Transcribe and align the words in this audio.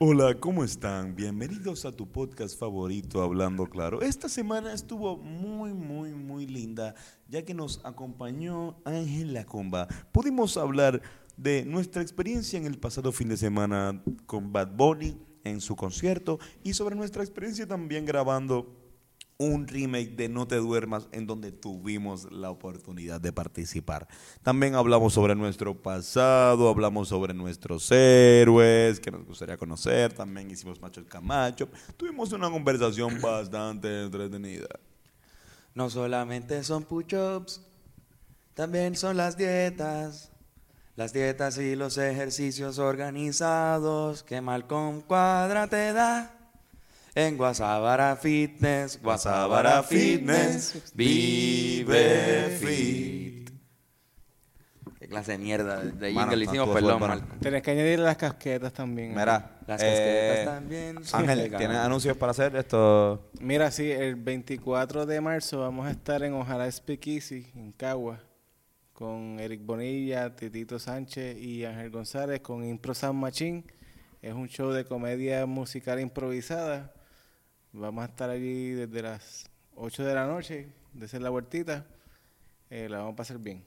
Hola, 0.00 0.34
¿cómo 0.40 0.64
están? 0.64 1.14
Bienvenidos 1.14 1.84
a 1.84 1.92
tu 1.92 2.10
podcast 2.10 2.58
favorito, 2.58 3.22
Hablando 3.22 3.66
Claro. 3.66 4.02
Esta 4.02 4.28
semana 4.28 4.72
estuvo 4.72 5.16
muy, 5.16 5.72
muy, 5.72 6.12
muy 6.12 6.48
linda, 6.48 6.96
ya 7.28 7.44
que 7.44 7.54
nos 7.54 7.80
acompañó 7.84 8.76
Ángel 8.84 9.32
Lacomba. 9.32 9.86
Pudimos 10.10 10.56
hablar 10.56 11.00
de 11.36 11.64
nuestra 11.64 12.02
experiencia 12.02 12.58
en 12.58 12.66
el 12.66 12.76
pasado 12.76 13.12
fin 13.12 13.28
de 13.28 13.36
semana 13.36 14.02
con 14.26 14.52
Bad 14.52 14.74
Bunny 14.74 15.16
en 15.44 15.60
su 15.60 15.76
concierto 15.76 16.40
y 16.64 16.74
sobre 16.74 16.96
nuestra 16.96 17.22
experiencia 17.22 17.68
también 17.68 18.04
grabando 18.04 18.83
un 19.38 19.66
remake 19.66 20.16
de 20.16 20.28
No 20.28 20.46
te 20.46 20.56
duermas 20.56 21.08
en 21.12 21.26
donde 21.26 21.52
tuvimos 21.52 22.30
la 22.30 22.50
oportunidad 22.50 23.20
de 23.20 23.32
participar. 23.32 24.06
También 24.42 24.74
hablamos 24.74 25.12
sobre 25.12 25.34
nuestro 25.34 25.74
pasado, 25.74 26.68
hablamos 26.68 27.08
sobre 27.08 27.34
nuestros 27.34 27.90
héroes 27.90 29.00
que 29.00 29.10
nos 29.10 29.24
gustaría 29.24 29.56
conocer, 29.56 30.12
también 30.12 30.50
hicimos 30.50 30.80
Macho 30.80 31.00
el 31.00 31.06
Camacho. 31.06 31.68
Tuvimos 31.96 32.32
una 32.32 32.50
conversación 32.50 33.20
bastante 33.22 34.04
entretenida. 34.04 34.68
No 35.74 35.90
solamente 35.90 36.62
son 36.62 36.84
push-ups, 36.84 37.60
también 38.54 38.96
son 38.96 39.16
las 39.16 39.36
dietas. 39.36 40.30
Las 40.96 41.12
dietas 41.12 41.58
y 41.58 41.74
los 41.74 41.98
ejercicios 41.98 42.78
organizados 42.78 44.22
que 44.22 44.40
Malcolm 44.40 45.00
Cuadra 45.00 45.66
te 45.66 45.92
da. 45.92 46.33
En 47.16 47.36
Guasabara 47.36 48.16
Fitness, 48.16 49.00
Guasabara 49.00 49.84
Fitness, 49.84 50.92
vive 50.94 52.58
fit. 52.60 53.50
Qué 54.98 55.06
clase 55.08 55.32
de 55.32 55.38
mierda 55.38 55.80
de 55.80 56.12
Mano, 56.12 56.30
jingle 56.32 56.46
no, 56.46 56.50
hicimos, 56.50 56.74
perdón. 56.74 57.28
Tienes 57.40 57.62
que 57.62 57.70
añadir 57.70 57.98
las 58.00 58.16
casquetas 58.16 58.72
también. 58.72 59.10
Mira, 59.10 59.58
Las 59.66 59.80
eh, 59.80 59.86
casquetas 59.86 60.54
también. 60.56 61.04
son 61.04 61.20
Ángel. 61.30 61.56
¿tienes 61.56 61.76
anuncios 61.76 62.16
para 62.16 62.32
hacer 62.32 62.56
esto? 62.56 63.30
Mira, 63.38 63.70
sí, 63.70 63.92
el 63.92 64.16
24 64.16 65.06
de 65.06 65.20
marzo 65.20 65.60
vamos 65.60 65.86
a 65.86 65.92
estar 65.92 66.22
en 66.24 66.32
Ojalá 66.32 66.68
Speak 66.72 67.06
Easy, 67.06 67.46
en 67.54 67.70
Cagua, 67.72 68.18
con 68.92 69.38
Eric 69.38 69.60
Bonilla, 69.64 70.34
Titito 70.34 70.80
Sánchez 70.80 71.36
y 71.38 71.64
Ángel 71.64 71.90
González 71.90 72.40
con 72.40 72.64
Impro 72.64 72.92
Sound 72.92 73.20
Machine. 73.20 73.62
Es 74.20 74.32
un 74.34 74.48
show 74.48 74.70
de 74.70 74.84
comedia 74.84 75.44
musical 75.46 76.00
improvisada. 76.00 76.93
Vamos 77.76 78.02
a 78.02 78.06
estar 78.06 78.30
allí 78.30 78.70
desde 78.70 79.02
las 79.02 79.46
8 79.74 80.04
de 80.04 80.14
la 80.14 80.28
noche, 80.28 80.68
de 80.92 81.06
hacer 81.06 81.20
la 81.20 81.30
vueltita. 81.30 81.84
Eh, 82.70 82.86
la 82.88 82.98
vamos 82.98 83.14
a 83.14 83.16
pasar 83.16 83.38
bien. 83.38 83.64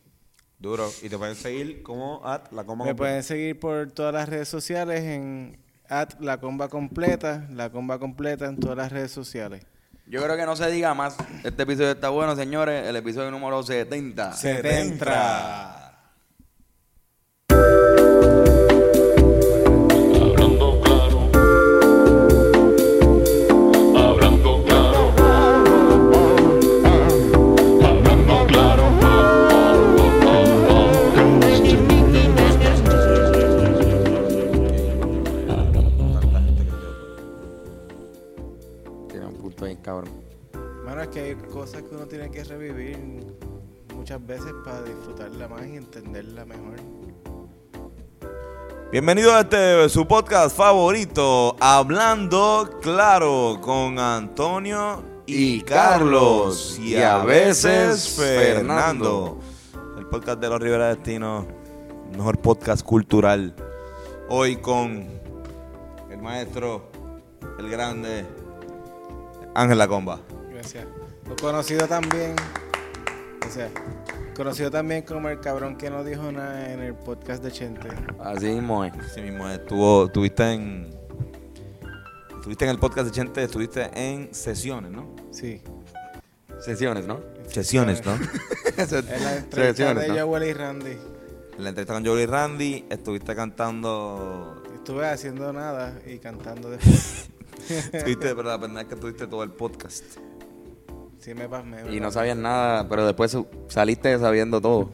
Duro. 0.58 0.90
Y 1.04 1.10
te 1.10 1.18
pueden 1.18 1.36
seguir 1.36 1.84
como 1.84 2.26
at 2.26 2.50
la 2.54 2.64
comba 2.64 2.86
completa. 2.86 2.94
Me 2.94 2.96
pueden 2.96 3.24
seguir 3.24 3.60
por 3.60 3.92
todas 3.92 4.14
las 4.14 4.30
redes 4.30 4.48
sociales 4.48 5.02
en 5.04 5.60
at 5.90 6.14
la 6.22 6.40
comba 6.40 6.70
completa, 6.70 7.50
la 7.52 7.70
comba 7.70 8.00
completa 8.00 8.46
en 8.46 8.58
todas 8.58 8.78
las 8.78 8.94
redes 8.94 9.12
sociales. 9.12 9.66
Yo 10.06 10.24
creo 10.24 10.38
que 10.38 10.46
no 10.46 10.56
se 10.56 10.72
diga 10.72 10.94
más. 10.94 11.18
Este 11.44 11.64
episodio 11.64 11.92
está 11.92 12.08
bueno, 12.08 12.34
señores. 12.38 12.88
El 12.88 12.96
episodio 12.96 13.30
número 13.30 13.62
70. 13.62 14.32
70. 14.32 15.87
Bienvenido 48.90 49.34
a 49.34 49.42
este 49.42 49.90
su 49.90 50.08
podcast 50.08 50.56
favorito, 50.56 51.58
Hablando 51.60 52.70
Claro, 52.82 53.60
con 53.62 54.00
Antonio 54.00 55.04
y, 55.26 55.56
Y 55.56 55.62
Carlos, 55.62 56.80
y 56.80 56.96
a 56.96 57.18
veces 57.18 58.16
Fernando. 58.16 59.40
Fernando. 59.74 59.98
El 59.98 60.06
podcast 60.06 60.40
de 60.40 60.48
los 60.48 60.62
Rivera 60.62 60.88
Destino, 60.96 61.46
el 62.10 62.18
mejor 62.18 62.40
podcast 62.40 62.82
cultural. 62.82 63.54
Hoy 64.30 64.56
con 64.56 65.06
el 66.10 66.22
maestro, 66.22 66.90
el 67.60 67.70
grande, 67.70 68.26
Ángel 69.54 69.80
Lacomba. 69.80 70.22
Gracias. 70.54 70.86
Lo 71.28 71.36
conocido 71.36 71.90
también, 71.90 72.38
sea, 73.50 73.70
conocido 74.38 74.70
también 74.70 75.02
como 75.02 75.30
el 75.30 75.40
cabrón 75.40 75.78
que 75.78 75.90
no 75.90 76.04
dijo 76.04 76.32
nada 76.32 76.72
en 76.72 76.80
el 76.80 76.94
podcast 76.94 77.44
de 77.44 77.52
Chente. 77.52 77.90
Así 78.20 78.46
mismo 78.46 78.86
es. 78.86 78.94
Así 78.94 79.22
mismo, 79.22 79.50
estuvo, 79.50 80.06
estuviste 80.06 80.54
en, 80.54 80.96
estuviste 82.36 82.66
en 82.66 82.72
el 82.72 82.78
podcast 82.78 83.08
de 83.08 83.14
Chente, 83.14 83.44
estuviste 83.44 83.90
en 83.96 84.32
sesiones, 84.36 84.92
¿no? 84.92 85.16
Sí. 85.32 85.60
Sesiones, 86.60 87.08
¿no? 87.08 87.20
Sesiones, 87.48 88.06
¿no? 88.06 88.14
En 88.78 89.24
la 89.24 89.38
entrevista 89.38 89.86
Sesiones, 89.86 90.04
de 90.04 90.20
¿no? 90.20 90.28
Joel 90.28 90.44
y 90.44 90.54
Randy. 90.54 90.98
En 91.58 91.64
la 91.64 91.70
entrevista 91.70 91.96
con 91.96 92.06
Joey 92.06 92.28
Randy, 92.28 92.86
estuviste 92.92 93.36
cantando. 93.36 94.62
Estuve 94.76 95.08
haciendo 95.10 95.52
nada 95.52 96.00
y 96.06 96.20
cantando 96.20 96.70
después. 96.70 97.32
Estuviste, 97.92 98.28
pero 98.36 98.44
la 98.44 98.58
verdad 98.58 98.84
es 98.84 98.88
que 98.88 98.96
tuviste 98.98 99.26
todo 99.26 99.42
el 99.42 99.50
podcast. 99.50 100.04
Sí, 101.20 101.34
me 101.34 101.48
pasmé. 101.50 101.92
Y 101.94 102.00
no 102.00 102.12
sabías 102.12 102.38
nada, 102.38 102.88
pero 102.88 103.06
después 103.06 103.38
saliste 103.68 104.18
sabiendo 104.20 104.62
todo. 104.62 104.90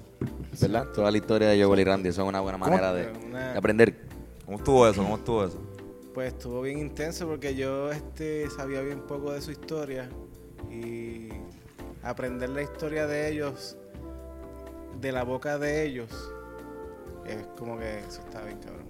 ¿Verdad? 0.60 0.88
Toda 0.94 1.12
la 1.12 1.18
historia 1.18 1.50
de 1.50 1.64
Joel 1.64 1.80
y 1.80 1.84
Randy. 1.84 2.10
Eso 2.10 2.22
es 2.24 2.28
una 2.30 2.40
buena 2.40 2.58
manera 2.58 2.94
de, 2.94 3.12
Una- 3.26 3.52
de 3.54 3.58
aprender. 3.58 3.96
¿Cómo 4.46 4.58
estuvo 4.58 4.88
eso? 4.88 5.02
¿Cómo 5.04 5.16
estuvo 5.18 5.44
eso? 5.46 5.62
Pues 6.14 6.34
estuvo 6.34 6.62
bien 6.62 6.78
intenso 6.80 7.28
porque 7.28 7.56
yo 7.56 7.92
este 7.92 8.50
sabía 8.52 8.82
bien 8.82 9.02
poco 9.02 9.32
de 9.34 9.42
su 9.42 9.52
historia 9.52 10.10
y 10.70 11.30
aprender 12.04 12.50
la 12.50 12.62
historia 12.62 13.08
de 13.08 13.30
ellos 13.32 13.78
de 15.02 15.12
la 15.12 15.24
boca 15.24 15.58
de 15.58 15.86
ellos 15.86 16.10
es 17.26 17.38
como 17.58 17.78
que 17.80 18.00
eso 18.00 18.22
está 18.22 18.44
bien 18.44 18.60
cabrón. 18.60 18.83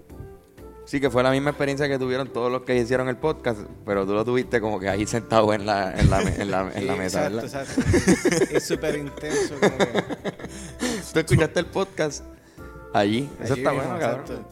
Sí, 0.86 1.00
que 1.00 1.10
fue 1.10 1.22
la 1.22 1.30
misma 1.30 1.50
experiencia 1.50 1.88
que 1.88 1.98
tuvieron 1.98 2.28
todos 2.28 2.52
los 2.52 2.62
que 2.62 2.76
hicieron 2.76 3.08
el 3.08 3.16
podcast, 3.16 3.58
pero 3.86 4.04
tú 4.06 4.12
lo 4.12 4.22
tuviste 4.24 4.60
como 4.60 4.78
que 4.78 4.88
ahí 4.90 5.06
sentado 5.06 5.54
en 5.54 5.64
la, 5.64 5.94
en 5.98 6.10
la, 6.10 6.20
en 6.20 6.50
la, 6.50 6.70
en 6.74 6.86
la 6.86 6.92
Sí, 6.92 6.98
mesa, 6.98 7.26
exacto, 7.26 7.36
¿verdad? 7.36 7.44
exacto. 7.44 8.54
es 8.56 8.66
súper 8.66 8.96
intenso 8.98 9.54
como 9.60 9.78
que 9.78 9.86
Tú 11.12 11.18
escuchaste 11.20 11.60
el 11.60 11.66
podcast 11.66 12.22
allí. 12.92 13.30
Eso 13.42 13.54
allí 13.54 13.62
está 13.62 13.72
mismo, 13.72 13.88
bueno, 13.88 13.98
cabrón. 14.00 14.20
exacto. 14.20 14.50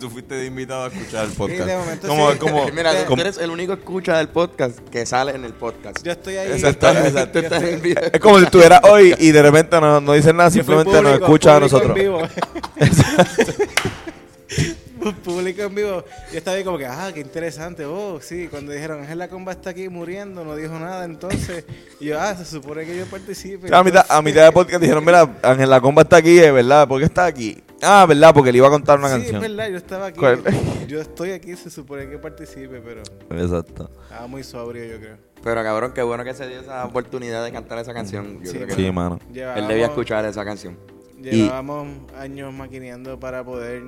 Tú 0.00 0.08
fuiste 0.10 0.34
de 0.36 0.46
invitado 0.46 0.84
a 0.84 0.86
escuchar 0.88 1.24
el 1.26 1.30
Sí, 1.32 1.36
podcast. 1.36 1.66
de 1.66 1.76
momento 1.76 2.08
como, 2.08 2.32
sí. 2.32 2.38
como, 2.38 2.68
Mira, 2.70 3.04
tú 3.06 3.12
eres 3.14 3.36
el 3.38 3.50
único 3.50 3.74
escucha 3.74 4.16
del 4.16 4.28
podcast 4.28 4.78
que 4.88 5.04
sale 5.04 5.32
en 5.32 5.44
el 5.44 5.52
podcast. 5.52 6.02
Yo 6.02 6.12
estoy 6.12 6.36
ahí. 6.38 6.52
Exacto, 6.52 6.88
exacto. 6.88 7.20
estoy- 7.40 7.44
Estás 7.44 7.62
en 7.62 7.82
video. 7.82 8.02
es 8.10 8.20
como 8.20 8.38
si 8.38 8.44
estuviera 8.46 8.80
hoy 8.84 9.14
y 9.18 9.32
de 9.32 9.42
repente 9.42 9.78
no, 9.80 10.00
no 10.00 10.12
dicen 10.14 10.34
nada, 10.36 10.50
simplemente 10.50 11.02
nos 11.02 11.14
escucha 11.20 11.56
a 11.56 11.60
nosotros. 11.60 11.90
En 11.90 11.94
vivo. 12.02 12.22
público 15.12 15.62
en 15.62 15.74
vivo. 15.74 16.04
Yo 16.32 16.38
estaba 16.38 16.56
ahí 16.56 16.64
como 16.64 16.78
que, 16.78 16.86
ah, 16.86 17.10
qué 17.12 17.20
interesante. 17.20 17.84
Oh, 17.84 18.20
sí, 18.20 18.48
cuando 18.48 18.72
dijeron, 18.72 19.00
Ángel 19.02 19.18
La 19.18 19.28
Comba 19.28 19.52
está 19.52 19.70
aquí 19.70 19.88
muriendo, 19.88 20.44
no 20.44 20.56
dijo 20.56 20.78
nada 20.78 21.04
entonces. 21.04 21.64
Y 22.00 22.06
yo, 22.06 22.20
ah, 22.20 22.34
se 22.34 22.44
supone 22.44 22.84
que 22.86 22.96
yo 22.96 23.06
participe. 23.06 23.74
A 23.74 23.82
mitad, 23.82 24.06
a 24.08 24.22
mitad 24.22 24.44
de 24.44 24.52
podcast 24.52 24.80
dijeron, 24.80 25.04
mira, 25.04 25.28
Ángel 25.42 25.68
La 25.68 25.80
Comba 25.80 26.02
está 26.02 26.16
aquí, 26.16 26.38
es 26.38 26.52
verdad, 26.52 26.88
¿por 26.88 26.98
qué 27.00 27.06
está 27.06 27.26
aquí? 27.26 27.62
Ah, 27.82 28.06
verdad, 28.08 28.32
porque 28.32 28.50
le 28.50 28.58
iba 28.58 28.68
a 28.68 28.70
contar 28.70 28.98
una 28.98 29.08
sí, 29.08 29.14
canción. 29.14 29.36
es 29.36 29.42
verdad, 29.42 29.68
yo 29.68 29.76
estaba 29.76 30.06
aquí. 30.06 30.18
¿Cuál? 30.18 30.42
Yo 30.88 31.00
estoy 31.00 31.32
aquí, 31.32 31.56
se 31.56 31.70
supone 31.70 32.08
que 32.08 32.18
participe, 32.18 32.80
pero 32.80 33.02
Exacto. 33.42 33.90
estaba 34.04 34.26
muy 34.26 34.44
sobrio, 34.44 34.84
yo 34.84 34.98
creo. 34.98 35.16
Pero 35.42 35.62
cabrón, 35.62 35.92
qué 35.94 36.02
bueno 36.02 36.22
que 36.24 36.34
se 36.34 36.46
dio 36.46 36.60
esa 36.60 36.84
oportunidad 36.84 37.42
de 37.44 37.52
cantar 37.52 37.78
esa 37.78 37.92
canción. 37.94 38.38
Yo 38.44 38.50
Sí, 38.52 38.58
creo 38.58 38.68
que 38.68 38.74
Sí, 38.74 38.90
mano. 38.92 39.18
él 39.34 39.66
debía 39.66 39.86
escuchar 39.86 40.24
esa 40.26 40.44
canción. 40.44 40.78
Llevábamos 41.20 41.88
años 42.18 42.52
maquineando 42.52 43.18
para 43.18 43.42
poder 43.44 43.82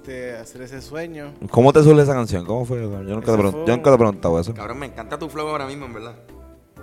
este, 0.00 0.34
hacer 0.36 0.62
ese 0.62 0.80
sueño. 0.80 1.34
¿Cómo 1.50 1.72
te 1.72 1.82
surge 1.82 2.02
esa 2.02 2.14
canción? 2.14 2.44
¿Cómo 2.46 2.64
fue? 2.64 2.80
Yo 2.80 2.88
nunca, 2.88 3.26
te, 3.26 3.32
Eso 3.32 3.38
pregun- 3.42 3.52
fue 3.52 3.64
yo 3.66 3.76
nunca 3.76 3.90
te 3.90 3.94
he 3.94 3.98
preguntado 3.98 4.40
eso. 4.40 4.54
Cabrón, 4.54 4.78
me 4.78 4.86
encanta 4.86 5.18
tu 5.18 5.28
flow 5.28 5.48
ahora 5.48 5.66
mismo, 5.66 5.86
en 5.86 5.92
verdad. 5.94 6.14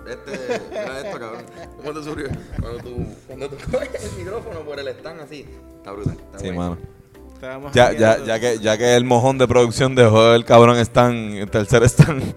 Este, 0.08 0.60
mira 0.70 1.00
esto, 1.00 1.18
cabrón. 1.18 1.42
¿Cómo 1.76 1.92
te 1.92 2.04
surgió? 2.04 2.28
Cuando 2.60 2.78
tú, 2.78 3.06
cuando 3.26 3.48
tú 3.50 3.56
coges 3.70 4.04
el 4.04 4.18
micrófono 4.24 4.60
por 4.60 4.78
el 4.78 4.88
stand 4.88 5.20
así. 5.20 5.46
Está 5.78 5.92
brutal. 5.92 6.16
Está 6.26 6.38
Sí, 6.38 6.46
bueno. 6.46 6.60
mano. 6.60 6.78
Estábamos 7.34 7.72
Ya, 7.72 7.92
ya, 7.92 8.24
ya, 8.24 8.40
que, 8.40 8.58
ya 8.58 8.78
que 8.78 8.96
el 8.96 9.04
mojón 9.04 9.38
de 9.38 9.46
producción 9.46 9.94
dejó 9.94 10.32
el 10.34 10.44
cabrón 10.44 10.76
stand, 10.78 11.34
el 11.34 11.50
tercer 11.50 11.82
stand. 11.84 12.34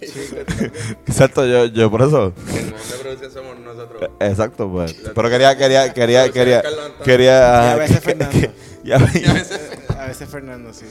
Exacto, 1.06 1.46
yo, 1.46 1.66
yo 1.66 1.90
por 1.90 2.02
eso. 2.02 2.32
El 2.48 2.64
montón 2.72 2.90
de 2.90 2.96
producción 3.00 3.32
somos 3.32 3.58
nosotros. 3.60 4.10
Exacto, 4.20 4.70
pues. 4.70 4.92
Pero 5.14 5.30
quería, 5.30 5.56
quería, 5.56 5.92
quería, 5.94 6.30
quería, 6.30 6.62
quería. 7.04 7.26
Y 7.26 7.36
a 7.36 7.72
ah, 7.72 7.76
veces 7.76 8.00
que- 8.00 8.02
Fernando. 8.04 8.38
que- 8.40 8.50
y 8.84 8.92
a 8.92 8.98
veces- 8.98 9.70
A 10.04 10.08
veces 10.08 10.28
Fernando, 10.28 10.70
sí. 10.74 10.84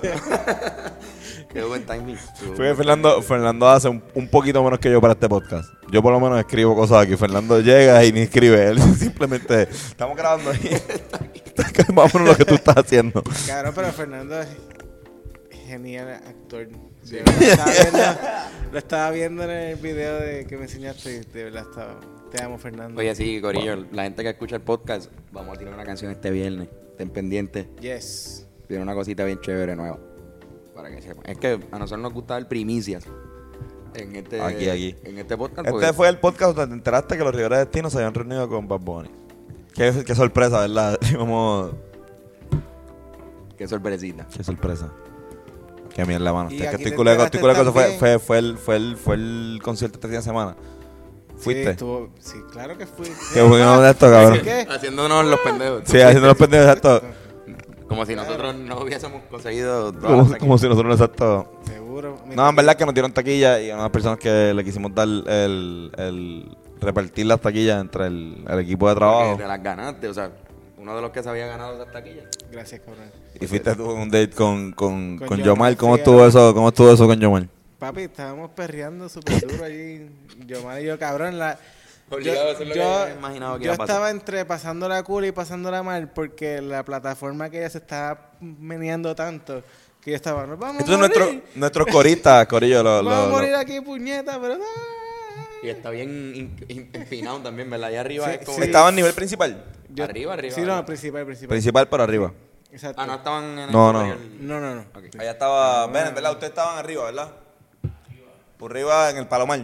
Qué 1.52 1.62
buen 1.64 1.84
timing. 1.84 2.16
Fue 2.54 2.74
Fernando. 2.76 3.20
Fernando 3.20 3.68
hace 3.68 3.88
un, 3.88 4.00
un 4.14 4.28
poquito 4.28 4.62
menos 4.62 4.78
que 4.78 4.88
yo 4.88 5.00
para 5.00 5.14
este 5.14 5.28
podcast. 5.28 5.68
Yo 5.90 6.00
por 6.00 6.12
lo 6.12 6.20
menos 6.20 6.38
escribo 6.38 6.76
cosas 6.76 7.04
aquí. 7.04 7.16
Fernando 7.16 7.60
llega 7.60 8.04
y 8.04 8.12
ni 8.12 8.20
escribe. 8.20 8.68
Él 8.68 8.80
simplemente 8.96 9.62
estamos 9.62 10.16
grabando 10.16 10.50
ahí. 10.50 10.70
Vamos 11.92 12.14
lo 12.14 12.36
que 12.36 12.44
tú 12.44 12.54
estás 12.54 12.76
haciendo. 12.76 13.22
Cabrón, 13.48 13.72
pero 13.74 13.92
Fernando 13.92 14.40
es 14.40 14.48
genial 15.66 16.08
actor. 16.10 16.68
De 16.68 17.18
verdad, 17.22 17.42
estaba 17.42 17.72
viendo- 17.72 18.72
lo 18.72 18.78
estaba 18.78 19.10
viendo 19.10 19.42
en 19.42 19.50
el 19.50 19.76
video 19.76 20.20
de 20.20 20.46
que 20.46 20.56
me 20.56 20.62
enseñaste 20.64 21.16
y 21.16 21.18
de 21.32 21.44
verdad 21.44 21.64
estaba. 21.68 21.98
Te 22.30 22.40
amo, 22.44 22.58
Fernando. 22.58 23.00
Oye, 23.00 23.12
sí, 23.16 23.40
Corillo, 23.40 23.84
la 23.90 24.04
gente 24.04 24.22
que 24.22 24.30
escucha 24.30 24.54
el 24.54 24.62
podcast, 24.62 25.10
vamos 25.32 25.56
a 25.56 25.58
tirar 25.58 25.74
una 25.74 25.84
canción 25.84 26.12
este 26.12 26.30
viernes. 26.30 26.68
Estén 26.92 27.10
pendientes. 27.10 27.66
Yes. 27.80 28.46
Tiene 28.72 28.84
una 28.84 28.94
cosita 28.94 29.22
bien 29.26 29.38
chévere 29.38 29.76
nueva. 29.76 29.98
Para 30.74 30.88
que 30.90 31.02
sepan. 31.02 31.24
Es 31.26 31.36
que 31.36 31.60
a 31.70 31.78
nosotros 31.78 32.00
nos 32.00 32.14
gusta 32.14 32.32
dar 32.32 32.48
primicias. 32.48 33.04
En 33.94 34.16
este, 34.16 34.40
Aquí, 34.40 34.66
aquí. 34.70 34.96
En 35.04 35.18
este 35.18 35.36
podcast. 35.36 35.58
Este 35.66 35.70
porque- 35.72 35.92
fue 35.92 36.08
el 36.08 36.16
podcast 36.16 36.56
donde 36.56 36.68
te 36.68 36.72
enteraste 36.78 37.18
que 37.18 37.22
los 37.22 37.34
Rivera 37.34 37.58
Destino 37.58 37.90
se 37.90 37.98
habían 37.98 38.14
reunido 38.14 38.48
con 38.48 38.66
Bad 38.66 38.80
Bunny. 38.80 39.10
Qué, 39.74 40.04
qué 40.06 40.14
sorpresa, 40.14 40.60
¿verdad? 40.60 40.98
Íbamos- 41.12 41.72
Qué 43.58 43.68
sorpresita. 43.68 44.26
Qué 44.34 44.42
sorpresa. 44.42 44.90
Qué 45.94 46.06
mierda, 46.06 46.32
mano. 46.32 46.50
Y 46.50 46.54
Es 46.54 46.70
que 46.70 46.76
estoy 46.76 46.90
te 46.92 46.96
culeco, 46.96 47.24
estoy 47.24 47.40
culeco. 47.42 47.60
Eso 47.60 47.72
fue, 47.74 47.98
fue, 47.98 48.18
fue, 48.18 48.38
el, 48.38 48.56
fue, 48.56 48.76
el, 48.76 48.96
fue 48.96 49.14
el 49.16 49.60
concierto 49.62 49.96
este 49.98 50.08
fin 50.08 50.16
de 50.16 50.22
semana. 50.22 50.56
Sí, 51.36 51.44
¿Fuiste? 51.44 51.70
estuvo- 51.72 52.08
sí, 52.20 52.38
claro 52.50 52.78
que 52.78 52.86
fui. 52.86 53.12
Qué 53.34 53.42
bueno 53.42 53.82
de 53.82 53.90
esto, 53.90 54.10
cabrón. 54.10 54.40
¿Qué? 54.42 54.66
Haciéndonos 54.70 55.26
los 55.26 55.40
pendejos. 55.40 55.82
Sí, 55.84 56.00
haciendo 56.00 56.28
los 56.28 56.36
pendejos 56.38 56.66
exacto. 56.68 57.02
Como 57.92 58.06
si 58.06 58.16
nosotros 58.16 58.54
no 58.54 58.78
hubiésemos 58.80 59.22
conseguido. 59.30 59.92
todas 59.92 60.26
Como, 60.26 60.38
como 60.38 60.58
si 60.58 60.66
nosotros 60.66 60.94
exacto. 60.94 61.60
Seguro. 61.64 62.16
No, 62.34 62.48
en 62.48 62.56
verdad 62.56 62.74
que 62.74 62.86
nos 62.86 62.94
dieron 62.94 63.12
taquilla 63.12 63.60
y 63.60 63.70
a 63.70 63.76
unas 63.76 63.90
personas 63.90 64.18
que 64.18 64.54
le 64.54 64.64
quisimos 64.64 64.94
dar 64.94 65.06
el, 65.06 65.92
el 65.98 66.56
repartir 66.80 67.26
las 67.26 67.40
taquillas 67.40 67.80
entre 67.82 68.06
el, 68.06 68.44
el 68.48 68.58
equipo 68.60 68.88
de 68.88 68.94
trabajo. 68.94 69.30
Porque 69.32 69.42
te 69.42 69.48
las 69.48 69.62
ganaste, 69.62 70.08
o 70.08 70.14
sea, 70.14 70.30
uno 70.78 70.96
de 70.96 71.02
los 71.02 71.10
que 71.10 71.22
se 71.22 71.28
había 71.28 71.46
ganado 71.46 71.74
esas 71.74 71.92
taquillas. 71.92 72.24
Gracias, 72.50 72.80
cabrón. 72.80 73.10
Y 73.38 73.46
fuiste 73.46 73.74
tú 73.74 73.90
un 73.90 74.10
date 74.10 74.30
con, 74.30 74.72
con, 74.72 75.18
Con 75.18 75.28
con 75.28 75.38
Yomar, 75.38 75.46
Yomar. 75.46 75.76
¿Cómo 75.76 75.94
sí, 75.94 76.00
estuvo 76.00 76.26
eso? 76.26 76.54
¿Cómo 76.54 76.68
estuvo 76.68 76.90
eso 76.90 77.06
con 77.06 77.20
Yomar? 77.20 77.46
Papi, 77.78 78.02
estábamos 78.02 78.50
perreando 78.52 79.08
súper 79.08 79.46
duro 79.46 79.64
allí. 79.64 80.08
Yo, 80.46 80.78
y 80.78 80.84
yo, 80.84 80.98
cabrón. 80.98 81.38
La, 81.38 81.58
Obligado, 82.12 82.50
es 82.52 82.58
lo 82.60 82.66
que 82.66 82.78
yo 82.78 82.94
había 83.00 83.14
imaginado 83.14 83.58
que 83.58 83.64
yo 83.64 83.64
iba 83.66 83.74
a 83.74 83.76
pasar. 83.78 83.94
estaba 83.96 84.10
entre 84.10 84.44
pasándola 84.44 85.02
cool 85.02 85.24
y 85.26 85.32
pasándola 85.32 85.82
mal 85.82 86.10
porque 86.12 86.60
la 86.60 86.84
plataforma 86.84 87.48
que 87.50 87.58
ella 87.58 87.70
se 87.70 87.78
estaba 87.78 88.30
meneando 88.40 89.14
tanto 89.14 89.62
que 90.00 90.10
yo 90.10 90.16
estaba, 90.16 90.46
nos 90.46 90.58
vamos 90.58 90.80
Estos 90.80 90.90
a 90.90 90.98
son 90.98 91.00
morir. 91.08 91.16
nuestros 91.24 91.56
nuestros 91.56 91.86
coristas, 91.86 92.46
Corillo. 92.46 92.82
Lo, 92.82 93.04
Vamos 93.04 93.26
a 93.26 93.30
morir 93.30 93.52
lo- 93.52 93.58
aquí, 93.58 93.80
puñeta, 93.80 94.40
pero... 94.40 94.58
Y 95.62 95.68
está 95.68 95.90
bien 95.90 96.08
in- 96.34 96.56
in- 96.68 96.90
empinado 96.92 97.38
también, 97.38 97.70
¿verdad? 97.70 97.88
Allá 97.90 98.00
arriba 98.00 98.26
Sí, 98.26 98.36
es 98.40 98.44
como. 98.46 98.58
sí. 98.58 98.64
Estaba 98.64 98.88
en 98.88 98.96
nivel 98.96 99.12
principal. 99.14 99.64
Yo- 99.90 100.02
Arriba, 100.02 100.32
arriba, 100.32 100.52
Sí, 100.54 100.60
arriba. 100.62 100.76
no, 100.76 100.86
principal, 100.86 101.24
principal. 101.24 101.48
Principal, 101.50 101.88
pero 101.88 102.02
arriba. 102.02 102.32
Exacto. 102.72 103.00
Ah, 103.00 103.06
no 103.06 103.14
estaban 103.14 103.44
en 103.44 103.58
el. 103.60 103.70
No, 103.72 103.92
no. 103.92 104.04
No, 104.40 104.60
no, 104.60 104.74
no. 104.74 104.80
Ok. 104.92 105.04
Allá 105.20 105.30
estaba. 105.30 105.86
Ven, 105.86 106.14
¿verdad? 106.16 106.32
Ustedes 106.32 106.50
estaban 106.50 106.78
arriba, 106.78 107.04
¿verdad? 107.04 107.30
Por 108.58 108.72
arriba 108.72 109.10
en 109.10 109.18
el 109.18 109.28
Palomar. 109.28 109.60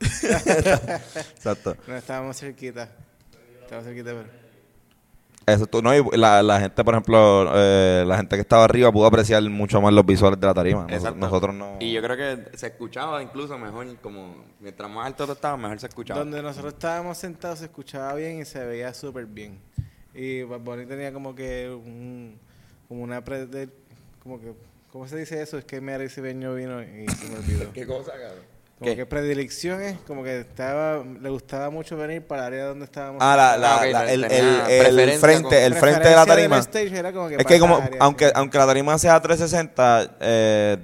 Exacto. 0.00 1.76
No, 1.86 1.96
estábamos 1.96 2.38
cerquita. 2.38 2.88
Estábamos 3.62 3.86
cerquita, 3.88 4.10
pero... 4.10 4.46
Eso, 5.46 5.64
tú, 5.68 5.80
no, 5.80 5.94
y 5.94 6.02
la, 6.18 6.42
la 6.42 6.58
gente, 6.58 6.82
por 6.82 6.94
ejemplo, 6.94 7.52
eh, 7.54 8.02
la 8.04 8.16
gente 8.16 8.34
que 8.34 8.40
estaba 8.42 8.64
arriba 8.64 8.90
pudo 8.90 9.06
apreciar 9.06 9.40
mucho 9.44 9.80
más 9.80 9.92
los 9.92 10.04
visuales 10.04 10.40
de 10.40 10.46
la 10.48 10.54
tarima. 10.54 10.88
Nos- 10.88 11.14
nosotros 11.14 11.54
no. 11.54 11.76
Y 11.78 11.92
yo 11.92 12.02
creo 12.02 12.16
que 12.16 12.56
se 12.58 12.66
escuchaba 12.66 13.22
incluso 13.22 13.56
mejor, 13.56 13.96
como 13.98 14.44
mientras 14.58 14.90
más 14.90 15.06
alto 15.06 15.24
tú 15.24 15.32
estabas, 15.34 15.60
mejor 15.60 15.78
se 15.78 15.86
escuchaba. 15.86 16.18
Donde 16.18 16.42
nosotros 16.42 16.72
estábamos 16.72 17.16
sentados 17.18 17.60
se 17.60 17.66
escuchaba 17.66 18.14
bien 18.14 18.40
y 18.40 18.44
se 18.44 18.64
veía 18.64 18.92
súper 18.92 19.26
bien. 19.26 19.60
Y 20.14 20.42
Bunny 20.42 20.84
tenía 20.86 21.12
como 21.12 21.32
que 21.36 21.70
un, 21.70 22.40
como 22.88 23.02
una 23.04 23.22
pre, 23.24 23.46
de- 23.46 23.68
como 24.20 24.40
que 24.40 24.52
¿cómo 24.90 25.06
se 25.06 25.16
dice 25.16 25.40
eso? 25.40 25.58
Es 25.58 25.64
que 25.64 25.80
Mary 25.80 26.08
Cibeño 26.08 26.56
vino 26.56 26.82
y 26.82 27.06
se 27.08 27.28
me 27.28 27.36
olvidó. 27.36 27.72
¿Qué 27.72 27.86
cosa, 27.86 28.10
cabrón? 28.10 28.55
Como 28.78 28.90
¿Qué? 28.90 28.96
que 28.96 29.06
predilecciones, 29.06 29.96
como 30.06 30.22
que 30.22 30.40
estaba 30.40 31.02
le 31.02 31.30
gustaba 31.30 31.70
mucho 31.70 31.96
venir 31.96 32.26
para 32.26 32.42
el 32.48 32.52
área 32.54 32.64
donde 32.66 32.84
estábamos. 32.84 33.22
Ah, 33.22 33.34
la, 33.34 33.56
la, 33.56 33.76
Ah, 33.80 33.86
la- 33.86 34.12
el, 34.12 34.24
el, 34.24 34.98
el 35.00 35.18
frente, 35.18 35.64
el 35.64 35.74
frente 35.74 36.08
de 36.10 36.14
la 36.14 36.26
del 36.26 36.34
tarima. 36.34 36.58
stage 36.58 36.94
era 36.98 37.10
como 37.10 37.28
que 37.28 37.36
Es 37.36 37.46
que 37.46 37.58
como, 37.58 37.76
área, 37.76 37.96
aunque, 38.00 38.26
sí. 38.26 38.32
aunque 38.34 38.58
la 38.58 38.66
tarima 38.66 38.98
sea 38.98 39.18
360, 39.18 40.16
eh, 40.20 40.76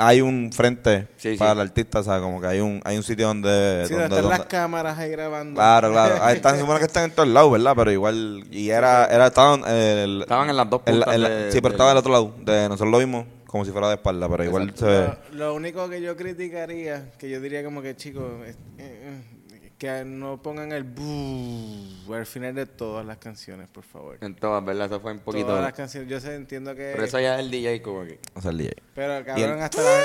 hay 0.00 0.20
un 0.20 0.52
frente 0.52 1.08
Sí, 1.16 1.32
sí. 1.32 1.36
para 1.38 1.50
el 1.54 1.60
artista, 1.62 1.98
o 1.98 2.02
sea, 2.04 2.20
como 2.20 2.40
que 2.40 2.46
hay 2.46 2.60
un, 2.60 2.80
hay 2.84 2.96
un 2.96 3.02
sitio 3.02 3.26
donde... 3.26 3.82
Sí, 3.88 3.94
donde- 3.94 4.08
donde 4.10 4.16
están 4.22 4.38
las 4.38 4.46
cámaras 4.46 4.96
ahí 4.96 5.10
grabando. 5.10 5.54
Claro, 5.56 5.90
claro. 5.90 6.18
Ahí 6.22 6.36
están, 6.36 6.56
supone 6.60 6.78
que 6.78 6.84
están 6.84 7.02
en 7.02 7.10
todos 7.10 7.28
lados, 7.28 7.50
¿verdad? 7.50 7.72
Pero 7.74 7.90
igual, 7.90 8.44
y 8.52 8.70
era, 8.70 9.06
era, 9.06 9.26
estaban, 9.26 9.64
eh, 9.66 10.02
el- 10.04 10.22
Estaban 10.22 10.48
en 10.50 10.56
las 10.56 10.70
dos 10.70 10.82
puntas 10.82 11.14
en 11.16 11.22
de- 11.22 11.50
sí, 11.50 11.60
pero 11.60 11.70
del- 11.70 11.72
estaba 11.72 11.90
al 11.90 11.96
otro 11.96 12.12
lado. 12.12 12.32
De, 12.44 12.68
nosotros 12.68 12.90
lo 12.92 12.98
vimos 12.98 13.26
como 13.48 13.64
si 13.64 13.72
fuera 13.72 13.88
de 13.88 13.94
espalda, 13.94 14.28
pero 14.28 14.44
igual 14.44 14.72
se 14.76 14.84
ve. 14.84 15.08
Lo, 15.32 15.36
lo 15.38 15.54
único 15.54 15.88
que 15.88 16.00
yo 16.00 16.16
criticaría, 16.16 17.10
que 17.18 17.28
yo 17.28 17.40
diría 17.40 17.64
como 17.64 17.82
que 17.82 17.96
chicos, 17.96 18.24
es- 18.46 18.56
eh, 18.78 19.20
eh, 19.50 19.72
que 19.78 20.04
no 20.04 20.40
pongan 20.42 20.70
el 20.72 20.84
buh 20.84 22.12
al 22.14 22.26
final 22.26 22.54
de 22.54 22.66
todas 22.66 23.06
las 23.06 23.16
canciones, 23.18 23.68
por 23.68 23.84
favor. 23.84 24.18
En 24.20 24.34
todas, 24.34 24.64
¿verdad? 24.64 24.86
Eso 24.86 25.00
fue 25.00 25.12
un 25.12 25.20
poquito. 25.20 25.46
Todas 25.46 25.62
las 25.62 25.72
canciones, 25.72 26.10
yo 26.10 26.20
sé, 26.20 26.34
entiendo 26.34 26.74
que... 26.74 26.90
Pero 26.92 27.04
eso 27.04 27.18
ya 27.20 27.34
es 27.34 27.40
el 27.40 27.50
DJ 27.50 27.80
como 27.82 28.04
que. 28.04 28.18
O 28.34 28.40
sea, 28.42 28.50
el 28.50 28.58
DJ. 28.58 28.72
Pero 28.94 29.24
cabrón, 29.24 29.50
el- 29.58 29.62
hasta 29.62 29.82
la- 29.82 30.02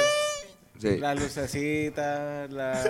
Sí. 0.79 0.97
las 0.97 1.19
lucecitas, 1.19 2.49
la... 2.51 2.81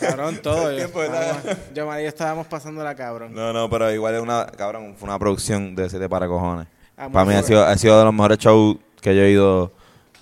cabrón, 0.00 0.38
todo. 0.42 0.70
Yo, 0.76 0.84
estábamos- 0.86 1.42
yo, 1.74 1.86
María, 1.86 2.08
estábamos 2.08 2.46
pasando 2.46 2.84
la 2.84 2.94
cabrón. 2.94 3.34
No, 3.34 3.52
no, 3.52 3.68
pero 3.70 3.92
igual 3.92 4.14
es 4.14 4.20
una, 4.20 4.46
cabrón, 4.46 4.94
fue 4.96 5.08
una 5.08 5.18
producción 5.18 5.74
de 5.74 5.88
siete 5.88 6.08
para 6.08 6.26
cojones. 6.26 6.66
Ah, 6.96 7.08
Para 7.10 7.24
mí 7.26 7.34
ha 7.34 7.42
sido, 7.42 7.64
ha 7.64 7.76
sido 7.76 7.98
de 7.98 8.04
los 8.04 8.14
mejores 8.14 8.38
shows 8.38 8.76
que 9.10 9.14
yo 9.16 9.22
he 9.22 9.30
ido 9.30 9.72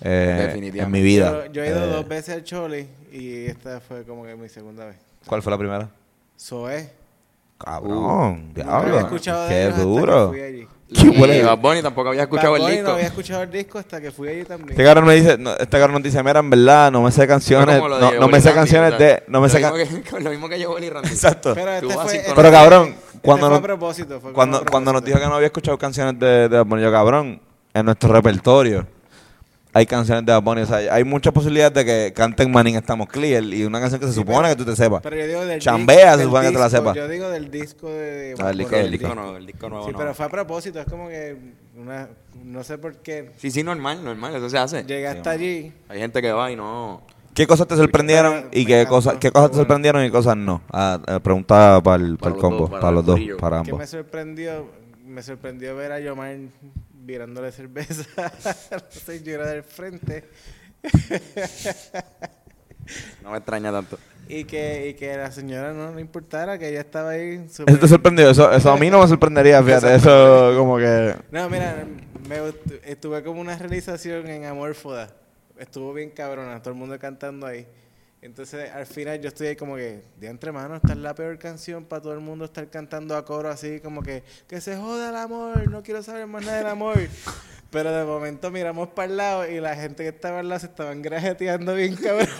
eh, 0.01 0.51
en 0.75 0.91
mi 0.91 1.01
vida. 1.01 1.45
Yo, 1.47 1.51
yo 1.53 1.63
he 1.63 1.67
ido 1.69 1.85
Eh, 1.85 1.87
dos 1.87 2.07
veces 2.07 2.35
al 2.35 2.43
Choli 2.43 2.87
y 3.11 3.45
esta 3.45 3.79
fue 3.79 4.03
como 4.03 4.23
que 4.25 4.35
mi 4.35 4.47
segunda 4.47 4.85
vez. 4.85 4.97
¿Cuál 5.25 5.41
fue 5.41 5.51
la 5.51 5.57
primera? 5.57 5.89
Zoé. 6.39 6.91
Cabrón, 7.57 8.51
había 8.51 8.63
diablo. 8.65 9.09
Qué 9.47 9.69
duro. 9.81 10.31
Qué 10.31 10.67
Y 10.89 11.07
huele- 11.07 11.43
Bad 11.43 11.57
Bunny 11.57 11.81
tampoco 11.81 12.09
había 12.09 12.23
escuchado 12.23 12.51
Bad 12.51 12.61
el 12.61 12.71
disco. 12.75 12.87
No 12.89 12.93
había 12.93 13.07
escuchado 13.07 13.41
el 13.43 13.49
disco 13.51 13.79
hasta 13.79 13.99
que 14.01 14.11
fui 14.11 14.27
allí 14.27 14.43
también. 14.43 14.69
Este 14.71 14.83
cabrón 14.83 15.05
me 15.05 15.15
dice, 15.15 15.37
no, 15.39 15.51
este 15.53 15.65
cabrón 15.79 15.93
nos 15.93 16.03
dice, 16.03 16.21
mira, 16.21 16.39
en 16.41 16.49
verdad, 16.51 16.91
no 16.91 17.01
me 17.01 17.11
sé 17.11 17.25
canciones, 17.27 17.81
no, 18.19 18.27
me 18.27 18.39
sé 18.41 18.53
canciones 18.53 18.99
de, 18.99 19.23
no 19.27 19.41
me 19.41 19.49
sé 19.49 19.61
lo 19.61 19.69
can- 19.71 19.77
mismo 19.79 20.03
que- 20.03 20.19
Lo 20.19 20.29
mismo 20.29 20.47
que 20.49 20.59
yo, 20.59 20.71
Oli 20.71 20.89
Randy. 20.89 21.09
Exacto. 21.09 21.55
Pero 21.55 21.71
este 21.71 21.87
fue, 21.87 22.15
este 22.17 22.33
Pero 22.35 22.51
cabrón, 22.51 22.87
este 22.89 23.19
cuando 23.21 23.47
fue 23.47 23.53
no- 23.53 23.59
a 23.59 23.61
propósito. 23.63 24.19
Fue 24.21 24.33
Cuando, 24.33 24.63
cuando 24.65 24.93
nos 24.93 25.03
dijo 25.03 25.17
que 25.17 25.25
no 25.25 25.33
había 25.35 25.47
escuchado 25.47 25.75
canciones 25.79 26.19
de, 26.19 26.49
de 26.49 26.57
Bad 26.57 26.65
Bunny, 26.65 26.83
yo, 26.83 26.91
cabrón, 26.91 27.41
en 27.75 27.85
nuestro 27.85 28.11
repertorio 28.11 28.87
hay 29.75 29.85
canciones 29.85 30.25
de 30.25 30.31
Bad 30.31 30.41
Bunny. 30.41 30.61
O 30.61 30.65
sea, 30.65 30.77
hay 30.93 31.03
muchas 31.03 31.33
posibilidades 31.33 31.73
de 31.73 31.83
que 31.83 32.13
canten 32.13 32.49
Manning 32.49 32.77
Estamos 32.77 33.09
Clear 33.09 33.43
y 33.43 33.65
una 33.65 33.81
canción 33.81 33.99
que 33.99 34.07
se 34.07 34.13
supone 34.13 34.47
que 34.47 34.55
tú 34.55 34.63
te 34.63 34.73
sepas. 34.73 35.01
Pero 35.01 35.17
yo 35.17 35.27
digo 35.27 35.45
del 35.45 35.59
Chambea, 35.59 36.15
se 36.15 36.23
supone 36.23 36.47
que 36.47 36.53
te 36.53 36.59
la 36.59 36.69
sepas. 36.69 36.95
Yo 36.95 37.09
digo 37.09 37.29
del 37.29 37.51
disco 37.51 37.89
de... 37.89 38.35
Ah, 38.39 38.51
el 38.51 38.59
disco, 38.59 38.75
el 38.77 38.89
disco 38.89 39.13
nuevo, 39.13 39.35
el 39.35 39.45
disco 39.45 39.67
nuevo. 39.67 39.85
Sí, 39.85 39.91
no. 39.91 39.97
pero 39.97 40.13
fue 40.13 40.25
a 40.27 40.29
propósito. 40.29 40.79
Es 40.79 40.85
como 40.85 41.09
que... 41.09 41.35
Una, 41.77 42.07
no 42.41 42.63
sé 42.63 42.77
por 42.77 42.95
qué. 42.99 43.33
Sí, 43.35 43.51
sí, 43.51 43.63
normal, 43.63 44.01
normal, 44.01 44.33
eso 44.37 44.49
se 44.49 44.57
hace. 44.57 44.85
Llegué 44.85 45.09
hasta 45.09 45.31
allí. 45.31 45.73
Hay 45.89 45.99
gente 45.99 46.21
que 46.21 46.31
va 46.31 46.49
y 46.49 46.55
no. 46.55 47.01
¿Qué 47.33 47.45
cosas 47.45 47.67
te 47.67 47.75
sorprendieron 47.75 48.47
y 48.53 48.65
qué 48.65 48.85
cosas, 48.87 49.15
qué 49.19 49.29
cosas 49.29 49.51
te 49.51 49.57
sorprendieron 49.57 50.05
y 50.05 50.09
cosas 50.09 50.37
no? 50.37 50.61
Ah, 50.71 51.01
eh, 51.05 51.19
pregunta 51.21 51.81
para 51.83 52.01
el, 52.01 52.17
para 52.17 52.17
Para 52.17 52.29
el 52.29 52.33
los 52.35 52.41
combo, 52.41 52.59
dos, 52.59 52.69
para, 52.69 52.81
para 52.81 52.91
los 52.93 53.05
dos, 53.05 53.19
para 53.41 53.61
Que 53.61 53.71
ambos. 53.71 53.79
me 53.79 53.87
sorprendió... 53.87 54.85
Me 55.05 55.21
sorprendió 55.21 55.75
ver 55.75 55.91
a 55.91 55.99
Yomar 55.99 56.35
virándole 57.05 57.51
cerveza. 57.51 58.03
no 58.71 58.79
sé, 58.89 59.23
yo 59.23 59.33
era 59.35 59.47
del 59.47 59.63
frente. 59.63 60.25
No 63.23 63.31
me 63.31 63.37
extraña 63.37 63.71
tanto. 63.71 63.97
Y 64.27 64.43
que, 64.43 64.89
y 64.89 64.93
que 64.93 65.17
la 65.17 65.31
señora 65.31 65.73
no 65.73 65.93
le 65.95 66.01
importara, 66.01 66.57
que 66.59 66.69
ella 66.69 66.81
estaba 66.81 67.11
ahí 67.11 67.43
¿Eso 67.45 67.63
súper- 67.63 67.79
te 67.79 67.87
sorprendió? 67.87 68.29
Eso, 68.29 68.51
eso 68.51 68.71
a 68.71 68.77
mí 68.77 68.89
no 68.91 69.01
me 69.01 69.07
sorprendería, 69.07 69.63
fíjate. 69.63 69.95
Eso 69.95 70.53
como 70.55 70.77
que... 70.77 71.15
No, 71.31 71.49
mira, 71.49 71.83
me 72.27 72.37
estuve 72.83 73.23
como 73.23 73.41
una 73.41 73.57
realización 73.57 74.27
en 74.27 74.45
Amorfoda. 74.45 75.09
Estuvo 75.57 75.93
bien 75.93 76.11
cabrona, 76.11 76.61
todo 76.61 76.73
el 76.73 76.79
mundo 76.79 76.99
cantando 76.99 77.47
ahí. 77.47 77.65
Entonces, 78.25 78.71
al 78.71 78.87
final 78.87 79.21
yo 79.21 79.27
estoy 79.27 79.47
ahí 79.47 79.55
como 79.55 79.75
que, 79.75 80.01
de 80.19 80.27
entre 80.27 80.51
manos, 80.51 80.77
esta 80.77 80.93
es 80.93 80.97
la 80.97 81.13
peor 81.13 81.37
canción 81.37 81.85
para 81.85 82.01
todo 82.01 82.13
el 82.13 82.21
mundo 82.21 82.45
estar 82.45 82.67
cantando 82.71 83.15
a 83.15 83.23
coro 83.23 83.49
así, 83.49 83.79
como 83.79 84.01
que, 84.01 84.23
que 84.47 84.59
se 84.61 84.75
joda 84.75 85.09
el 85.09 85.15
amor, 85.15 85.69
no 85.69 85.83
quiero 85.83 86.01
saber 86.01 86.25
más 86.25 86.43
nada 86.43 86.57
del 86.57 86.67
amor. 86.67 86.97
Pero 87.69 87.91
de 87.91 88.03
momento 88.03 88.49
miramos 88.49 88.89
para 88.89 89.11
el 89.11 89.17
lado 89.17 89.47
y 89.47 89.59
la 89.59 89.75
gente 89.75 90.01
que 90.01 90.09
estaba 90.09 90.39
al 90.39 90.49
lado 90.49 90.59
se 90.59 90.65
estaban 90.65 91.03
grajeteando 91.03 91.75
bien 91.75 91.95
cabrón. 91.95 92.27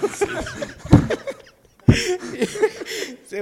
Sí, 3.27 3.38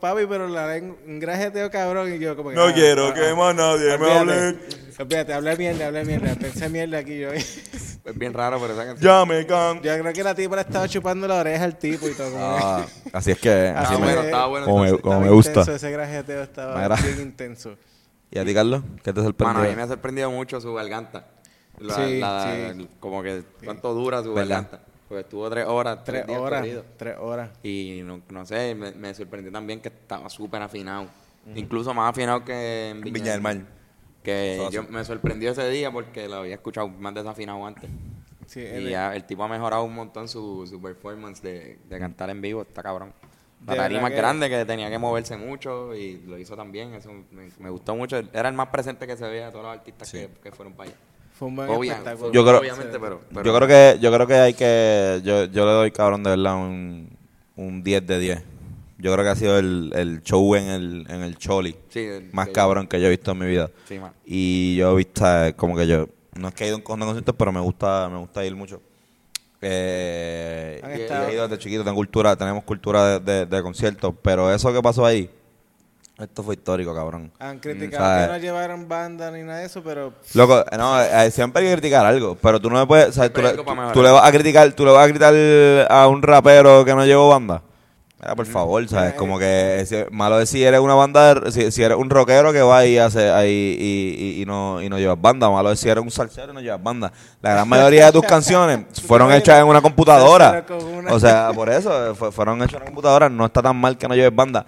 papi, 0.00 0.26
pero 0.26 0.48
la 0.48 0.64
ven 0.64 0.96
un 1.06 1.18
grajeteo 1.20 1.70
cabrón 1.70 2.14
y 2.14 2.18
yo 2.18 2.34
como 2.34 2.50
que... 2.50 2.56
No 2.56 2.66
ah, 2.66 2.72
quiero 2.72 3.08
ah, 3.08 3.14
que 3.14 3.34
más 3.34 3.54
nadie 3.54 3.98
me 3.98 4.10
hable. 4.10 4.58
Olvídate, 4.98 5.32
hablé 5.34 5.56
mierda, 5.56 5.86
hablé 5.88 6.04
mierda. 6.04 6.34
Pensé 6.34 6.68
mierda 6.68 6.98
aquí 6.98 7.18
yo. 7.18 7.30
Es 8.08 8.18
bien 8.18 8.32
raro, 8.32 8.58
pero 8.60 8.72
esa 8.72 8.86
canción. 8.86 9.06
Ya 9.12 9.24
me 9.26 9.46
can. 9.46 9.82
Yo 9.82 9.98
creo 10.00 10.12
que 10.12 10.22
la 10.24 10.34
tipa 10.34 10.56
le 10.56 10.62
estaba 10.62 10.88
chupando 10.88 11.28
la 11.28 11.36
oreja 11.40 11.64
al 11.64 11.76
tipo 11.78 12.08
y 12.08 12.14
todo. 12.14 12.32
Ah, 12.38 12.86
así 13.12 13.32
es 13.32 13.38
que. 13.38 13.50
Así 13.68 13.92
me, 13.94 13.98
bueno, 14.04 14.20
me- 14.20 14.26
estaba 14.26 14.46
bueno. 14.46 14.66
como 14.66 14.78
me, 14.78 14.84
entonces. 14.86 15.02
como 15.02 15.14
estaba 15.14 15.26
me 15.26 15.30
gusta. 15.34 15.50
intenso, 15.50 15.72
ese 15.74 15.90
grajeteo 15.90 16.42
estaba 16.42 16.80
Mira. 16.82 16.96
bien 16.96 17.20
intenso. 17.20 17.74
¿Y 18.30 18.38
a 18.38 18.44
ti, 18.44 18.54
Carlos? 18.54 18.82
¿Qué 19.02 19.12
te 19.12 19.20
Mano, 19.20 19.20
a 19.20 19.24
sorprendió? 19.24 19.70
mí 19.70 19.76
me 19.76 19.82
ha 19.82 19.86
sorprendido 19.88 20.30
mucho 20.30 20.60
su 20.60 20.72
garganta. 20.74 21.26
La- 21.78 21.94
Sí, 21.94 22.18
la- 22.20 22.72
sí. 22.76 22.88
Como 23.00 23.22
que 23.22 23.42
cuánto 23.64 23.92
dura 23.94 24.22
su 24.22 24.32
¿Verdad? 24.34 24.48
garganta. 24.64 24.80
Porque 25.08 25.20
estuvo 25.22 25.48
tres 25.48 25.66
horas, 25.66 25.98
tres, 26.04 26.22
Tres 26.22 26.26
días 26.26 26.40
horas. 26.40 26.66
Tres 26.98 27.16
horas. 27.18 27.50
Y 27.62 28.00
no, 28.04 28.20
no 28.30 28.44
sé, 28.44 28.74
me, 28.74 28.92
me 28.92 29.14
sorprendió 29.14 29.50
también 29.52 29.80
que 29.80 29.88
estaba 29.88 30.28
súper 30.28 30.60
afinado. 30.62 31.06
Incluso 31.54 31.94
más 31.94 32.10
afinado 32.10 32.44
que 32.44 32.90
en 32.90 33.00
Viña, 33.00 33.14
Viña 33.14 33.32
del 33.32 33.40
Mar. 33.40 33.56
Que 34.22 34.68
yo, 34.70 34.82
me 34.84 35.04
sorprendió 35.04 35.52
ese 35.52 35.68
día 35.70 35.90
porque 35.90 36.28
lo 36.28 36.36
había 36.36 36.54
escuchado 36.56 36.88
más 36.88 37.14
desafinado 37.14 37.64
antes. 37.66 37.88
Sí, 38.46 38.60
Y 38.60 38.64
el- 38.64 38.88
ya 38.90 39.14
el 39.14 39.24
tipo 39.24 39.44
ha 39.44 39.48
mejorado 39.48 39.84
un 39.84 39.94
montón 39.94 40.28
su, 40.28 40.66
su 40.66 40.80
performance 40.80 41.42
de, 41.42 41.78
de 41.88 41.98
cantar 41.98 42.30
en 42.30 42.40
vivo, 42.40 42.62
está 42.62 42.82
cabrón. 42.82 43.12
La 43.66 43.74
tarima 43.76 44.08
es 44.08 44.14
grande 44.16 44.48
que 44.48 44.64
tenía 44.64 44.88
que 44.88 44.98
moverse 44.98 45.36
mucho 45.36 45.94
y 45.94 46.18
lo 46.26 46.38
hizo 46.38 46.54
también, 46.56 46.94
eso 46.94 47.10
me, 47.32 47.48
me 47.58 47.70
gustó 47.70 47.94
mucho. 47.96 48.16
Era 48.32 48.48
el 48.48 48.54
más 48.54 48.68
presente 48.68 49.06
que 49.06 49.16
se 49.16 49.26
veía 49.28 49.46
de 49.46 49.50
todos 49.52 49.64
los 49.64 49.72
artistas 49.76 50.10
que, 50.12 50.28
que 50.42 50.52
fueron 50.52 50.74
para 50.74 50.90
allá. 50.90 50.98
fue 51.32 51.48
un 51.48 51.56
buen 51.56 51.68
Obvia- 51.68 51.92
espectáculo. 51.94 52.32
Yo 52.32 52.44
creo- 52.44 52.60
obviamente, 52.60 52.98
pero, 53.00 53.20
pero- 53.34 53.42
Yo 53.44 53.54
creo 53.54 53.68
que 53.68 53.98
yo 54.00 54.12
creo 54.12 54.26
que 54.26 54.34
hay 54.34 54.54
que 54.54 55.20
yo, 55.24 55.44
yo 55.46 55.66
le 55.66 55.72
doy 55.72 55.90
cabrón 55.90 56.22
de 56.22 56.30
verdad 56.30 56.54
un, 56.56 57.10
un 57.56 57.82
10 57.82 58.06
de 58.06 58.18
10. 58.18 58.42
Yo 58.98 59.12
creo 59.12 59.24
que 59.24 59.30
ha 59.30 59.36
sido 59.36 59.58
el, 59.58 59.92
el 59.94 60.22
show 60.22 60.54
en 60.56 60.68
el 60.68 61.06
en 61.08 61.22
el 61.22 61.36
Choli 61.38 61.76
Sí, 61.88 62.00
el- 62.00 62.30
más 62.32 62.46
que- 62.48 62.52
cabrón 62.52 62.86
que 62.88 63.00
yo 63.00 63.06
he 63.06 63.10
visto 63.10 63.30
en 63.32 63.38
mi 63.38 63.46
vida. 63.46 63.70
Sí, 63.86 63.98
man. 63.98 64.12
Y 64.24 64.76
yo 64.76 64.92
he 64.92 64.96
visto 64.96 65.24
eh, 65.44 65.54
como 65.54 65.76
que 65.76 65.86
yo 65.86 66.08
no 66.34 66.48
es 66.48 66.54
que 66.54 66.64
he 66.64 66.66
ido 66.66 66.74
a 66.76 66.78
un 66.78 66.82
cojón 66.82 67.00
de 67.00 67.06
conciertos, 67.06 67.34
pero 67.38 67.52
me 67.52 67.60
gusta 67.60 68.08
me 68.10 68.18
gusta 68.18 68.44
ir 68.44 68.54
mucho. 68.56 68.80
Eh, 69.60 70.80
he 71.28 71.32
ido 71.32 71.48
desde 71.48 71.58
chiquito, 71.62 71.82
tengo 71.84 71.96
cultura, 71.96 72.36
tenemos 72.36 72.64
cultura 72.64 73.18
de, 73.18 73.20
de- 73.20 73.46
de 73.46 73.62
conciertos, 73.62 74.14
pero 74.22 74.52
eso 74.52 74.72
que 74.72 74.80
pasó 74.82 75.04
ahí 75.04 75.30
esto 76.18 76.42
fue 76.42 76.56
histórico, 76.56 76.92
cabrón. 76.92 77.30
Han 77.38 77.56
Mm, 77.56 77.60
criticado 77.60 78.04
¿sabes? 78.04 78.26
que 78.26 78.32
no 78.32 78.38
llevaron 78.38 78.88
banda 78.88 79.30
ni 79.30 79.42
nada 79.42 79.60
de 79.60 79.66
eso, 79.66 79.82
pero 79.84 80.12
Loco, 80.34 80.64
no, 80.76 81.00
eh, 81.00 81.30
siempre 81.30 81.62
hay 81.62 81.68
que 81.68 81.72
criticar 81.74 82.04
algo, 82.04 82.36
pero 82.42 82.60
tú 82.60 82.68
no 82.68 82.76
me 82.80 82.86
puedes, 82.88 83.14
¿sabes? 83.14 83.32
Tú, 83.32 83.40
le, 83.40 83.50
tú- 83.52 83.64
tú 83.92 84.02
le 84.02 84.10
vas 84.10 84.26
a 84.28 84.32
criticar, 84.32 84.72
tú 84.72 84.84
le 84.84 84.90
vas 84.90 85.04
a 85.04 85.08
criticar 85.08 85.32
a 85.88 86.08
un 86.08 86.20
rapero 86.20 86.84
que 86.84 86.92
no 86.94 87.06
llevó 87.06 87.28
banda. 87.28 87.62
Mira, 88.20 88.34
por 88.34 88.46
favor, 88.46 88.88
¿sabes? 88.88 89.14
Como 89.14 89.38
que 89.38 89.84
si- 89.86 90.04
malo 90.10 90.40
es 90.40 90.50
si 90.50 90.64
eres 90.64 90.80
una 90.80 90.94
banda, 90.94 91.52
si, 91.52 91.70
si 91.70 91.82
eres 91.84 91.96
un 91.96 92.10
rockero 92.10 92.52
que 92.52 92.60
va 92.62 92.84
y 92.84 92.98
hace 92.98 93.30
ahí 93.30 93.76
y, 93.78 94.38
y- 94.38 94.42
y 94.42 94.44
no, 94.46 94.82
y 94.82 94.88
no 94.88 94.98
llevas 94.98 95.20
banda, 95.20 95.48
malo 95.50 95.70
es 95.70 95.78
si 95.78 95.88
eres 95.88 96.02
un 96.02 96.10
salsero 96.10 96.50
y 96.50 96.54
no 96.54 96.60
llevas 96.60 96.82
banda. 96.82 97.12
La 97.40 97.50
gran 97.52 97.68
mayoría 97.68 98.06
de 98.06 98.12
tus 98.12 98.22
canciones 98.24 98.80
fueron 99.06 99.30
hechas 99.32 99.60
en 99.60 99.66
una 99.66 99.80
computadora. 99.80 100.64
O 101.14 101.20
sea, 101.20 101.52
por 101.54 101.68
eso, 101.68 102.14
fue- 102.16 102.32
fueron 102.32 102.58
hechas 102.60 102.72
en 102.74 102.76
una 102.78 102.86
computadora, 102.86 103.28
no 103.28 103.46
está 103.46 103.62
tan 103.62 103.76
mal 103.76 103.96
que 103.96 104.08
no 104.08 104.16
lleves 104.16 104.34
banda. 104.34 104.66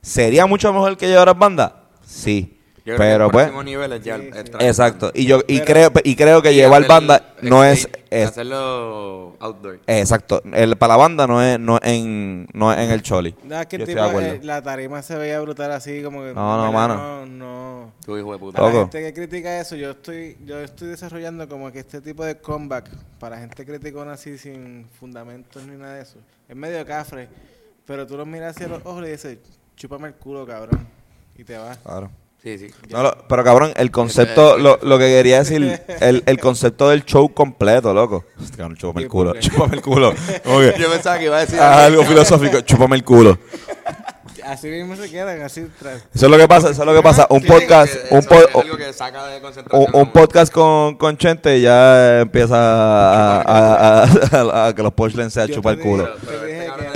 ¿Sería 0.00 0.46
mucho 0.46 0.72
mejor 0.72 0.96
que 0.96 1.08
llevaras 1.08 1.36
banda? 1.36 1.82
Sí. 2.06 2.56
Yo 2.84 2.96
creo 2.96 2.98
Pero 2.98 3.18
que 3.18 3.24
el 3.26 3.30
pues... 3.30 3.44
próximo 3.44 3.62
nivel 3.62 3.92
es 3.92 4.02
ya 4.02 4.16
Sí, 4.18 4.30
el- 4.32 4.36
el. 4.56 4.66
Exacto. 4.66 5.12
Y 5.14 5.24
yo 5.26 5.38
y 5.46 5.60
Pero- 5.60 5.64
creo 5.66 5.92
y 6.02 6.16
creo 6.16 6.42
que 6.42 6.52
Y 6.52 6.56
llevar 6.56 6.78
hacer 6.82 6.88
banda 6.88 7.34
el 7.40 7.48
no 7.48 7.64
es, 7.64 7.88
es- 8.10 8.28
hacerlo 8.28 9.36
outdoor. 9.38 9.78
exacto. 9.86 10.42
El, 10.52 10.76
para 10.76 10.94
la 10.94 10.96
banda 10.96 11.26
no 11.28 11.40
es 11.42 11.60
no 11.60 11.76
es 11.76 11.82
en 11.84 12.48
no 12.52 12.72
es 12.72 12.78
en 12.80 12.90
el 12.90 13.02
choli. 13.02 13.34
nada 13.44 13.66
que 13.66 13.76
el 13.76 13.86
Yo 13.86 13.92
estoy 13.92 14.08
tipo, 14.08 14.20
eh, 14.20 14.40
la 14.42 14.62
tarima 14.62 15.00
se 15.02 15.16
veía 15.16 15.38
brutal 15.40 15.70
así 15.72 16.02
como 16.02 16.22
que 16.22 16.32
No, 16.34 16.56
no, 16.64 16.72
mano. 16.72 16.96
no, 16.96 17.26
no. 17.26 17.92
Tu 18.04 18.18
hijo 18.18 18.32
de 18.32 18.38
puta. 18.40 18.58
A 18.58 18.62
la 18.62 18.68
Loco. 18.68 18.80
gente 18.82 19.00
que 19.00 19.12
critica 19.14 19.60
eso, 19.60 19.76
yo 19.76 19.90
estoy 19.92 20.36
yo 20.44 20.58
estoy 20.60 20.88
desarrollando 20.88 21.48
como 21.48 21.70
que 21.70 21.78
este 21.78 22.00
tipo 22.00 22.24
de 22.24 22.38
comeback 22.38 22.90
para 23.20 23.38
gente 23.38 23.64
criticona 23.64 24.14
así 24.14 24.38
sin 24.38 24.86
fundamentos 24.98 25.62
ni 25.64 25.76
nada 25.76 25.94
de 25.94 26.02
eso. 26.02 26.16
Es 26.48 26.56
medio 26.56 26.84
cafre, 26.84 27.28
pero 27.86 28.06
tú 28.08 28.16
los 28.16 28.26
miras 28.26 28.56
hacia 28.56 28.66
los 28.66 28.84
ojos 28.84 29.06
y 29.06 29.10
dices, 29.12 29.38
chúpame 29.76 30.08
el 30.08 30.14
culo, 30.14 30.44
cabrón. 30.46 30.86
Y 31.38 31.44
te 31.44 31.56
vas. 31.56 31.78
Claro. 31.78 32.10
Sí, 32.42 32.58
sí. 32.58 32.66
No, 32.90 33.02
lo- 33.04 33.16
pero 33.28 33.44
cabrón, 33.44 33.72
el 33.76 33.90
concepto, 33.92 34.58
lo, 34.58 34.78
lo 34.82 34.98
que 34.98 35.06
quería 35.06 35.38
decir, 35.38 35.80
el, 36.00 36.22
el 36.26 36.38
concepto 36.40 36.88
del 36.88 37.04
show 37.04 37.32
completo, 37.32 37.94
loco. 37.94 38.24
Este 38.42 38.56
Cabrón, 38.56 38.76
chúpame 38.76 39.02
el 39.04 39.08
culo, 39.08 39.34
chúpame 39.38 39.76
el 39.76 39.82
culo. 39.82 40.12
Yo 40.78 40.90
pensaba 40.90 41.18
que 41.18 41.26
iba 41.26 41.36
a 41.36 41.40
decir 41.40 41.60
ah, 41.60 41.84
algo 41.84 42.02
filosófico, 42.04 42.60
chúpame 42.62 42.96
el 42.96 43.04
culo. 43.04 43.38
Así 44.44 44.66
mismo 44.68 44.96
se 44.96 45.08
quedan, 45.08 45.40
así 45.42 45.68
tras. 45.78 45.98
Eso 46.12 46.26
es 46.26 46.30
lo 46.30 46.36
que 46.36 46.48
pasa, 46.48 46.70
eso 46.70 46.82
es 46.82 46.86
lo 46.86 46.92
que 46.94 47.02
pasa. 47.02 47.28
Un 47.30 47.42
Sí, 47.42 47.46
podcast, 47.46 47.92
que 47.94 48.12
un, 48.14 48.18
eso 48.20 48.28
po- 48.28 48.34
es 48.34 48.54
algo 48.56 48.76
que 48.76 48.92
saca 48.92 49.26
de 49.28 49.40
concentración. 49.40 49.90
un, 49.94 50.00
un 50.00 50.12
podcast 50.12 50.52
con, 50.52 50.96
con 50.96 51.16
Chente 51.16 51.60
ya 51.60 52.22
empieza 52.22 52.56
a, 52.56 53.40
a- 53.40 54.02
a- 54.02 54.04
a- 54.04 54.66
a 54.66 54.74
que 54.74 54.82
los 54.82 54.92
punchlines 54.94 55.32
sea 55.32 55.46
Yo 55.46 55.54
chupar 55.54 55.74
el 55.74 55.80
culo. 55.80 56.08
Pero, 56.26 56.44
este 56.44 56.66
cabrón 56.66 56.86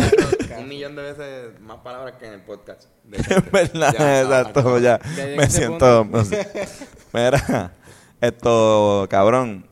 un 0.58 0.68
millón 0.68 0.96
de 0.96 1.02
veces 1.02 1.60
más 1.60 1.76
palabras 1.84 2.14
que 2.18 2.26
en 2.26 2.32
el 2.32 2.40
podcast. 2.40 2.85
Es 3.18 3.50
verdad, 3.52 3.94
Ya, 3.98 4.22
exacto, 4.22 4.78
ya. 4.78 5.00
Me 5.36 5.48
siento. 5.48 6.04
Mira, 7.12 7.72
esto, 8.20 9.06
cabrón, 9.10 9.66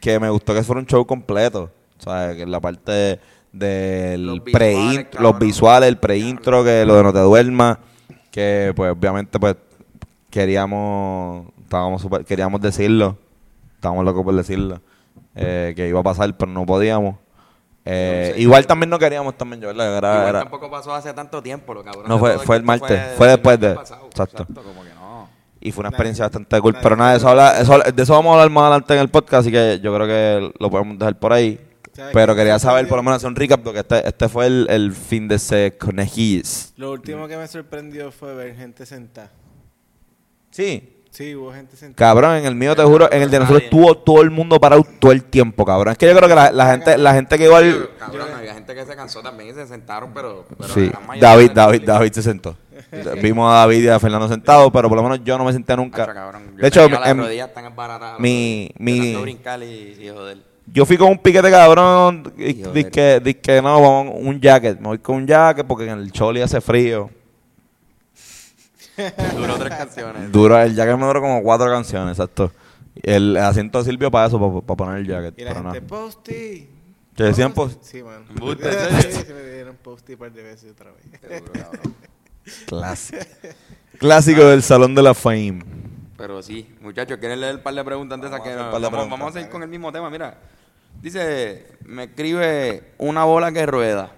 que 0.00 0.18
me 0.20 0.30
gustó 0.30 0.54
que 0.54 0.62
fuera 0.62 0.80
un 0.80 0.86
show 0.86 1.06
completo. 1.06 1.70
O 1.98 2.02
sea, 2.02 2.34
que 2.36 2.46
la 2.46 2.60
parte 2.60 3.20
del 3.52 4.26
Los 4.26 4.40
pre 4.40 4.70
visuales, 4.70 5.06
los 5.18 5.38
visuales, 5.38 5.88
el 5.88 5.96
pre-intro, 5.98 6.62
que 6.64 6.84
lo 6.84 6.96
de 6.96 7.02
No 7.02 7.12
Te 7.12 7.18
Duermas, 7.20 7.78
que 8.30 8.72
pues 8.76 8.92
obviamente 8.92 9.38
pues 9.40 9.56
queríamos, 10.30 11.46
estábamos 11.62 12.02
super- 12.02 12.24
queríamos 12.24 12.60
decirlo, 12.60 13.16
estábamos 13.74 14.04
locos 14.04 14.22
por 14.24 14.34
decirlo, 14.34 14.80
eh, 15.34 15.72
que 15.74 15.88
iba 15.88 16.00
a 16.00 16.02
pasar, 16.04 16.36
pero 16.36 16.50
no 16.52 16.66
podíamos. 16.66 17.16
Eh, 17.90 18.26
No 18.28 18.34
sé. 18.34 18.40
igual 18.42 18.66
también 18.66 18.90
no 18.90 18.98
queríamos 18.98 19.36
también, 19.38 19.60
yo, 19.62 19.68
¿verdad? 19.68 19.96
Era- 19.96 20.12
Igual 20.14 20.28
era- 20.28 20.38
tampoco 20.40 20.70
pasó 20.70 20.94
hace 20.94 21.12
tanto 21.14 21.42
tiempo, 21.42 21.72
lo 21.72 21.82
cabrón. 21.82 22.04
No, 22.06 22.18
fue- 22.18 22.38
fue 22.38 22.56
el 22.56 22.62
martes, 22.62 23.00
fue 23.16 23.28
después 23.28 23.58
de- 23.58 23.74
pasado. 23.74 24.06
exacto. 24.08 24.46
como 24.46 24.82
que 24.84 24.90
no. 24.94 25.28
Y 25.60 25.72
fue 25.72 25.80
una 25.82 25.88
experiencia 25.88 26.24
bastante 26.26 26.60
cool. 26.60 26.76
Pero 26.82 26.96
nada, 26.96 27.12
de 27.12 27.16
eso, 27.18 27.28
habla- 27.28 27.58
eso- 27.60 27.78
de 27.78 28.02
eso 28.02 28.12
vamos 28.12 28.30
a 28.30 28.34
hablar 28.34 28.50
más 28.50 28.62
adelante 28.64 28.94
en 28.94 29.00
el 29.00 29.08
podcast, 29.08 29.40
así 29.40 29.50
que 29.50 29.80
yo 29.82 29.94
creo 29.94 30.06
que 30.06 30.52
lo 30.60 30.70
podemos 30.70 30.98
dejar 30.98 31.18
por 31.18 31.32
ahí. 31.32 31.58
¿Sabes 31.94 32.12
Pero 32.14 32.36
quería 32.36 32.58
saber, 32.60 32.86
por 32.86 32.98
lo 32.98 33.02
menos 33.02 33.16
hacer 33.16 33.28
un 33.28 33.34
recap, 33.36 33.60
porque 33.62 33.80
este, 33.80 34.06
este 34.06 34.28
fue 34.28 34.46
el, 34.46 34.66
el 34.70 34.92
fin 34.92 35.26
de 35.26 35.34
ese 35.34 35.76
conejillos. 35.80 36.72
Lo 36.76 36.92
último 36.92 37.26
que 37.26 37.36
me 37.36 37.48
sorprendió 37.48 38.12
fue 38.12 38.34
ver 38.34 38.54
gente 38.54 38.86
sentada. 38.86 39.30
Sí. 40.50 40.97
Sí, 41.18 41.34
hubo 41.34 41.52
gente 41.52 41.76
sentada. 41.76 41.96
Cabrón, 42.12 42.36
en 42.36 42.44
el 42.46 42.54
mío 42.54 42.76
te 42.76 42.82
juro, 42.84 43.10
en 43.10 43.22
el 43.22 43.28
de 43.28 43.40
nosotros 43.40 43.64
estuvo 43.64 43.96
todo 43.96 44.22
el 44.22 44.30
mundo 44.30 44.60
parado 44.60 44.86
todo 45.00 45.10
el 45.10 45.24
tiempo, 45.24 45.64
cabrón. 45.64 45.90
Es 45.90 45.98
que 45.98 46.06
yo 46.06 46.16
creo 46.16 46.28
que 46.28 46.34
la, 46.36 46.52
la 46.52 46.70
gente 46.70 46.96
la 46.96 47.12
gente 47.12 47.36
que 47.36 47.44
igual... 47.46 47.64
Pero, 47.64 47.98
Cabrón, 47.98 48.28
había 48.36 48.54
gente 48.54 48.72
que 48.72 48.86
se 48.86 48.94
cansó 48.94 49.20
también 49.20 49.50
y 49.50 49.52
se 49.52 49.66
sentaron, 49.66 50.12
pero. 50.14 50.44
pero 50.56 50.72
Sí, 50.72 50.88
David, 51.20 51.50
David, 51.50 51.82
David 51.84 52.12
se 52.12 52.22
sentó. 52.22 52.56
Vimos 53.20 53.50
a 53.52 53.56
David 53.56 53.82
y 53.82 53.88
a 53.88 53.98
Fernando 53.98 54.28
sentados, 54.28 54.70
pero 54.72 54.88
por 54.88 54.96
lo 54.96 55.02
menos 55.02 55.24
yo 55.24 55.36
no 55.36 55.44
me 55.44 55.52
senté 55.52 55.76
nunca. 55.76 56.06
cabrón, 56.06 56.54
De 56.56 56.68
hecho, 56.68 56.88
las 56.88 57.08
em, 57.08 57.18
rodillas 57.18 57.52
tan 57.52 57.64
esbaratadas, 57.64 58.20
mi- 58.20 58.70
mi- 58.78 59.16
brincar 59.16 59.60
y, 59.60 59.98
y 60.00 60.08
joder. 60.14 60.38
Yo 60.66 60.86
fui 60.86 60.96
con 60.96 61.08
un 61.08 61.18
piquete 61.18 61.50
cabrón 61.50 62.32
y 62.36 62.54
que, 62.84 63.38
que 63.42 63.60
no, 63.62 63.80
vamos, 63.80 64.14
un 64.20 64.40
jacket. 64.40 64.78
Me 64.78 64.88
voy 64.88 64.98
con 64.98 65.16
un 65.16 65.26
jacket 65.26 65.66
porque 65.66 65.84
en 65.84 65.98
el 65.98 66.12
choli 66.12 66.42
hace 66.42 66.60
frío. 66.60 67.10
Duró 69.36 69.56
tres 69.58 69.76
canciones. 69.76 70.32
Dura, 70.32 70.64
el 70.64 70.74
jacket 70.74 70.96
me 70.96 71.06
duró 71.06 71.20
como 71.20 71.42
cuatro 71.42 71.66
canciones, 71.70 72.12
exacto. 72.18 72.52
El 73.02 73.36
asiento 73.36 73.82
sirvió 73.84 74.10
para 74.10 74.26
eso, 74.26 74.62
para, 74.62 74.76
poner 74.76 74.98
el 74.98 75.06
jacket. 75.06 75.38
Y 75.38 75.44
la 75.44 75.54
pero 75.54 75.70
gente, 75.70 75.80
nada. 75.80 75.86
posty. 75.88 76.68
¿Te 77.14 77.24
decían 77.24 77.52
post? 77.52 77.82
Sí, 77.82 78.02
man. 78.02 78.24
Sí, 78.28 79.32
me 79.32 79.42
dieron 79.52 79.76
posty 79.76 80.12
un 80.12 80.18
par 80.20 80.32
de 80.32 80.42
veces 80.42 80.72
otra 80.72 80.90
vez. 80.92 81.04
Clásico. 82.66 83.18
Clásico 83.98 84.44
del 84.44 84.62
Salón 84.62 84.94
de 84.94 85.02
la 85.02 85.14
Fame. 85.14 85.60
Pero 86.16 86.42
sí, 86.42 86.74
muchachos, 86.80 87.18
¿quieren 87.18 87.40
leer 87.40 87.56
un 87.56 87.62
par 87.62 87.74
de 87.74 87.84
preguntas 87.84 88.16
antes 88.16 88.30
de 88.30 88.36
Vamos 88.38 88.46
a 88.46 88.50
que 88.50 88.56
nos- 88.56 88.72
vamos, 88.72 88.88
preguntas. 88.90 89.10
vamos 89.18 89.30
a 89.30 89.32
seguir 89.34 89.48
con 89.50 89.62
el 89.62 89.68
mismo 89.68 89.92
tema? 89.92 90.10
Mira, 90.10 90.38
dice, 91.00 91.66
me 91.84 92.04
escribe 92.04 92.92
una 92.98 93.24
bola 93.24 93.52
que 93.52 93.66
rueda. 93.66 94.12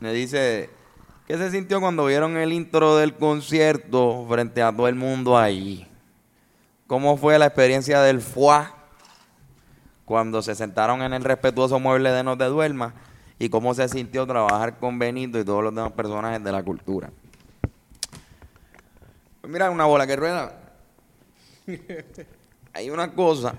Me 0.00 0.12
dice, 0.12 0.70
¿qué 1.28 1.36
se 1.36 1.50
sintió 1.50 1.78
cuando 1.78 2.06
vieron 2.06 2.38
el 2.38 2.54
intro 2.54 2.96
del 2.96 3.14
concierto 3.14 4.24
frente 4.28 4.62
a 4.62 4.72
todo 4.72 4.88
el 4.88 4.94
mundo 4.94 5.36
ahí? 5.36 5.86
¿Cómo 6.86 7.18
fue 7.18 7.38
la 7.38 7.44
experiencia 7.44 8.00
del 8.00 8.22
FUA 8.22 8.74
cuando 10.06 10.40
se 10.40 10.54
sentaron 10.54 11.02
en 11.02 11.12
el 11.12 11.22
respetuoso 11.22 11.78
mueble 11.78 12.10
de 12.10 12.24
No 12.24 12.38
Te 12.38 12.44
Duermas? 12.44 12.94
¿Y 13.38 13.50
cómo 13.50 13.74
se 13.74 13.86
sintió 13.90 14.26
trabajar 14.26 14.78
con 14.78 14.98
Benito 14.98 15.38
y 15.38 15.44
todos 15.44 15.62
los 15.62 15.74
demás 15.74 15.92
personajes 15.92 16.42
de 16.42 16.50
la 16.50 16.62
cultura? 16.62 17.10
Pues 19.42 19.52
mira, 19.52 19.70
una 19.70 19.84
bola 19.84 20.06
que 20.06 20.16
rueda. 20.16 20.58
Hay 22.72 22.88
una 22.88 23.12
cosa 23.12 23.54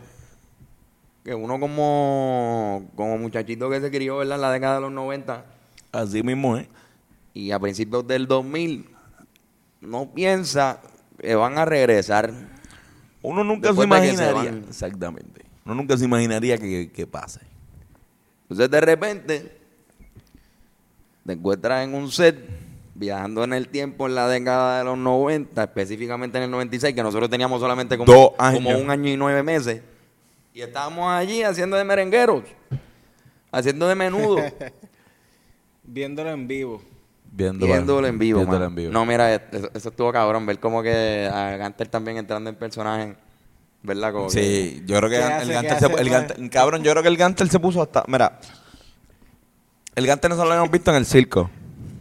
que 1.23 1.35
uno 1.35 1.59
como, 1.59 2.89
como 2.95 3.19
muchachito 3.19 3.69
que 3.69 3.79
se 3.79 3.91
crió 3.91 4.17
¿verdad? 4.17 4.37
en 4.37 4.41
la 4.41 4.51
década 4.51 4.75
de 4.75 4.81
los 4.81 4.91
90 4.91 5.45
Así 5.91 6.23
mismo, 6.23 6.57
¿eh? 6.57 6.67
Y 7.33 7.51
a 7.51 7.59
principios 7.59 8.05
del 8.07 8.27
2000 8.27 8.89
no 9.81 10.11
piensa 10.11 10.81
que 11.19 11.35
van 11.35 11.57
a 11.57 11.65
regresar. 11.65 12.31
Uno 13.21 13.43
nunca 13.43 13.73
se 13.73 13.83
imaginaría. 13.83 14.61
Exactamente. 14.67 15.45
Uno 15.65 15.75
nunca 15.75 15.97
se 15.97 16.05
imaginaría 16.05 16.57
que, 16.57 16.91
que 16.91 17.07
pase. 17.07 17.41
Entonces 18.43 18.69
de 18.69 18.81
repente 18.81 19.57
te 21.25 21.33
encuentras 21.33 21.83
en 21.83 21.93
un 21.93 22.11
set 22.11 22.37
viajando 22.99 23.45
en 23.45 23.53
el 23.53 23.69
tiempo 23.69 24.07
en 24.07 24.15
la 24.15 24.27
década 24.27 24.79
de 24.79 24.83
los 24.83 24.97
90, 24.97 25.63
específicamente 25.63 26.37
en 26.37 26.45
el 26.45 26.51
96, 26.51 26.93
que 26.93 27.01
nosotros 27.01 27.29
teníamos 27.29 27.61
solamente 27.61 27.97
como, 27.97 28.35
como 28.35 28.69
un 28.71 28.89
año 28.89 29.09
y 29.09 29.15
nueve 29.15 29.41
meses. 29.41 29.81
Y 30.53 30.61
estábamos 30.61 31.09
allí 31.09 31.43
haciendo 31.43 31.77
de 31.77 31.85
merengueros, 31.85 32.43
haciendo 33.51 33.87
de 33.87 33.95
menudo, 33.95 34.41
Viéndolo 35.83 36.29
en 36.31 36.47
vivo. 36.47 36.81
Viéndolo, 37.31 37.71
viéndolo 37.73 38.07
en 38.07 38.19
vivo. 38.19 38.39
viéndolo 38.39 38.65
en 38.65 38.75
vivo. 38.75 38.91
No, 38.91 39.05
mira, 39.05 39.33
eso, 39.33 39.69
eso 39.73 39.89
estuvo 39.89 40.11
cabrón, 40.11 40.45
ver 40.45 40.59
como 40.59 40.81
que 40.83 41.29
a 41.31 41.55
Gantel 41.57 41.89
también 41.89 42.17
entrando 42.17 42.49
en 42.49 42.55
personaje, 42.55 43.15
¿verdad? 43.83 44.11
Como 44.11 44.27
que- 44.27 44.33
Sí, 44.33 44.83
yo 44.85 44.97
creo 44.97 45.09
que 45.09 45.15
¿Qué 45.17 45.21
el? 45.43 45.49
Gantel 45.51 45.77
¿Qué 45.77 45.79
se, 45.79 46.01
el 46.01 46.09
Gantel- 46.09 46.49
cabrón, 46.49 46.83
yo 46.83 46.91
creo 46.91 47.03
que 47.03 47.09
el 47.09 47.17
Gantel 47.17 47.49
se 47.49 47.59
puso 47.59 47.81
hasta, 47.81 48.03
mira, 48.07 48.39
el 49.95 50.05
Gantel 50.07 50.29
nosotros 50.29 50.47
lo 50.49 50.53
habíamos 50.53 50.71
visto 50.71 50.91
en 50.91 50.97
el 50.97 51.05
circo, 51.05 51.49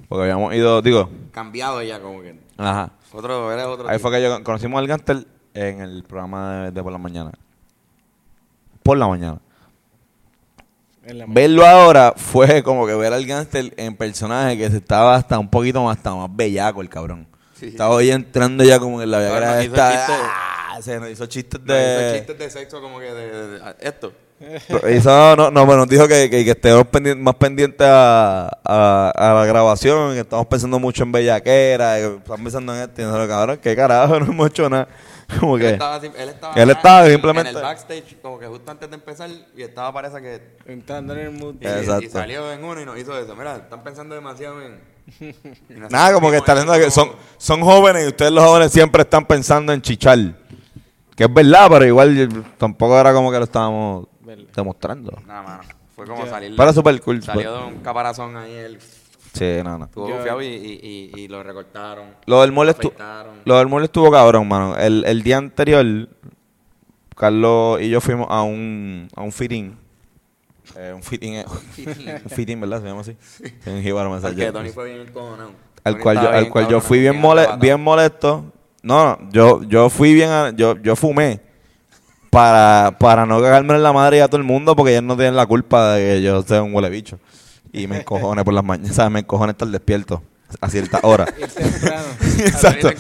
porque 0.08 0.22
habíamos 0.22 0.54
ido, 0.54 0.80
digo, 0.82 1.10
cambiado 1.32 1.82
ya, 1.82 2.00
como 2.00 2.20
que. 2.22 2.38
ajá, 2.56 2.90
Otro, 3.12 3.52
eres 3.52 3.66
otro. 3.66 3.88
ahí 3.88 3.96
tipo. 3.96 4.08
fue 4.08 4.16
que 4.18 4.22
yo 4.24 4.42
conocimos 4.42 4.78
al 4.78 4.86
Gantel 4.86 5.26
en 5.54 5.80
el 5.80 6.02
programa 6.04 6.64
de, 6.64 6.70
de 6.72 6.82
por 6.82 6.92
la 6.92 6.98
mañana, 6.98 7.32
por 8.82 8.96
la 8.96 9.08
mañana. 9.08 9.38
Verlo 11.28 11.66
ahora 11.66 12.14
fue 12.16 12.62
como 12.64 12.86
que 12.86 12.94
ver 12.94 13.12
al 13.12 13.24
Gantel 13.26 13.72
en 13.76 13.96
personaje 13.96 14.56
que 14.58 14.70
se 14.70 14.76
estaba 14.78 15.14
hasta 15.16 15.38
un 15.38 15.48
poquito 15.48 15.82
más, 15.82 15.96
hasta 15.96 16.14
más 16.14 16.28
bellaco 16.34 16.80
el 16.82 16.88
cabrón. 16.88 17.26
Sí. 17.58 17.66
Estaba 17.66 17.90
hoy 17.94 18.10
entrando 18.10 18.62
ya 18.64 18.78
como 18.78 19.02
en 19.02 19.10
la 19.10 19.18
viagra 19.20 19.62
hizo 19.64 19.72
esta. 19.74 20.06
ah, 20.70 20.78
se 20.80 21.00
nos 21.00 21.10
hizo 21.10 21.26
chistes 21.26 21.60
No, 21.64 21.74
hizo 21.74 21.82
de. 21.82 22.14
chistes 22.18 22.38
de 22.38 22.50
sexo 22.50 22.80
como 22.80 22.98
que 23.00 23.06
de, 23.12 23.32
de- 23.32 23.48
de- 23.58 23.60
esto. 23.80 24.12
Hizo, 24.94 25.34
no, 25.34 25.50
no, 25.50 25.66
bueno, 25.66 25.80
nos 25.80 25.88
dijo 25.88 26.06
que, 26.06 26.30
que, 26.30 26.44
que 26.44 26.52
estemos 26.52 26.84
pendi- 26.84 27.16
más 27.16 27.34
pendientes 27.34 27.84
a, 27.84 28.48
a, 28.64 29.10
a 29.16 29.34
la 29.34 29.44
grabación, 29.46 30.14
que 30.14 30.20
estamos 30.20 30.46
pensando 30.46 30.78
mucho 30.78 31.02
en 31.02 31.10
bellaquera, 31.10 31.96
que 31.96 32.14
estamos 32.18 32.40
pensando 32.42 32.72
en 32.76 32.82
esto, 32.82 33.02
y 33.02 33.04
nosotros, 33.04 33.28
cabrón, 33.28 33.58
qué 33.60 33.74
carajo, 33.74 34.20
no 34.20 34.26
hemos 34.26 34.48
hecho 34.50 34.70
nada. 34.70 34.86
Como 35.40 35.56
Él 35.56 35.62
que, 35.62 35.70
estaba, 35.70 35.96
él 35.98 36.28
estaba, 36.28 36.54
Él 36.54 36.70
acá 36.70 36.78
estaba 36.78 37.04
en- 37.06 37.12
simplemente- 37.12 37.50
En 37.50 37.56
el 37.56 37.62
backstage, 37.62 38.16
como 38.22 38.38
que 38.38 38.46
justo 38.46 38.70
antes 38.70 38.88
de 38.88 38.94
empezar, 38.96 39.28
y 39.56 39.62
estaba, 39.62 39.92
parece 39.92 40.20
que. 40.22 40.56
Entrando 40.72 41.12
en 41.12 41.18
el 41.20 41.30
mood. 41.32 41.56
Y, 41.60 41.66
Exacto. 41.66 42.04
y 42.04 42.08
salió 42.08 42.50
en 42.52 42.64
uno 42.64 42.80
y 42.80 42.86
nos 42.86 42.98
hizo 42.98 43.16
eso. 43.18 43.36
Mira, 43.36 43.56
están 43.56 43.82
pensando 43.84 44.14
demasiado 44.14 44.60
en. 44.62 44.80
nada, 45.90 46.12
como 46.14 46.28
que 46.28 46.36
vimos 46.36 46.48
está 46.48 46.52
eso 46.54 46.64
viendo 46.64 46.84
que 46.84 46.90
son, 46.90 47.10
son 47.36 47.60
jóvenes 47.62 48.04
y 48.04 48.08
ustedes 48.08 48.30
los 48.32 48.44
jóvenes 48.44 48.72
siempre 48.72 49.02
están 49.02 49.26
pensando 49.26 49.72
en 49.72 49.82
chichar. 49.82 50.18
Que 51.14 51.24
es 51.24 51.32
verdad, 51.34 51.66
pero 51.70 51.84
igual 51.84 52.46
tampoco 52.56 52.98
era 52.98 53.12
como 53.12 53.30
que 53.32 53.38
lo 53.38 53.44
estábamos 53.44 54.06
Verdad. 54.20 54.44
demostrando. 54.54 55.18
Nada, 55.26 55.42
mano. 55.42 55.62
Fue 55.96 56.06
como 56.06 56.26
salir. 56.26 56.54
Pero 56.56 56.72
super 56.72 57.00
cool. 57.02 57.22
Salió 57.22 57.56
de 57.58 57.64
un 57.64 57.78
caparazón 57.80 58.36
ahí, 58.36 58.52
él 58.54 58.78
Sí, 59.32 59.44
no, 59.64 59.78
no. 59.78 59.84
estuvo 59.84 60.08
bufiado 60.08 60.42
y, 60.42 60.46
y, 60.46 61.10
y, 61.14 61.20
y 61.22 61.28
lo 61.28 61.42
recortaron. 61.42 62.06
Lo 62.26 62.40
del 62.42 62.52
mole 62.52 62.72
estu-. 62.72 62.92
Lo 63.44 63.58
del 63.58 63.68
mole 63.68 63.84
estuvo 63.86 64.10
cabrón, 64.10 64.48
mano. 64.48 64.76
El, 64.76 65.04
el 65.06 65.22
día 65.22 65.36
anterior, 65.38 65.84
Carlos 67.16 67.80
y 67.80 67.88
yo 67.90 68.00
fuimos 68.00 68.26
a 68.30 68.42
un, 68.42 69.08
a 69.14 69.22
un 69.22 69.32
fitting. 69.32 69.76
Eh, 70.76 70.92
un 70.94 71.02
fitting, 71.02 71.34
eh, 71.34 71.44
un 72.24 72.30
fitting, 72.30 72.60
¿verdad? 72.60 72.80
Se 72.80 72.86
llama 72.86 73.00
así. 73.00 73.16
Sí, 73.20 73.44
un 73.70 73.82
jíbaro 73.82 74.20
Tony 74.52 74.70
fue 74.70 74.84
bien 74.86 75.06
encojonado. 75.06 75.50
Al 75.84 75.98
cual 75.98 76.20
yo, 76.20 76.28
al 76.28 76.48
cual 76.50 76.68
yo 76.68 76.80
fui 76.80 76.98
bien, 77.00 77.20
mole- 77.20 77.48
bien 77.60 77.80
molesto. 77.80 78.44
No, 78.82 79.16
no, 79.16 79.30
yo, 79.30 79.62
yo 79.64 79.90
fui 79.90 80.14
bien, 80.14 80.30
a- 80.30 80.50
yo, 80.50 80.76
yo 80.80 80.94
fumé 80.96 81.40
para, 82.30 82.96
para 82.98 83.26
no 83.26 83.40
cagarme 83.40 83.74
en 83.74 83.82
la 83.82 83.92
madre 83.92 84.18
y 84.18 84.20
a 84.20 84.28
todo 84.28 84.36
el 84.36 84.44
mundo 84.44 84.76
porque 84.76 84.92
ellos 84.92 85.02
no 85.04 85.16
tienen 85.16 85.34
la 85.36 85.46
culpa 85.46 85.94
de 85.94 86.16
que 86.16 86.22
yo 86.22 86.42
sea 86.42 86.62
un 86.62 86.74
huele 86.74 86.90
bicho. 86.90 87.18
Y 87.72 87.86
me 87.86 87.98
encojone 87.98 88.44
por 88.44 88.54
las 88.54 88.64
mañanas, 88.64 88.96
¿sabes? 88.96 89.12
Me 89.12 89.20
encojone 89.20 89.52
estar 89.52 89.68
despierto 89.68 90.22
a 90.60 90.68
cierta 90.70 91.00
hora. 91.02 91.26
Exacto. 92.38 92.90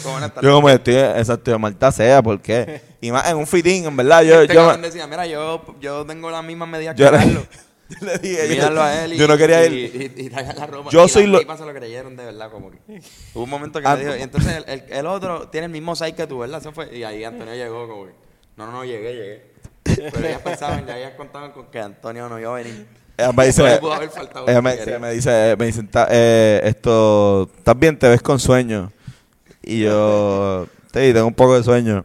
Yo 0.42 0.52
como 0.54 0.68
estoy, 0.68 0.94
exacto, 0.96 1.50
yo, 1.50 1.58
malta 1.58 1.90
sea, 1.92 2.22
¿por 2.22 2.40
qué? 2.40 2.82
Y 3.00 3.12
más 3.12 3.28
en 3.30 3.36
un 3.36 3.46
fitting, 3.46 3.84
en 3.84 3.96
verdad, 3.96 4.22
yo, 4.22 4.42
Este 4.42 4.54
yo, 4.54 4.60
cabrón 4.62 4.82
decía, 4.82 5.06
mira, 5.06 5.24
yo, 5.26 5.62
yo 5.80 6.04
tengo 6.04 6.30
las 6.32 6.42
mismas 6.44 6.68
medidas 6.68 6.96
que 6.96 7.02
yo, 7.02 7.10
Carlos. 7.12 7.44
yo 7.88 8.06
le 8.06 8.18
dije, 8.18 8.48
yo, 8.48 8.54
Míralo 8.54 8.82
a 8.82 9.04
él 9.04 9.12
y, 9.12 9.16
yo 9.16 9.28
no 9.28 9.36
quería 9.38 9.64
y, 9.66 9.72
ir. 9.72 10.14
y, 10.18 10.22
y 10.22 10.30
la 10.30 10.66
ropa. 10.66 10.90
Yo 10.90 11.04
Y 11.04 11.08
soy 11.08 11.26
lo- 11.26 11.38
se 11.38 11.64
lo 11.64 11.72
creyeron 11.72 12.16
de 12.16 12.24
verdad, 12.24 12.50
como 12.50 12.72
que. 12.72 12.78
Hubo 13.34 13.44
un 13.44 13.50
momento 13.50 13.80
que 13.80 13.86
Ah, 13.86 13.94
dijo, 13.94 14.16
y 14.16 14.22
entonces 14.22 14.52
el, 14.56 14.64
el, 14.68 14.92
el 14.92 15.06
otro 15.06 15.48
tiene 15.48 15.66
el 15.66 15.72
mismo 15.72 15.94
size 15.94 16.14
que 16.16 16.26
tú, 16.26 16.38
¿verdad? 16.40 16.60
Eso 16.60 16.72
fue, 16.72 16.92
y 16.96 17.04
ahí 17.04 17.22
Antonio 17.22 17.54
llegó 17.54 17.86
como 17.88 18.06
que, 18.06 18.12
no, 18.56 18.66
no, 18.66 18.72
no, 18.72 18.84
llegué, 18.84 19.14
llegué. 19.14 19.52
Pero 20.12 20.26
ellas 20.26 20.42
pensaban, 20.42 20.84
ya 20.86 20.98
ellas 20.98 21.12
contaban 21.16 21.52
con 21.52 21.66
que 21.70 21.78
Antonio 21.80 22.28
no 22.28 22.38
iba 22.40 22.50
a 22.50 22.54
venir. 22.54 22.84
Ella 23.18 23.32
me 23.32 23.46
dice, 23.46 23.62
ella 24.46 24.62
me, 24.62 24.72
ella 24.74 24.98
me 25.00 25.12
dice, 25.12 25.56
me 25.58 25.66
dice, 25.66 25.82
"Ta- 25.82 26.06
eh, 26.08 26.60
esto, 26.62 27.50
¿estás 27.58 27.76
bien? 27.78 27.98
¿Te 27.98 28.08
ves 28.08 28.22
con 28.22 28.38
sueño? 28.38 28.92
Y 29.62 29.80
yo, 29.80 30.66
sí, 30.94 31.12
tengo 31.12 31.26
un 31.26 31.34
poco 31.34 31.56
de 31.56 31.64
sueño, 31.64 32.04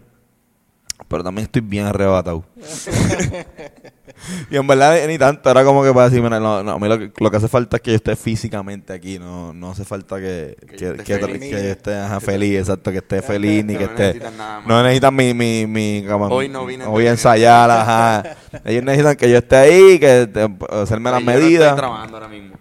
pero 1.07 1.23
también 1.23 1.45
estoy 1.45 1.61
bien 1.61 1.85
arrebatado. 1.85 2.43
y 4.49 4.55
en 4.57 4.65
verdad 4.67 4.97
ni 5.07 5.17
tanto, 5.17 5.49
era 5.49 5.63
como 5.63 5.83
que 5.83 5.91
para 5.93 6.09
decirme, 6.09 6.29
no, 6.29 6.63
no, 6.63 6.71
a 6.71 6.79
mí 6.79 6.87
lo 6.87 6.97
que, 6.99 7.11
lo 7.19 7.29
que 7.31 7.37
hace 7.37 7.47
falta 7.47 7.77
es 7.77 7.81
que 7.83 7.91
yo 7.91 7.95
esté 7.97 8.15
físicamente 8.15 8.93
aquí, 8.93 9.19
no, 9.19 9.53
no 9.53 9.71
hace 9.71 9.83
falta 9.85 10.17
que, 10.17 10.55
Que 10.61 10.65
que, 10.67 10.77
yo 10.77 10.91
esté 10.91 11.03
que- 11.03 11.19
feliz. 11.19 11.39
que 11.39 11.49
yo 11.51 11.57
esté 11.71 11.95
ajá, 11.95 12.19
feliz, 12.19 12.59
exacto, 12.59 12.91
que 12.91 12.97
esté 12.97 13.21
feliz, 13.21 13.65
ni 13.65 13.75
que 13.75 13.83
esté... 13.85 14.03
necesitan 14.07 14.37
nada 14.37 14.59
más. 14.59 14.67
No 14.67 14.83
necesitan 14.83 15.15
mi, 15.15 15.33
mi, 15.33 15.67
mi, 15.67 16.05
como- 16.07 16.27
Hoy 16.27 16.49
no 16.49 16.65
vine 16.65 16.83
a 16.83 16.87
voy 16.87 17.07
a 17.07 17.11
ensayar, 17.11 17.69
ajá. 17.69 18.23
Ellos 18.65 18.83
necesitan 18.83 19.15
que 19.15 19.29
yo 19.29 19.37
esté 19.37 19.55
ahí, 19.55 19.99
que 19.99 20.27
te- 20.27 20.49
hacerme 20.75 21.11
las 21.11 21.19
Yo 21.21 21.25
no 21.25 21.31
medidas. 21.31 21.63
estoy 21.69 21.77
trabajando 21.77 22.17
ahora 22.17 22.27
mismo. 22.29 22.55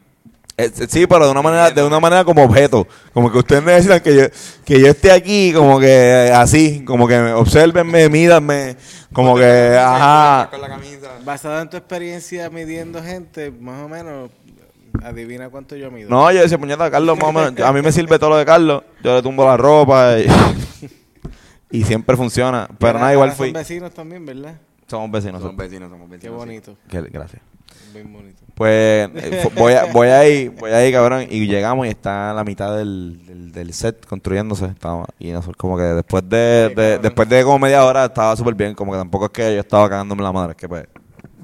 Eh, 0.56 0.70
sí, 0.88 1.06
pero 1.06 1.24
de 1.26 1.30
una 1.32 1.42
manera, 1.42 1.70
de 1.70 1.82
una 1.82 1.98
manera 1.98 2.24
como 2.24 2.44
objeto. 2.44 2.86
Como 3.14 3.32
que 3.32 3.38
ustedes 3.38 3.62
necesitan 3.62 4.00
que 4.00 4.14
yo, 4.14 4.22
que 4.64 4.80
yo 4.80 4.86
esté 4.88 5.10
aquí, 5.10 5.52
como 5.54 5.80
que 5.80 6.30
así, 6.34 6.84
como 6.84 7.08
que 7.08 7.18
observenme, 7.18 8.08
mídanme, 8.08 8.76
como 9.12 9.34
que, 9.36 9.76
ajá. 9.78 10.48
Con 10.50 10.60
la 10.60 10.68
camisa. 10.68 11.08
Basado 11.24 11.60
en 11.60 11.70
tu 11.70 11.76
experiencia 11.78 12.50
midiendo 12.50 13.02
gente, 13.02 13.50
más 13.50 13.82
o 13.82 13.88
menos, 13.88 14.30
adivina 15.02 15.48
cuánto 15.48 15.74
yo 15.74 15.90
mido. 15.90 16.10
No, 16.10 16.30
yo 16.30 16.42
decía, 16.42 16.58
puñeta, 16.58 16.90
Carlos, 16.90 17.16
más 17.18 17.28
o 17.28 17.32
menos, 17.32 17.58
a 17.60 17.72
mí 17.72 17.80
me 17.80 17.90
sirve 17.90 18.18
todo 18.18 18.30
lo 18.30 18.36
de 18.36 18.44
Carlos. 18.44 18.82
Yo 19.02 19.14
le 19.16 19.22
tumbo 19.22 19.44
la 19.46 19.56
ropa 19.56 20.18
y, 20.18 20.26
y 21.78 21.84
siempre 21.84 22.16
funciona. 22.16 22.68
Pero 22.78 22.98
nada, 22.98 23.12
igual 23.12 23.32
fui. 23.32 23.48
Son 23.48 23.54
vecinos 23.54 23.94
también, 23.94 24.26
¿verdad? 24.26 24.54
Somos 24.86 25.10
vecinos. 25.10 25.40
Somos 25.40 25.54
somos- 25.56 25.56
vecinos, 25.56 25.90
Qué 26.20 26.26
sí. 26.26 26.28
bonito. 26.28 26.76
Gracias. 26.90 27.40
Bien 27.92 28.12
bonito. 28.12 28.42
Pues 28.54 29.08
eh, 29.14 29.48
voy, 29.56 29.72
a, 29.72 29.86
voy 29.92 30.08
ahí, 30.08 30.48
voy 30.48 30.70
ahí, 30.70 30.92
cabrón, 30.92 31.26
y 31.28 31.46
llegamos 31.46 31.86
y 31.86 31.90
está 31.90 32.30
a 32.30 32.34
la 32.34 32.44
mitad 32.44 32.76
del, 32.76 33.24
del, 33.26 33.52
del 33.52 33.72
set 33.72 34.04
construyéndose. 34.06 34.66
Estaba, 34.66 35.06
y 35.18 35.30
nosotros 35.30 35.56
como 35.56 35.76
que 35.76 35.82
después 35.84 36.22
de, 36.28 36.66
Sí, 36.68 36.74
de- 36.74 36.82
cabrón. 36.84 37.02
después 37.02 37.28
de 37.28 37.42
como 37.44 37.58
media 37.58 37.84
hora 37.84 38.04
estaba 38.06 38.36
súper 38.36 38.54
bien, 38.54 38.74
como 38.74 38.92
que 38.92 38.98
tampoco 38.98 39.26
es 39.26 39.30
que 39.32 39.54
yo 39.54 39.60
estaba 39.60 39.88
cagándome 39.88 40.22
la 40.22 40.32
madre, 40.32 40.50
es 40.52 40.56
que 40.56 40.68
pues 40.68 40.86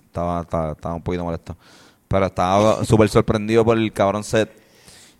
estaba, 0.07 0.43
estaba, 0.43 0.73
estaba 0.73 0.95
un 0.95 1.03
poquito 1.03 1.25
molesto. 1.25 1.57
Pero 2.09 2.27
estaba 2.27 2.85
súper 2.85 3.09
sorprendido 3.09 3.65
por 3.65 3.77
el 3.79 3.93
cabrón 3.93 4.23
set. 4.25 4.51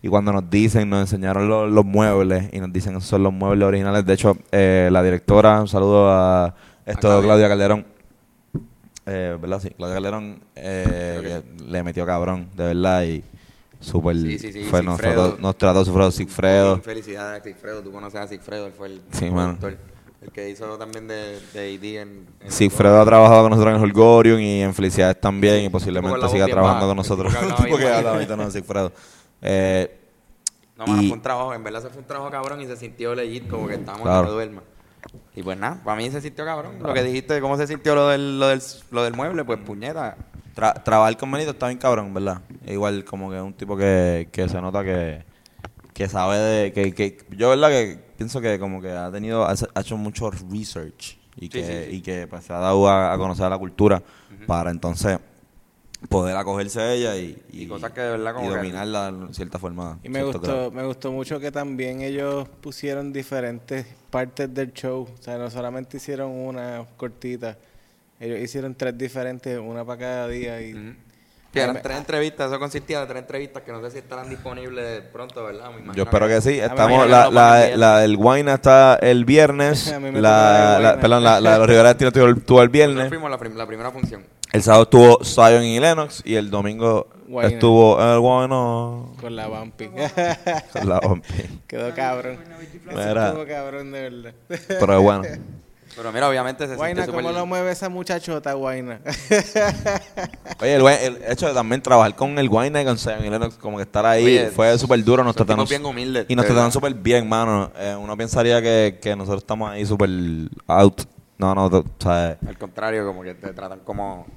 Y 0.01 0.07
cuando 0.07 0.31
nos 0.31 0.49
dicen, 0.49 0.89
nos 0.89 1.01
enseñaron 1.01 1.49
los, 1.49 1.69
los 1.69 1.83
muebles 1.85 2.49
y 2.53 2.59
nos 2.59 2.71
dicen 2.71 2.93
esos 2.95 3.09
son 3.09 3.21
los 3.23 3.33
muebles 3.33 3.67
originales. 3.67 4.05
De 4.05 4.13
hecho, 4.13 4.37
eh, 4.51 4.89
la 4.91 5.03
directora, 5.03 5.59
un 5.59 5.67
saludo 5.67 6.09
a 6.09 6.55
esto. 6.85 7.21
Claudia 7.21 7.49
Calderón. 7.49 7.85
Eh, 9.11 9.37
¿Verdad? 9.41 9.59
Sí, 9.61 9.69
Claudia 9.71 9.95
Calderón 9.95 10.43
eh, 10.55 11.43
que 11.57 11.63
le 11.65 11.83
metió 11.83 12.05
cabrón, 12.05 12.49
de 12.55 12.63
verdad. 12.65 13.03
Y 13.03 13.23
súper. 13.79 14.15
Sí, 14.17 14.37
sí, 14.39 14.53
sí, 14.53 14.63
fue 14.65 14.83
nosotros, 14.83 15.39
nos 15.39 15.57
trató 15.57 15.83
Sigfredo, 15.83 16.11
Sigfredo. 16.11 16.77
Felicidades 16.81 17.41
a 17.41 17.43
Sigfredo, 17.43 17.81
tú 17.81 17.91
conoces 17.91 18.19
a 18.19 18.27
Sigfredo, 18.27 18.67
él 18.67 18.73
fue 18.73 18.87
el 18.87 19.01
Sí, 19.11 19.29
mano. 19.31 19.57
productor, 19.59 19.77
el 20.21 20.31
que 20.31 20.49
hizo 20.49 20.77
también 20.77 21.07
de, 21.07 21.39
de 21.53 21.75
AD 21.77 21.83
en, 22.01 22.27
en 22.41 22.51
Sigfredo 22.51 23.01
ha 23.01 23.05
trabajado 23.05 23.41
con 23.43 23.51
nosotros 23.51 23.75
en 23.75 23.81
Holgorium 23.81 24.39
y 24.39 24.61
en 24.61 24.73
Felicidades 24.73 25.19
también. 25.21 25.63
Y 25.65 25.69
posiblemente 25.69 26.17
la 26.17 26.29
siga 26.29 26.45
trabajando 26.47 26.85
baja, 26.85 26.87
con 26.89 26.97
nosotros. 26.97 27.33
tipo 27.33 27.39
que 27.41 27.45
hablaba 27.53 27.63
Tipo 27.65 27.77
que 27.77 27.83
bien 27.83 27.93
hablaba 27.95 28.15
bajito. 28.17 28.33
ahorita, 28.33 28.45
no, 28.45 28.51
Sigfredo. 28.51 28.91
Eh, 29.41 29.95
No, 30.77 30.85
mano, 30.87 31.01
Y- 31.01 31.07
fue 31.07 31.17
un 31.17 31.21
trabajo, 31.23 31.53
en 31.53 31.63
verdad 31.63 31.81
se 31.81 31.89
fue 31.89 31.99
un 31.99 32.07
trabajo 32.07 32.31
cabrón 32.31 32.61
y 32.61 32.65
se 32.67 32.75
sintió 32.77 33.13
legit 33.15 33.49
como 33.49 33.67
que 33.67 33.73
estábamos 33.75 34.03
Claro. 34.05 34.19
en 34.19 34.25
que 34.27 34.31
duerma. 34.31 34.61
Y 35.35 35.43
pues 35.43 35.57
nada, 35.57 35.81
para 35.83 35.97
mí 35.97 36.09
se 36.11 36.21
sintió 36.21 36.45
cabrón. 36.45 36.79
Lo 36.81 36.93
que 36.93 37.03
dijiste 37.03 37.33
de 37.33 37.41
cómo 37.41 37.55
se 37.57 37.67
sintió 37.67 37.95
lo 37.95 38.09
del, 38.09 38.39
lo 38.39 38.47
del, 38.47 38.61
lo 38.91 39.03
del 39.03 39.13
mueble, 39.13 39.45
pues 39.45 39.59
puñeta. 39.59 40.17
Tra- 40.55 40.83
trabajar 40.83 41.15
con 41.17 41.31
Benito 41.31 41.51
está 41.51 41.67
bien 41.67 41.77
cabrón, 41.79 42.13
¿verdad? 42.13 42.41
Igual 42.67 43.05
como 43.05 43.29
que 43.29 43.37
es 43.37 43.41
un 43.43 43.53
tipo 43.53 43.77
que, 43.77 44.27
que 44.31 44.49
se 44.49 44.59
nota 44.59 44.83
que, 44.83 45.23
que 45.93 46.09
sabe 46.09 46.37
de... 46.37 46.73
Que, 46.73 46.93
que, 46.93 47.17
yo, 47.37 47.49
¿verdad? 47.49 47.69
Que 47.69 47.99
pienso 48.17 48.41
que 48.41 48.59
como 48.59 48.81
que 48.81 48.91
ha 48.91 49.09
tenido... 49.11 49.45
Ha 49.45 49.53
ha 49.73 49.79
hecho 49.79 49.95
mucho 49.95 50.29
research 50.31 51.17
y 51.37 51.47
que, 51.47 51.63
sí, 51.65 51.89
sí. 51.89 51.95
Y 51.97 52.01
que 52.01 52.27
pues, 52.27 52.43
se 52.43 52.51
ha 52.51 52.57
dado 52.57 52.89
a, 52.89 53.13
a 53.13 53.17
conocer 53.17 53.49
la 53.49 53.57
cultura 53.57 54.01
para 54.47 54.71
entonces 54.71 55.19
poder 56.07 56.37
acogerse 56.37 56.79
a 56.81 56.93
ella 56.93 57.15
y, 57.17 57.41
Y 57.51 57.67
cosas 57.67 57.91
que 57.91 57.99
de 58.01 58.11
verdad 58.11 58.33
como 58.33 58.45
y 58.47 58.49
que- 58.49 58.55
dominarla 58.57 59.07
en 59.09 59.33
cierta 59.33 59.59
forma. 59.59 59.99
Y 60.03 60.09
me 60.09 60.23
gustó, 60.23 60.39
grado. 60.41 60.71
me 60.71 60.83
gustó 60.85 61.11
mucho 61.11 61.39
que 61.39 61.51
también 61.51 62.01
ellos 62.01 62.47
pusieron 62.61 63.11
diferentes 63.11 63.85
partes 64.09 64.53
del 64.53 64.71
show. 64.73 65.07
O 65.19 65.21
sea, 65.23 65.37
no 65.37 65.49
solamente 65.51 65.97
hicieron 65.97 66.31
una 66.31 66.85
cortita. 66.95 67.57
Ellos 68.19 68.39
hicieron 68.39 68.75
tres 68.75 68.97
diferentes, 68.97 69.59
una 69.59 69.83
para 69.85 69.99
cada 69.99 70.27
día. 70.29 70.61
y 70.61 70.73
Ujú. 70.73 70.93
Sí, 71.51 71.57
eran 71.59 71.81
tres 71.81 71.97
entrevistas, 71.97 72.51
eso 72.51 72.59
consistía 72.59 72.99
de 73.01 73.07
tres 73.07 73.21
entrevistas 73.23 73.63
que 73.63 73.71
no 73.71 73.81
sé 73.81 73.89
si 73.89 73.97
estarán 73.97 74.29
disponibles 74.29 75.01
pronto, 75.11 75.43
¿verdad? 75.45 75.69
Me 75.71 75.77
imagino 75.77 75.93
Yo 75.95 76.03
espero 76.03 76.27
que 76.27 76.41
sí. 76.41 76.59
A 76.61 76.65
mí 76.65 76.69
Estamos, 76.69 77.09
la, 77.09 77.25
que 77.25 77.31
la, 77.33 77.75
la 77.77 77.99
del 78.01 78.17
Guayna 78.17 78.53
está 78.53 78.95
el 79.01 79.25
viernes. 79.25 79.87
La, 80.13 80.77
la 80.79 80.91
de 80.95 81.01
perdón, 81.01 81.23
la, 81.23 81.41
la 81.41 81.53
de 81.53 81.57
los 81.57 81.67
Rivera 81.67 81.89
estuvo, 81.91 82.07
estuvo 82.09 82.27
el 82.29 82.35
Nosotros 82.37 82.71
viernes. 82.71 83.07
fuimos 83.09 83.31
la, 83.31 83.37
prim- 83.39 83.55
la 83.55 83.65
primera 83.65 83.89
función. 83.89 84.23
El 84.51 84.63
sábado 84.63 84.83
estuvo 84.83 85.23
Zion 85.23 85.63
y 85.63 85.79
Lennox. 85.79 86.23
Y 86.25 86.35
el 86.35 86.49
domingo 86.49 87.07
Guayna. 87.27 87.53
estuvo 87.53 88.01
el 88.01 88.19
Guayna. 88.19 89.15
con 89.21 89.35
la 89.35 89.47
Bumpy. 89.47 89.89
con 90.73 90.89
la 90.89 90.97
Ompi. 90.99 91.43
Quedó 91.67 91.93
cabrón. 91.93 92.39
Mira. 92.85 93.27
Estuvo 93.27 93.45
cabrón 93.45 93.91
de 93.91 94.01
verdad. 94.01 94.33
Pero 94.67 95.01
bueno. 95.01 95.23
Pero 95.95 96.13
mira, 96.13 96.29
obviamente 96.29 96.65
se 96.65 96.75
Guayna, 96.75 97.05
¿cómo 97.07 97.31
lo 97.31 97.45
mueve 97.45 97.71
esa 97.71 97.89
muchachota, 97.89 98.53
Guayna? 98.53 99.01
Oye, 100.61 100.75
el, 100.75 100.87
el 100.87 101.19
hecho 101.27 101.47
de 101.47 101.53
también 101.53 101.81
trabajar 101.81 102.15
con 102.15 102.37
el 102.39 102.47
Guayna 102.47 102.81
y 102.81 102.85
con 102.85 102.97
Zion 102.97 103.25
y 103.25 103.29
Lennox, 103.29 103.57
como 103.57 103.75
que 103.75 103.83
estar 103.83 104.05
ahí, 104.05 104.23
Oye, 104.23 104.51
fue 104.51 104.77
súper 104.77 105.03
duro. 105.03 105.25
Nos 105.25 105.35
trataron, 105.35 105.65
tipos 105.65 105.69
bien 105.69 105.85
humildes, 105.85 106.25
y 106.29 106.35
nos 106.35 106.45
trataron 106.45 106.71
súper 106.71 106.93
bien, 106.93 107.27
mano. 107.27 107.69
Eh, 107.77 107.97
uno 107.99 108.15
pensaría 108.15 108.61
que, 108.61 108.99
que 109.01 109.13
nosotros 109.15 109.41
estamos 109.41 109.69
ahí 109.69 109.85
súper 109.85 110.09
out. 110.67 111.01
No, 111.39 111.55
no, 111.55 111.65
o 111.65 111.85
sea, 111.99 112.37
Al 112.47 112.57
contrario, 112.57 113.05
como 113.07 113.23
que 113.23 113.33
te 113.33 113.51
tratan 113.53 113.79
como... 113.79 114.27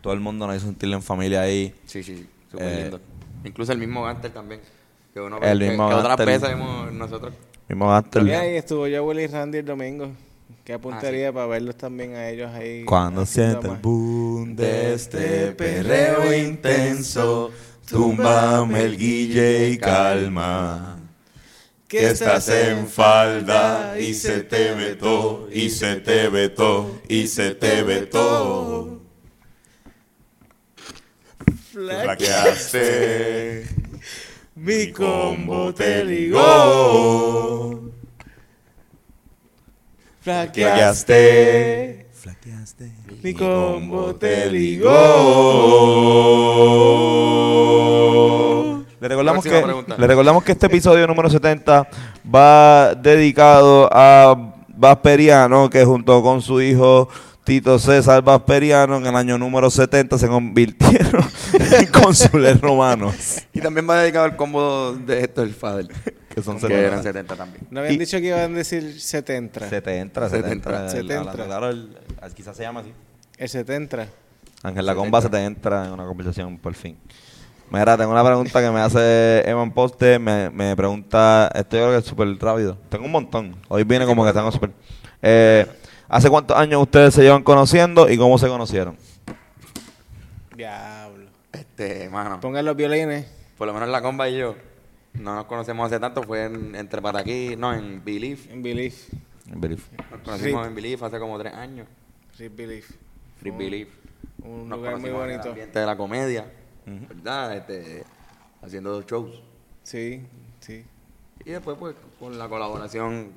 todo 0.00 0.12
el 0.12 0.20
mundo 0.20 0.46
nos 0.46 0.56
hizo 0.56 0.66
sentirle 0.66 0.94
en 0.96 1.02
familia 1.02 1.40
ahí. 1.42 1.74
Sí, 1.86 2.02
sí, 2.04 2.28
súper 2.50 2.66
Eh, 2.68 2.80
lindo. 2.82 3.00
Incluso 3.44 3.72
el 3.72 3.78
mismo 3.78 4.04
Gantel 4.04 4.30
también. 4.32 4.60
Que, 5.12 5.20
uno, 5.20 5.38
El 5.40 5.58
que- 5.58 5.68
mismo 5.70 5.88
que 5.88 5.94
otras 5.94 6.08
Gantel. 6.16 6.26
veces 6.26 6.50
hemos 6.50 6.92
nosotros... 6.92 7.32
Mismo 7.68 7.88
Gaster. 7.88 8.26
Y 8.26 8.32
ahí 8.32 8.56
estuvo 8.56 8.86
yo, 8.86 9.04
Willy 9.04 9.22
y 9.22 9.26
Randy 9.28 9.58
el 9.58 9.64
domingo. 9.64 10.10
Qué 10.64 10.78
puntería 10.78 11.32
para 11.32 11.46
verlos 11.46 11.74
también 11.76 12.14
a 12.14 12.28
ellos 12.28 12.50
ahí. 12.52 12.84
Cuando 12.84 13.24
sienta 13.26 13.68
el 13.68 13.76
boom 13.78 14.54
de 14.54 14.94
este 14.94 15.52
perreo 15.52 16.32
intenso, 16.36 17.50
túmbame 17.88 18.82
el 18.82 18.96
guille 18.96 19.70
y 19.70 19.78
calma. 19.78 20.98
Que 21.92 22.06
estás 22.08 22.48
en 22.48 22.88
falda 22.88 23.98
y 24.00 24.14
se 24.14 24.44
te 24.44 24.72
vetó, 24.72 25.46
y 25.52 25.68
se 25.68 25.96
te 25.96 26.30
vetó, 26.30 27.02
y 27.06 27.26
se 27.26 27.54
te 27.54 27.82
vetó. 27.82 29.02
Flaqueaste, 31.70 33.66
Mi 34.54 34.90
combo 34.90 35.74
te 35.74 36.02
ligó. 36.02 36.38
ligó. 37.74 37.92
Flaqueaste, 40.22 42.06
flaqueaste, 42.10 42.90
Mi 43.22 43.34
combo 43.34 44.14
te 44.14 44.50
ligó. 44.50 44.92
Le 49.02 49.08
recordamos, 49.08 49.42
que, 49.42 49.84
le 49.98 50.06
recordamos 50.06 50.44
que 50.44 50.52
este 50.52 50.66
episodio 50.66 51.08
número 51.08 51.28
70 51.28 51.88
va 52.32 52.94
dedicado 52.94 53.88
a 53.92 54.54
Vasperiano, 54.68 55.68
que 55.68 55.84
junto 55.84 56.22
con 56.22 56.40
su 56.40 56.60
hijo 56.60 57.08
Tito 57.42 57.80
César 57.80 58.22
Vasperiano, 58.22 58.98
en 58.98 59.06
el 59.06 59.16
año 59.16 59.38
número 59.38 59.70
70 59.72 60.16
se 60.18 60.28
convirtieron 60.28 61.24
en 61.80 61.86
cónsules 61.86 62.60
romanos. 62.60 63.38
Y 63.52 63.60
también 63.60 63.90
va 63.90 64.00
dedicado 64.02 64.24
al 64.26 64.36
combo 64.36 64.92
de 64.92 65.22
esto, 65.22 65.42
el 65.42 65.52
Fadel. 65.52 65.88
Que 66.32 66.40
son 66.40 66.54
que 66.54 66.68
70. 66.68 66.86
eran 66.86 67.02
70 67.02 67.34
también. 67.36 67.66
No 67.72 67.80
habían 67.80 67.94
Y- 67.94 67.98
dicho 67.98 68.18
que 68.18 68.26
iban 68.28 68.54
a 68.54 68.56
decir 68.56 69.00
70. 69.00 69.68
70, 69.68 70.28
70. 70.30 70.88
70. 70.90 71.12
el- 71.12 71.18
hablando 71.18 71.44
claro, 71.44 71.70
el- 71.70 71.96
quizás 72.36 72.56
se 72.56 72.62
llama 72.62 72.80
así. 72.80 72.92
El 73.36 73.48
70. 73.48 74.06
Ángel 74.62 74.86
La 74.86 74.94
Comba 74.94 75.20
se 75.20 75.28
te 75.28 75.44
entra 75.44 75.86
en 75.86 75.90
una 75.90 76.06
conversación 76.06 76.56
por 76.56 76.74
fin. 76.74 76.96
Mira, 77.72 77.96
tengo 77.96 78.12
una 78.12 78.22
pregunta 78.24 78.60
que 78.60 78.70
me 78.70 78.80
hace 78.80 79.48
Evan 79.48 79.72
Poste. 79.72 80.18
Me, 80.18 80.50
me 80.50 80.76
pregunta, 80.76 81.50
esto 81.54 81.76
yo 81.78 81.82
creo 81.84 81.90
que 81.92 81.98
es 81.98 82.04
súper 82.04 82.28
rápido. 82.38 82.76
Tengo 82.90 83.06
un 83.06 83.12
montón. 83.12 83.56
Hoy 83.68 83.84
viene 83.84 84.04
como 84.04 84.24
que 84.26 84.32
tengo 84.34 84.52
súper. 84.52 84.70
Eh, 85.22 85.66
¿Hace 86.08 86.28
cuántos 86.28 86.54
años 86.56 86.82
ustedes 86.82 87.14
se 87.14 87.22
llevan 87.22 87.42
conociendo 87.42 88.10
y 88.10 88.18
cómo 88.18 88.36
se 88.36 88.46
conocieron? 88.48 88.96
Diablo. 90.54 91.30
Este, 91.52 92.08
mano. 92.10 92.40
Pongan 92.40 92.64
los 92.66 92.76
violines. 92.76 93.26
Por 93.56 93.66
lo 93.66 93.72
menos 93.74 93.88
la 93.88 94.02
comba 94.02 94.28
y 94.28 94.36
yo 94.38 94.54
no 95.14 95.34
nos 95.34 95.46
conocemos 95.46 95.86
hace 95.86 95.98
tanto. 95.98 96.22
Fue 96.22 96.44
en, 96.44 96.74
entre 96.74 97.00
Pataquí, 97.00 97.54
no, 97.56 97.72
en 97.72 98.04
Belief. 98.04 98.50
En 98.50 98.62
Belief. 98.62 99.08
Belief. 99.46 99.86
Nos 100.10 100.20
conocimos 100.20 100.60
Rip. 100.62 100.68
en 100.68 100.74
Belief 100.74 101.02
hace 101.02 101.18
como 101.18 101.38
tres 101.38 101.54
años. 101.54 101.86
Rip 102.38 102.54
Belief. 102.56 102.90
Free 103.40 103.50
Un- 103.50 103.58
Belief. 103.58 103.88
Un 104.44 104.68
Nos 104.68 104.78
lugar 104.78 104.98
muy 104.98 105.08
en 105.08 105.14
el 105.16 105.20
bonito. 105.22 105.48
ambiente 105.48 105.78
de 105.78 105.86
la 105.86 105.96
comedia. 105.96 106.44
¿Verdad? 106.86 107.56
Este, 107.56 108.04
haciendo 108.62 108.92
dos 108.92 109.06
shows. 109.06 109.42
Sí, 109.82 110.22
sí. 110.60 110.84
Y 111.44 111.50
después, 111.50 111.76
pues, 111.78 111.96
con 112.18 112.38
la 112.38 112.48
colaboración, 112.48 113.32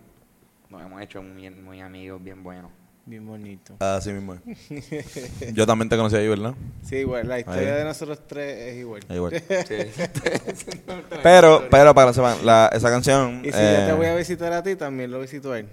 nos 0.70 0.82
hemos 0.82 1.02
hecho 1.02 1.22
muy, 1.22 1.50
muy 1.50 1.82
amigos, 1.82 2.24
bien 2.24 2.44
buenos. 2.44 2.72
Bien 3.08 3.26
bonito. 3.26 3.76
Así 3.80 4.12
mismo. 4.12 4.34
es. 4.34 5.54
Yo 5.54 5.68
también 5.68 5.90
te 5.90 5.96
conocí 5.96 6.16
ahí, 6.16 6.28
¿verdad? 6.28 6.56
Sí, 6.84 6.98
igual. 6.98 7.28
La 7.28 7.38
historia 7.40 7.74
Ahí. 7.74 7.78
de 7.80 7.84
nosotros 7.84 8.20
tres 8.26 8.58
es 8.58 8.78
igual. 8.78 9.02
Igual. 9.10 9.34
Sí. 9.68 9.76
Pero, 11.24 11.68
pero 11.70 11.94
para 11.94 12.08
que 12.08 12.14
sepan, 12.16 12.46
la, 12.46 12.70
esa 12.74 12.90
canción. 12.90 13.42
Y 13.44 13.52
si 13.52 13.58
eh, 13.58 13.78
yo 13.82 13.86
te 13.88 13.94
voy 13.94 14.08
a 14.08 14.16
visitar 14.16 14.54
a 14.54 14.62
ti, 14.64 14.76
también 14.76 15.12
lo 15.12 15.20
visito 15.20 15.52
a 15.52 15.60
él. 15.60 15.68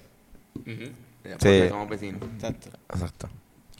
Ujú. 0.54 0.92
Porque 1.22 1.68
somos 1.68 1.88
vecinos. 1.88 2.22
Exacto. 2.34 2.70
Exacto. 2.90 3.28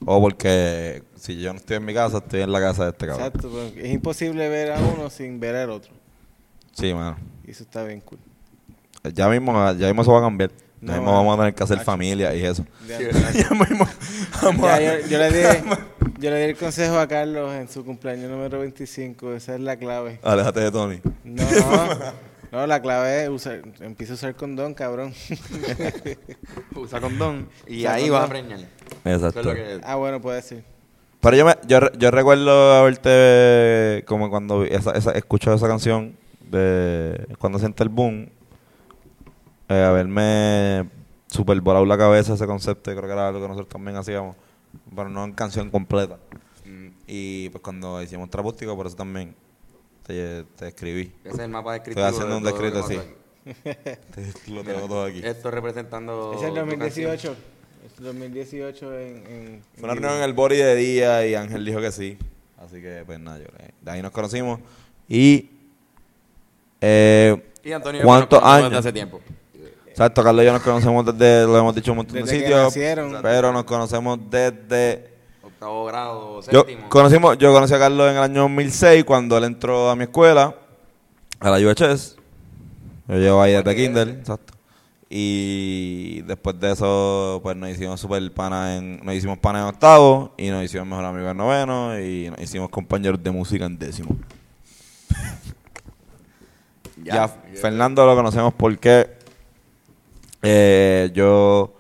O 0.07 0.21
porque 0.21 1.03
si 1.17 1.41
yo 1.41 1.53
no 1.53 1.59
estoy 1.59 1.77
en 1.77 1.85
mi 1.85 1.95
casa, 1.95 2.19
estoy 2.19 2.41
en 2.43 2.53
la 2.53 2.61
casa 2.61 2.85
de 2.85 2.91
este 2.91 3.07
cabrón. 3.07 3.27
Exacto. 3.27 3.49
porque 3.51 3.87
Es 3.87 3.93
imposible 3.93 4.49
ver 4.49 4.73
a 4.73 4.79
uno 4.81 5.09
sin 5.11 5.39
ver 5.41 5.57
al 5.57 5.71
otro. 5.71 5.93
Sí, 6.73 6.93
mano. 6.95 7.17
Y 7.45 7.51
eso 7.51 7.63
está 7.65 7.85
bien 7.85 8.01
cool. 8.01 8.19
Ya 9.15 9.29
mismo, 9.29 9.53
ya 9.73 9.87
mismo 9.89 10.03
eso 10.03 10.13
va 10.13 10.19
a 10.19 10.23
cambiar. 10.23 10.51
Ya 10.81 10.95
mismo 10.95 11.13
va. 11.13 11.19
vamos 11.19 11.35
a 11.35 11.39
tener 11.39 11.55
que 11.55 11.63
hacer 11.63 11.79
familia 11.81 12.35
y 12.35 12.45
eso. 12.45 12.65
Ya- 12.89 13.51
mismo 13.51 13.87
vamos 14.43 14.63
Ya, 14.67 14.75
a- 14.75 14.81
yo, 15.01 15.07
yo 15.09 15.19
le 15.19 15.31
di, 15.31 15.43
yo 16.19 16.31
le 16.31 16.37
di 16.39 16.43
el 16.51 16.57
consejo 16.57 16.99
a 16.99 17.07
Carlos 17.07 17.53
en 17.55 17.69
su 17.69 17.85
cumpleaños 17.85 18.31
número 18.31 18.59
25. 18.61 19.35
Esa 19.35 19.55
es 19.55 19.61
la 19.61 19.77
clave. 19.77 20.19
Aléjate 20.23 20.61
de 20.61 20.71
Tony. 20.73 21.01
No, 21.25 21.43
no, 22.53 22.67
la 22.67 22.81
clave 22.83 23.25
es 23.25 23.29
usar, 23.31 23.63
empieza 23.81 24.13
a 24.13 24.17
usar 24.17 24.35
condón, 24.37 24.75
cabrón. 24.75 25.13
Usa 26.77 27.01
condón 27.01 27.49
y 27.67 27.81
Usa 27.81 27.95
ahí 27.95 28.03
condón. 28.09 28.21
vas 28.21 28.25
a 28.25 28.29
preñar. 28.29 28.61
Exacto. 29.05 29.41
es 29.41 29.47
lo 29.47 29.55
que... 29.55 29.81
ah, 29.83 29.97
bueno, 29.97 30.21
puede 30.21 30.43
ser. 30.43 30.65
Pero 31.21 31.37
yo, 31.37 31.45
me, 31.47 31.55
yo, 31.67 31.81
yo 31.93 32.11
recuerdo 32.11 32.73
haberte, 32.75 34.05
como 34.07 34.29
cuando 34.29 34.61
vi 34.61 34.69
esa, 34.71 34.91
esa, 34.93 35.13
escucho 35.13 35.53
esa 35.55 35.69
canción, 35.69 36.17
de 36.51 37.27
cuando 37.39 37.59
siente 37.59 37.83
el 37.85 37.89
boom, 37.89 38.29
eh, 39.69 39.83
haberme 39.85 40.89
super 41.29 41.61
volado 41.61 41.87
la 41.87 41.97
cabeza 41.97 42.35
ese 42.35 42.47
concepto, 42.47 42.91
y 42.93 42.97
creo 42.97 43.07
que 43.07 43.13
era 43.15 43.29
algo 43.29 43.41
que 43.41 43.49
nosotros 43.49 43.69
también 43.69 43.97
hacíamos, 43.97 44.37
pero 44.95 45.09
no 45.09 45.25
en 45.25 45.33
canción 45.33 45.71
completa. 45.71 46.19
Mm, 46.67 46.89
Y 47.07 47.49
pues 47.51 47.63
cuando 47.63 48.03
hicimos 48.03 48.29
Trapústico, 48.29 48.77
por 48.77 48.87
eso 48.89 48.97
también 48.97 49.35
te, 50.03 50.45
te 50.57 50.69
escribí. 50.69 51.13
Ese 51.25 51.35
es 51.35 51.39
el 51.41 51.49
mapa 51.49 51.75
descriptivo. 51.75 52.07
Estoy 52.07 52.19
haciendo 52.19 52.35
de 52.35 52.39
un 52.39 52.45
descrito 52.45 52.79
así. 52.85 53.01
lo 54.53 54.65
tengo 54.65 54.87
todo 54.87 55.05
aquí. 55.05 55.21
Esto 55.25 55.51
representando... 55.51 56.33
Ese 56.35 56.45
es 56.45 56.49
el 56.49 56.55
tu 56.55 56.61
2018. 56.61 57.37
Es 57.87 57.99
el 57.99 58.05
2018 58.05 58.99
en... 58.99 59.09
en 59.27 59.63
Fue 59.75 59.85
una 59.85 59.95
reunión 59.95 60.15
en 60.19 60.23
el 60.23 60.33
Bori 60.33 60.57
de 60.57 60.77
día 60.77 61.27
y 61.27 61.35
Ángel 61.35 61.65
dijo 61.65 61.81
que 61.81 61.93
sí. 61.93 62.19
Así 62.59 62.81
que, 62.81 63.03
pues 63.05 63.19
nada, 63.19 63.39
yo, 63.39 63.47
de 63.81 63.91
ahí 63.91 64.03
nos 64.03 64.13
conocimos. 64.13 64.61
Y. 65.09 65.51
Eh. 66.81 67.43
Y 67.65 67.73
Antonio 67.73 68.03
¿Cuántos 68.03 68.43
años? 68.43 68.71
Desde 68.71 68.79
hace 68.79 68.93
tiempo. 68.93 69.21
Exacto, 69.87 70.23
Carlos 70.23 70.43
y 70.43 70.47
yo 70.47 70.53
nos 70.53 70.63
conocemos 70.63 71.05
desde, 71.05 71.45
lo 71.45 71.59
hemos 71.59 71.75
dicho 71.75 71.91
un 71.93 71.99
montón 71.99 72.15
de 72.15 72.23
Desde 72.23 72.39
sitios. 72.39 72.75
Pero 73.23 73.53
nos 73.53 73.65
conocemos 73.65 74.19
desde. 74.31 75.12
Octavo 75.63 75.85
grado, 75.85 76.41
Yo, 76.51 76.63
séptimo. 76.63 76.89
conocimos, 76.89 77.39
yo 77.39 77.53
conocí 77.53 77.73
a 77.73 77.79
Carlos 77.79 78.11
en 78.11 78.17
el 78.17 78.23
año 78.25 78.41
2006 78.43 79.05
cuando 79.05 79.39
él 79.39 79.45
entró 79.45 79.91
a 79.91 79.95
mi 79.95 80.03
escuela, 80.03 80.57
a 81.39 81.51
la 81.51 81.65
UHS. 81.65 82.17
Yo 83.07 83.15
llevo 83.15 83.41
ahí 83.41 83.53
desde 83.53 83.77
Kinder, 83.77 84.09
exacto. 84.09 84.55
Y 85.09 86.23
después 86.23 86.59
de 86.59 86.73
eso, 86.73 87.39
pues 87.45 87.55
nos 87.55 87.71
hicimos 87.71 88.01
super 88.01 88.29
pana 88.33 88.77
en, 88.77 89.05
nos 89.05 89.15
hicimos 89.15 89.39
pana 89.39 89.61
en 89.61 89.67
octavo 89.67 90.35
y 90.37 90.49
nos 90.49 90.65
hicimos 90.65 90.85
mejor 90.89 91.05
amigos 91.05 91.31
en 91.31 91.37
noveno 91.37 91.97
y 91.97 92.31
nos 92.31 92.41
hicimos 92.41 92.69
compañeros 92.69 93.23
de 93.23 93.31
música 93.31 93.65
en 93.65 93.79
décimo. 93.79 94.17
Ya, 97.05 97.27
Fernando 97.29 98.07
lo 98.07 98.15
conocemos 98.15 98.55
porque 98.55 99.17
eh, 100.41 101.11
yo 101.13 101.75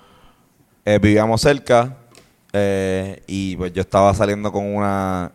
eh, 0.84 0.98
vivíamos 1.00 1.40
cerca 1.40 1.96
eh, 2.52 3.22
y 3.26 3.56
pues 3.56 3.72
yo 3.72 3.80
estaba 3.82 4.12
saliendo 4.14 4.52
con 4.52 4.64
una 4.66 5.32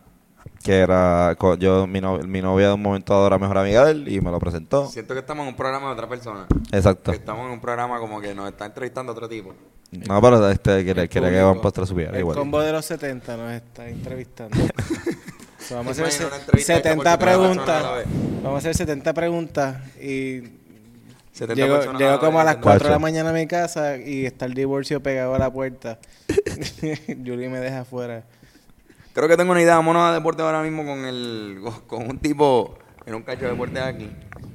que 0.62 0.78
era 0.80 1.36
yo 1.58 1.86
mi, 1.86 2.00
no- 2.00 2.18
mi 2.18 2.42
novia 2.42 2.68
de 2.68 2.74
un 2.74 2.82
momento 2.82 3.12
dado 3.14 3.26
era 3.28 3.38
mejor 3.38 3.58
amiga 3.58 3.84
de 3.84 3.92
él 3.92 4.08
y 4.12 4.20
me 4.20 4.30
lo 4.30 4.38
presentó. 4.38 4.86
Siento 4.88 5.14
que 5.14 5.20
estamos 5.20 5.44
en 5.44 5.50
un 5.50 5.56
programa 5.56 5.86
de 5.88 5.92
otra 5.92 6.08
persona. 6.08 6.46
Exacto. 6.72 7.12
Que 7.12 7.18
estamos 7.18 7.46
en 7.46 7.52
un 7.52 7.60
programa 7.60 7.98
como 7.98 8.20
que 8.20 8.34
nos 8.34 8.48
está 8.48 8.66
entrevistando 8.66 9.12
otro 9.12 9.28
tipo. 9.28 9.54
No, 9.90 10.20
pero 10.20 10.50
este 10.50 10.84
quiere, 10.84 11.08
que 11.08 11.20
van 11.20 11.60
para 11.60 11.86
subiera 11.86 12.12
El 12.12 12.20
igual. 12.20 12.36
combo 12.36 12.60
de 12.60 12.72
los 12.72 12.84
70 12.84 13.36
nos 13.36 13.52
está 13.52 13.88
entrevistando. 13.88 14.56
Vamos 15.70 15.98
a 15.98 16.04
hacer 16.06 16.26
una 16.26 16.36
entrevista 16.36 16.76
hecha 16.78 16.94
por 16.94 17.04
70 17.04 17.18
primera 17.18 17.18
persona 17.18 17.62
a 17.62 17.66
la 17.82 18.02
preguntas. 18.02 18.42
Vamos 18.42 18.54
a 18.54 18.58
hacer 18.58 18.74
70 18.74 19.12
preguntas 19.14 19.76
y 20.00 20.40
70 21.38 21.54
llego, 21.98 22.18
como 22.20 22.40
a 22.40 22.44
las 22.44 22.56
4 22.56 22.86
de 22.88 22.90
la 22.92 22.98
mañana 22.98 23.30
a 23.30 23.32
mi 23.32 23.46
casa 23.46 23.96
y 23.96 24.26
está 24.26 24.44
el 24.46 24.54
divorcio 24.54 25.02
pegado 25.02 25.34
a 25.34 25.38
la 25.38 25.50
puerta. 25.52 25.98
Julie 27.24 27.48
me 27.48 27.58
deja 27.60 27.80
afuera. 27.80 28.24
Creo 29.12 29.28
que 29.28 29.36
tengo 29.36 29.52
una 29.52 29.62
idea. 29.62 29.76
Vámonos 29.76 30.02
a 30.02 30.12
deporte 30.14 30.42
ahora 30.42 30.62
mismo 30.62 30.84
con 30.84 31.04
el 31.04 31.58
con 31.86 32.08
un 32.08 32.18
tipo 32.18 32.78
en 33.06 33.14
un 33.14 33.22
cacho 33.22 33.44
de 33.46 33.50
deporte 33.52 33.80
aquí. 33.80 34.10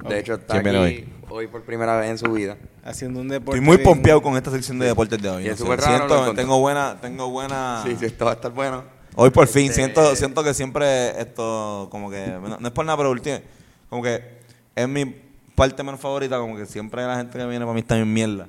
De 0.08 0.18
hecho, 0.18 0.34
está 0.34 0.60
¿Quién 0.62 0.76
aquí 0.76 1.06
hoy? 1.28 1.46
por 1.48 1.62
primera 1.64 1.96
vez 1.98 2.10
en 2.10 2.18
su 2.18 2.30
vida. 2.32 2.56
Haciendo 2.84 3.20
un 3.20 3.28
deporte. 3.28 3.58
Estoy 3.58 3.66
muy 3.66 3.76
bien- 3.78 3.88
pompeado 3.88 4.22
con 4.22 4.36
esta 4.36 4.50
sección 4.50 4.78
de 4.78 4.86
deportes 4.86 5.20
de 5.20 5.28
hoy. 5.28 5.42
Y 5.42 5.46
no 5.46 5.52
es 5.52 5.58
sé, 5.58 5.64
súper 5.64 5.80
raro, 5.80 6.08
siento- 6.08 6.34
tengo 6.34 6.60
buena, 6.60 6.98
tengo 7.00 7.30
buena. 7.30 7.82
Sí, 7.84 7.96
sí, 7.98 8.06
esto 8.06 8.26
va 8.26 8.32
a 8.32 8.34
estar 8.34 8.52
bueno. 8.52 8.84
Hoy 9.16 9.30
por 9.30 9.46
fin, 9.46 9.64
Este- 9.64 9.74
siento, 9.76 10.14
siento 10.16 10.42
que 10.44 10.54
siempre 10.54 11.20
esto, 11.20 11.88
como 11.90 12.10
que, 12.10 12.26
no, 12.26 12.58
no 12.58 12.66
es 12.68 12.72
por 12.74 12.84
nada, 12.84 12.96
pero 12.96 13.10
último, 13.10 13.38
como 13.88 14.02
que 14.02 14.22
es 14.74 14.88
mi 14.88 15.04
parte 15.54 15.82
menos 15.82 16.00
favorita, 16.00 16.38
como 16.38 16.56
que 16.56 16.66
siempre 16.66 17.02
la 17.06 17.16
gente 17.16 17.38
que 17.38 17.46
viene 17.46 17.64
para 17.64 17.74
mí 17.74 17.80
está 17.80 17.96
en 17.96 18.12
mierda. 18.12 18.44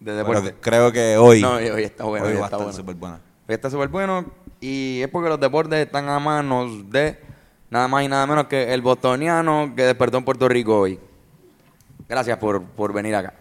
De 0.00 0.12
Pero 0.12 0.16
deporte. 0.16 0.54
creo 0.60 0.90
que 0.92 1.16
hoy, 1.16 1.40
No, 1.42 1.52
hoy, 1.54 1.84
está 1.84 2.04
bueno. 2.04 2.26
hoy 2.26 2.32
Hoy, 2.32 2.38
va 2.38 2.44
a 2.44 2.46
está 2.46 2.56
bueno. 2.56 2.72
súper 2.72 2.94
buena. 2.96 3.16
Hoy 3.48 3.54
está 3.54 3.70
súper 3.70 3.88
bueno. 3.88 4.24
Y 4.60 5.00
es 5.02 5.08
porque 5.08 5.28
los 5.28 5.38
deportes 5.40 5.78
están 5.84 6.08
a 6.08 6.18
manos 6.18 6.90
de 6.90 7.18
nada 7.70 7.86
más 7.88 8.04
y 8.04 8.08
nada 8.08 8.26
menos 8.26 8.46
que 8.46 8.72
el 8.74 8.82
bostoniano 8.82 9.72
que 9.76 9.82
despertó 9.84 10.18
en 10.18 10.24
Puerto 10.24 10.48
Rico 10.48 10.78
hoy. 10.80 10.98
Gracias 12.08 12.36
por, 12.38 12.62
por 12.62 12.92
venir 12.92 13.14
acá. 13.14 13.34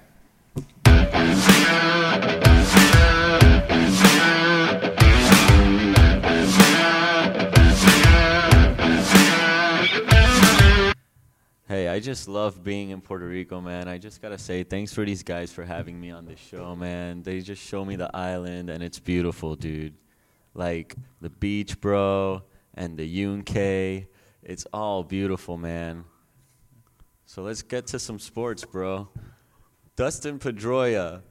I 11.91 11.99
just 11.99 12.30
love 12.30 12.63
being 12.63 12.91
in 12.91 13.01
Puerto 13.01 13.27
Rico, 13.27 13.60
man. 13.60 13.89
I 13.89 13.97
just 13.97 14.21
gotta 14.21 14.38
say, 14.38 14.63
thanks 14.63 14.93
for 14.93 15.04
these 15.04 15.23
guys 15.23 15.51
for 15.51 15.65
having 15.65 15.99
me 15.99 16.10
on 16.10 16.25
the 16.25 16.38
show, 16.38 16.73
man. 16.73 17.21
They 17.21 17.41
just 17.41 17.62
show 17.62 17.84
me 17.84 17.97
the 17.97 18.10
island, 18.15 18.69
and 18.69 18.82
it's 18.82 18.97
beautiful, 18.97 19.58
dude. 19.58 19.95
Like 20.54 20.95
the 21.19 21.30
beach, 21.30 21.82
bro, 21.82 22.43
and 22.75 22.97
the 22.97 23.06
Yunque. 23.06 24.08
It's 24.41 24.65
all 24.71 25.04
beautiful, 25.04 25.58
man. 25.58 26.06
So 27.25 27.41
let's 27.41 27.62
get 27.62 27.88
to 27.88 27.99
some 27.99 28.19
sports, 28.19 28.63
bro. 28.63 29.10
Dustin 29.97 30.39
Pedroia. 30.39 31.23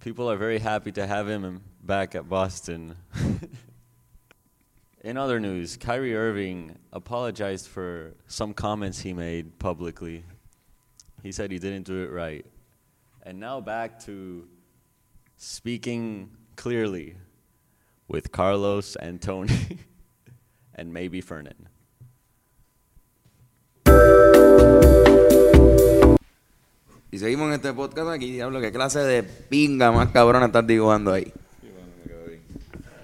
People 0.00 0.30
are 0.30 0.36
very 0.36 0.58
happy 0.58 0.92
to 0.92 1.06
have 1.06 1.26
him 1.26 1.62
back 1.82 2.14
at 2.14 2.28
Boston. 2.28 2.96
In 5.06 5.16
other 5.16 5.38
news, 5.38 5.76
Kyrie 5.76 6.16
Irving 6.16 6.74
apologized 6.92 7.68
for 7.68 8.16
some 8.26 8.52
comments 8.52 8.98
he 8.98 9.12
made 9.12 9.56
publicly. 9.60 10.24
He 11.22 11.30
said 11.30 11.52
he 11.52 11.60
didn't 11.60 11.86
do 11.86 12.02
it 12.02 12.10
right. 12.10 12.44
And 13.22 13.38
now 13.38 13.60
back 13.60 14.02
to 14.06 14.48
speaking 15.36 16.30
clearly 16.56 17.14
with 18.08 18.32
Carlos 18.32 18.96
and 18.96 19.22
Tony 19.22 19.78
and 20.74 20.92
maybe 20.92 21.20
Fernan. 21.20 21.68
Y 27.12 27.18
seguimos 27.18 27.46
en 27.46 27.52
este 27.52 27.72
podcast 27.74 28.08
aquí, 28.08 28.32
diablo, 28.32 28.60
qué 28.60 28.72
clase 28.72 28.98
de 29.04 29.22
pinga 29.22 29.92
más 29.92 30.08
cabrona 30.10 30.46
estás 30.46 30.66
dibujando 30.66 31.12
ahí. 31.12 31.32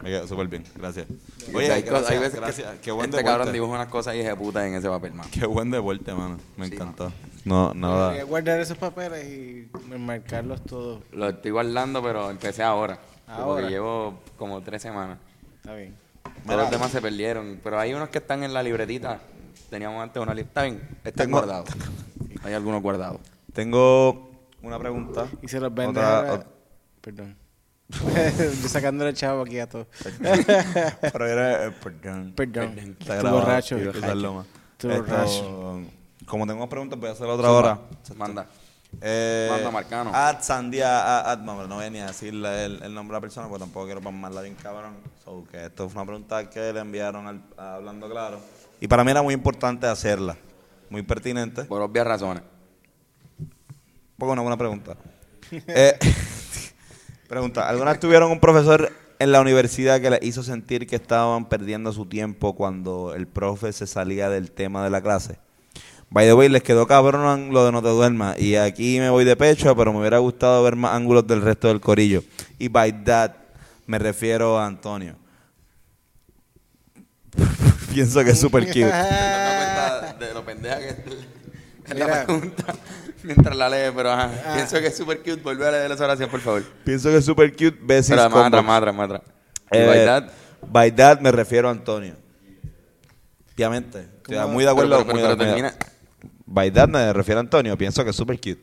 Me 0.03 0.11
quedó 0.11 0.27
súper 0.27 0.49
bien, 0.49 0.65
gracias. 0.77 1.07
Oye, 1.55 1.71
hay, 1.73 1.83
gracias, 1.83 2.11
hay 2.11 2.19
veces 2.19 2.41
gracias. 2.41 2.73
que 2.75 2.81
Qué 2.81 2.91
buen 2.93 3.05
este 3.07 3.19
deporte. 3.19 3.37
cabrón 3.39 3.53
dibuja 3.53 3.73
unas 3.75 3.87
cosas 3.89 4.15
y 4.17 4.23
puta 4.37 4.67
en 4.67 4.75
ese 4.75 4.89
papel, 4.89 5.13
man. 5.15 5.27
Qué 5.31 5.47
buen 5.47 5.71
deporte, 5.71 6.13
mano. 6.13 6.39
Me 6.57 6.67
Sí, 6.69 6.75
encantó. 6.75 7.13
No, 7.45 7.69
Voy 7.69 7.77
nada. 7.79 8.11
a 8.13 8.23
guardar 8.25 8.61
esos 8.61 8.77
papeles 8.79 9.25
y 9.25 9.69
enmarcarlos 9.93 10.63
todos. 10.65 11.03
Lo 11.13 11.29
estoy 11.29 11.51
guardando, 11.51 12.03
pero 12.03 12.31
empecé 12.31 12.63
ahora. 12.63 12.99
Ahora. 13.27 13.45
Porque 13.63 13.69
llevo 13.71 14.21
como 14.37 14.61
tres 14.63 14.83
semanas. 14.83 15.19
Está 15.57 15.75
bien. 15.75 15.95
Todos 16.47 16.61
los 16.61 16.71
demás 16.71 16.91
se 16.91 17.01
perdieron. 17.01 17.61
Pero 17.63 17.79
hay 17.79 17.95
unos 17.95 18.09
que 18.11 18.19
están 18.19 18.43
en 18.43 18.53
la 18.53 18.63
libretita. 18.63 19.21
Teníamos 19.71 20.03
antes 20.03 20.23
una 20.23 20.35
lista. 20.35 20.49
Está 20.51 20.63
bien, 20.65 20.99
están 21.05 21.27
Tengo- 21.27 21.39
guardados. 21.39 21.69
Hay 22.45 22.53
algunos 22.55 22.83
guardados. 22.83 23.21
Tengo 23.53 24.31
una 24.63 24.79
pregunta. 24.79 25.27
Y 25.43 25.49
se 25.49 25.61
los 25.61 25.73
vende. 25.75 25.99
Otra- 26.01 26.19
ahora- 26.19 26.35
ot- 26.35 26.47
Perdón. 27.01 27.37
Yo 28.63 28.69
sacándole 28.69 29.11
el 29.11 29.17
chavo 29.17 29.43
aquí 29.43 29.59
a 29.59 29.69
todos. 29.69 29.87
Pero 31.13 31.27
era, 31.27 31.67
eh, 31.67 31.71
perdón. 31.83 32.33
Perdón. 32.35 32.97
Está 33.01 33.17
grabado, 33.17 33.41
borracho. 33.41 33.77
quiero 33.77 33.91
usarlo 33.91 34.35
más. 34.35 34.47
Tu 34.79 34.91
Esto, 34.91 35.03
borracho. 35.03 35.83
Como 36.27 36.47
tengo 36.47 36.61
más 36.61 36.69
preguntas, 36.69 36.99
voy 36.99 37.09
a 37.09 37.13
hacer 37.13 37.27
otra 37.27 37.51
hora. 37.51 37.79
Manda. 38.17 38.47
Eh, 39.01 39.49
Manda, 39.51 39.71
Marcano. 39.71 40.11
Ad 40.15 40.43
Sandia, 40.43 41.31
ad, 41.31 41.39
no, 41.39 41.55
voy 41.55 41.91
ni 41.91 41.99
a 42.01 42.07
decirle 42.07 42.65
el, 42.65 42.83
el 42.83 42.95
nombre 42.95 43.15
de 43.15 43.19
la 43.19 43.21
persona 43.21 43.49
porque 43.49 43.65
tampoco 43.65 43.87
quiero 43.87 44.01
pasarla 44.01 44.43
bien 44.43 44.55
cabrón. 44.55 44.95
So, 45.25 45.45
que 45.51 45.67
esto 45.67 45.89
fue 45.89 46.03
una 46.03 46.07
pregunta 46.07 46.51
que 46.51 46.73
le 46.73 46.81
enviaron 46.81 47.27
al, 47.27 47.43
a 47.57 47.77
Hablando 47.77 48.09
Claro. 48.11 48.41
Y 48.81 48.89
para 48.89 49.05
mí 49.05 49.11
era 49.11 49.23
muy 49.23 49.35
importante 49.35 49.87
hacerla. 49.87 50.37
Muy 50.91 51.03
pertinente. 51.03 51.65
Por 51.65 51.81
obvias 51.81 52.07
razones. 52.07 52.43
Porque 54.19 54.33
una 54.33 54.43
buena 54.43 54.57
pregunta. 54.57 54.97
Eh, 55.67 55.99
pregunta, 57.33 57.67
¿alguna 57.67 57.93
vez 57.93 58.01
tuvieron 58.01 58.31
un 58.31 58.41
profesor 58.41 58.93
en 59.19 59.33
la 59.33 59.41
universidad 59.41 60.03
que 60.03 60.11
les 60.11 60.23
hizo 60.23 60.43
sentir 60.43 60.87
que 60.87 60.97
estaban 60.97 61.49
perdiendo 61.49 61.91
su 61.91 62.05
tiempo 62.05 62.55
cuando 62.55 63.15
el 63.15 63.27
profe 63.27 63.73
se 63.73 63.87
salía 63.87 64.29
del 64.29 64.51
tema 64.51 64.85
de 64.85 64.91
la 64.91 65.01
clase? 65.01 65.39
By 66.11 66.27
the 66.27 66.35
way, 66.35 66.51
les 66.51 66.63
quedó 66.63 66.87
cabrón 66.87 67.49
lo 67.51 67.65
de 67.65 67.73
no 67.73 67.81
te 67.81 67.89
duermas. 67.89 68.39
Y 68.39 68.57
aquí 68.57 69.01
me 69.01 69.09
voy 69.09 69.25
de 69.25 69.35
pecho, 69.35 69.75
pero 69.75 69.95
me 69.95 70.01
hubiera 70.01 70.19
gustado 70.19 70.63
ver 70.63 70.77
más 70.77 70.95
ángulos 70.95 71.27
del 71.27 71.41
resto 71.41 71.69
del 71.69 71.81
corillo. 71.81 72.23
Y 72.59 72.69
by 72.69 73.03
that 73.05 73.33
me 73.87 73.99
refiero 73.99 74.59
a 74.59 74.67
Antonio. 74.67 75.17
Pienso 77.95 78.23
que 78.23 78.33
es 78.33 78.41
super 78.41 78.67
cute. 78.67 78.93
De 80.21 80.35
lo 80.35 80.45
pendeja 80.45 80.79
que 80.81 80.89
es 80.89 81.99
la 81.99 82.25
pregunta 82.27 82.75
mientras 83.25 83.57
la 83.57 83.69
lee, 83.69 83.93
pero 83.95 84.11
ajá. 84.13 84.31
Pienso 84.55 84.79
que 84.81 84.87
es 84.89 84.97
super 84.97 85.19
cute. 85.19 85.37
Vuelve 85.43 85.67
a 85.67 85.71
leer 85.71 85.91
esa 85.93 86.05
oración, 86.05 86.29
por 86.31 86.41
favor. 86.41 86.63
Pienso 86.85 87.09
que 87.11 87.17
es 87.19 87.25
super 87.25 87.51
cute. 87.53 87.77
Besis 87.83 88.11
Pero 88.11 88.23
más 88.23 88.33
combo. 88.33 88.47
atrás, 88.47 88.65
más 88.65 88.79
atrás, 88.79 88.95
más 88.95 89.05
atrás. 89.07 89.23
Y 89.73 89.77
Eh, 89.79 89.87
by 89.87 90.05
that, 90.05 90.25
by 90.69 90.93
that 90.97 91.21
me 91.21 91.33
refiero 91.33 91.69
a 91.69 91.73
Antonio. 91.73 92.15
Obviamente. 93.55 94.01
Estoy 94.19 94.37
¿Cómo? 94.37 94.49
muy 94.49 94.65
de 94.65 94.71
acuerdo. 94.71 94.91
Pero- 94.91 95.07
pero- 95.13 95.37
muy 95.37 95.37
pero 95.39 95.63
de- 95.63 95.73
By 96.47 96.71
that 96.73 96.89
me 96.89 97.13
refiero 97.13 97.39
a 97.39 97.43
Antonio. 97.43 97.77
Pienso 97.79 98.05
que 98.05 98.11
es 98.11 98.17
super 98.17 98.37
cute. 98.37 98.61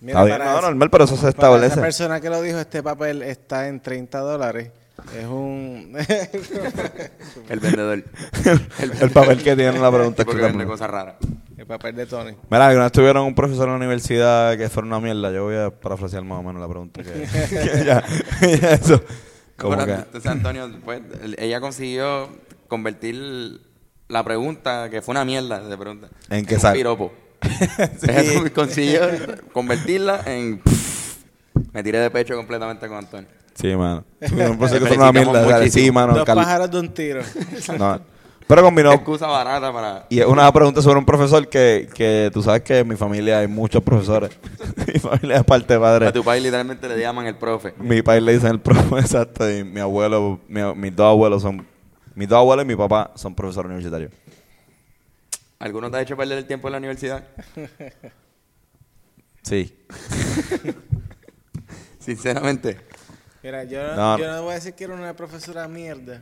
Mira, 0.00 0.12
Está 0.20 0.24
bien, 0.24 0.38
para 0.38 0.52
no, 0.52 0.58
esa- 0.58 0.66
normal, 0.68 0.90
pero 0.90 1.04
eso 1.04 1.16
se 1.16 1.28
establece. 1.28 1.72
esa 1.74 1.80
persona 1.82 2.20
que 2.20 2.30
lo 2.30 2.40
dijo, 2.40 2.58
este 2.58 2.82
papel 2.82 3.22
está 3.22 3.68
en 3.68 3.80
30 3.80 4.18
dólares. 4.20 4.70
Es 5.18 5.26
un... 5.26 5.94
el 7.48 7.60
vendedor. 7.60 8.04
el 9.00 9.10
papel 9.10 9.42
que 9.42 9.56
tiene 9.56 9.78
la 9.78 9.90
pregunta. 9.90 10.22
Tipo 10.24 10.32
que 10.32 10.38
escrita 10.38 10.46
vende 10.48 10.66
cosas 10.66 10.90
raras. 10.90 11.16
El 11.60 11.66
papel 11.66 11.94
de 11.94 12.06
Tony. 12.06 12.34
Mira, 12.50 12.68
que 12.70 12.74
una 12.74 12.84
vez 12.84 12.92
tuvieron 12.92 13.26
un 13.26 13.34
profesor 13.34 13.64
en 13.66 13.70
la 13.72 13.76
universidad 13.76 14.56
que 14.56 14.68
fue 14.70 14.82
una 14.82 14.98
mierda. 14.98 15.30
Yo 15.30 15.44
voy 15.44 15.56
a 15.56 15.70
parafrasear 15.70 16.24
más 16.24 16.38
o 16.38 16.42
menos 16.42 16.60
la 16.62 16.68
pregunta. 16.68 17.02
Que, 17.02 17.10
que 17.48 17.84
ya, 17.84 18.02
ya 18.40 18.72
eso. 18.72 19.02
Como 19.58 19.76
Bueno, 19.76 19.84
que, 19.86 19.92
entonces, 19.92 20.30
Antonio, 20.30 20.70
pues, 20.84 21.02
el- 21.22 21.36
ella 21.38 21.60
consiguió 21.60 22.30
convertir 22.66 23.60
la 24.08 24.24
pregunta, 24.24 24.88
que 24.90 25.02
fue 25.02 25.12
una 25.12 25.24
mierda 25.26 25.60
de 25.62 25.76
pregunta, 25.76 26.08
¿En 26.30 26.46
qué 26.46 26.54
un 26.54 26.60
sal? 26.60 26.74
piropo. 26.74 27.12
Sí. 28.00 28.50
Consiguió 28.54 29.02
convertirla 29.52 30.22
en... 30.26 30.62
Me 31.72 31.82
tiré 31.82 31.98
de 31.98 32.10
pecho 32.10 32.34
completamente 32.36 32.88
con 32.88 32.96
Antonio. 32.96 33.28
sí, 33.54 33.76
mano. 33.76 34.04
Un 34.20 34.28
que 34.58 34.94
una 34.94 35.12
mierda. 35.12 35.68
Sí, 35.70 35.90
mano. 35.90 36.14
Dos 36.14 36.24
pájaros 36.24 36.70
de 36.70 36.78
un 36.80 36.88
tiro. 36.94 37.22
no. 37.78 38.00
Pero 38.50 38.62
combinó. 38.64 38.92
Excusa 38.92 39.26
barata 39.28 39.72
para... 39.72 40.06
Y 40.10 40.18
es 40.20 40.26
una 40.26 40.52
pregunta 40.52 40.82
sobre 40.82 40.98
un 40.98 41.06
profesor 41.06 41.48
que, 41.48 41.88
que 41.94 42.30
tú 42.32 42.42
sabes 42.42 42.62
que 42.62 42.78
en 42.80 42.88
mi 42.88 42.96
familia 42.96 43.38
hay 43.38 43.46
muchos 43.46 43.82
profesores. 43.82 44.30
mi 44.92 44.98
familia 44.98 45.36
es 45.36 45.44
parte 45.44 45.72
de 45.72 45.78
A 45.78 45.80
padre. 45.80 46.12
tu 46.12 46.24
país 46.24 46.42
literalmente 46.42 46.88
le 46.88 46.98
llaman 47.00 47.26
el 47.26 47.36
profe. 47.36 47.72
Mi 47.78 48.02
país 48.02 48.22
le 48.22 48.32
dicen 48.32 48.50
el 48.50 48.60
profe, 48.60 48.98
exacto. 48.98 49.48
Y 49.48 49.62
mi 49.64 49.78
abuelo, 49.80 50.40
mi- 50.48 50.74
mis 50.74 50.94
dos 50.96 51.06
abuelos 51.06 51.42
son, 51.42 51.64
mis 52.16 52.28
dos 52.28 52.38
abuelos 52.38 52.64
y 52.64 52.68
mi 52.68 52.74
papá 52.76 53.12
son 53.14 53.34
profesores 53.36 53.66
universitarios. 53.68 54.10
¿Alguno 55.60 55.90
te 55.90 55.98
ha 55.98 56.00
hecho 56.02 56.16
perder 56.16 56.38
el 56.38 56.46
tiempo 56.46 56.68
en 56.68 56.72
la 56.72 56.78
universidad? 56.78 57.24
Sí. 59.42 59.74
Sinceramente. 61.98 62.78
Mira, 63.42 63.64
yo 63.64 63.96
No. 63.96 64.18
yo 64.18 64.26
no 64.30 64.42
voy 64.42 64.52
a 64.52 64.54
decir 64.56 64.74
que 64.74 64.84
era 64.84 64.94
una 64.94 65.14
profesora 65.16 65.66
mierda. 65.66 66.20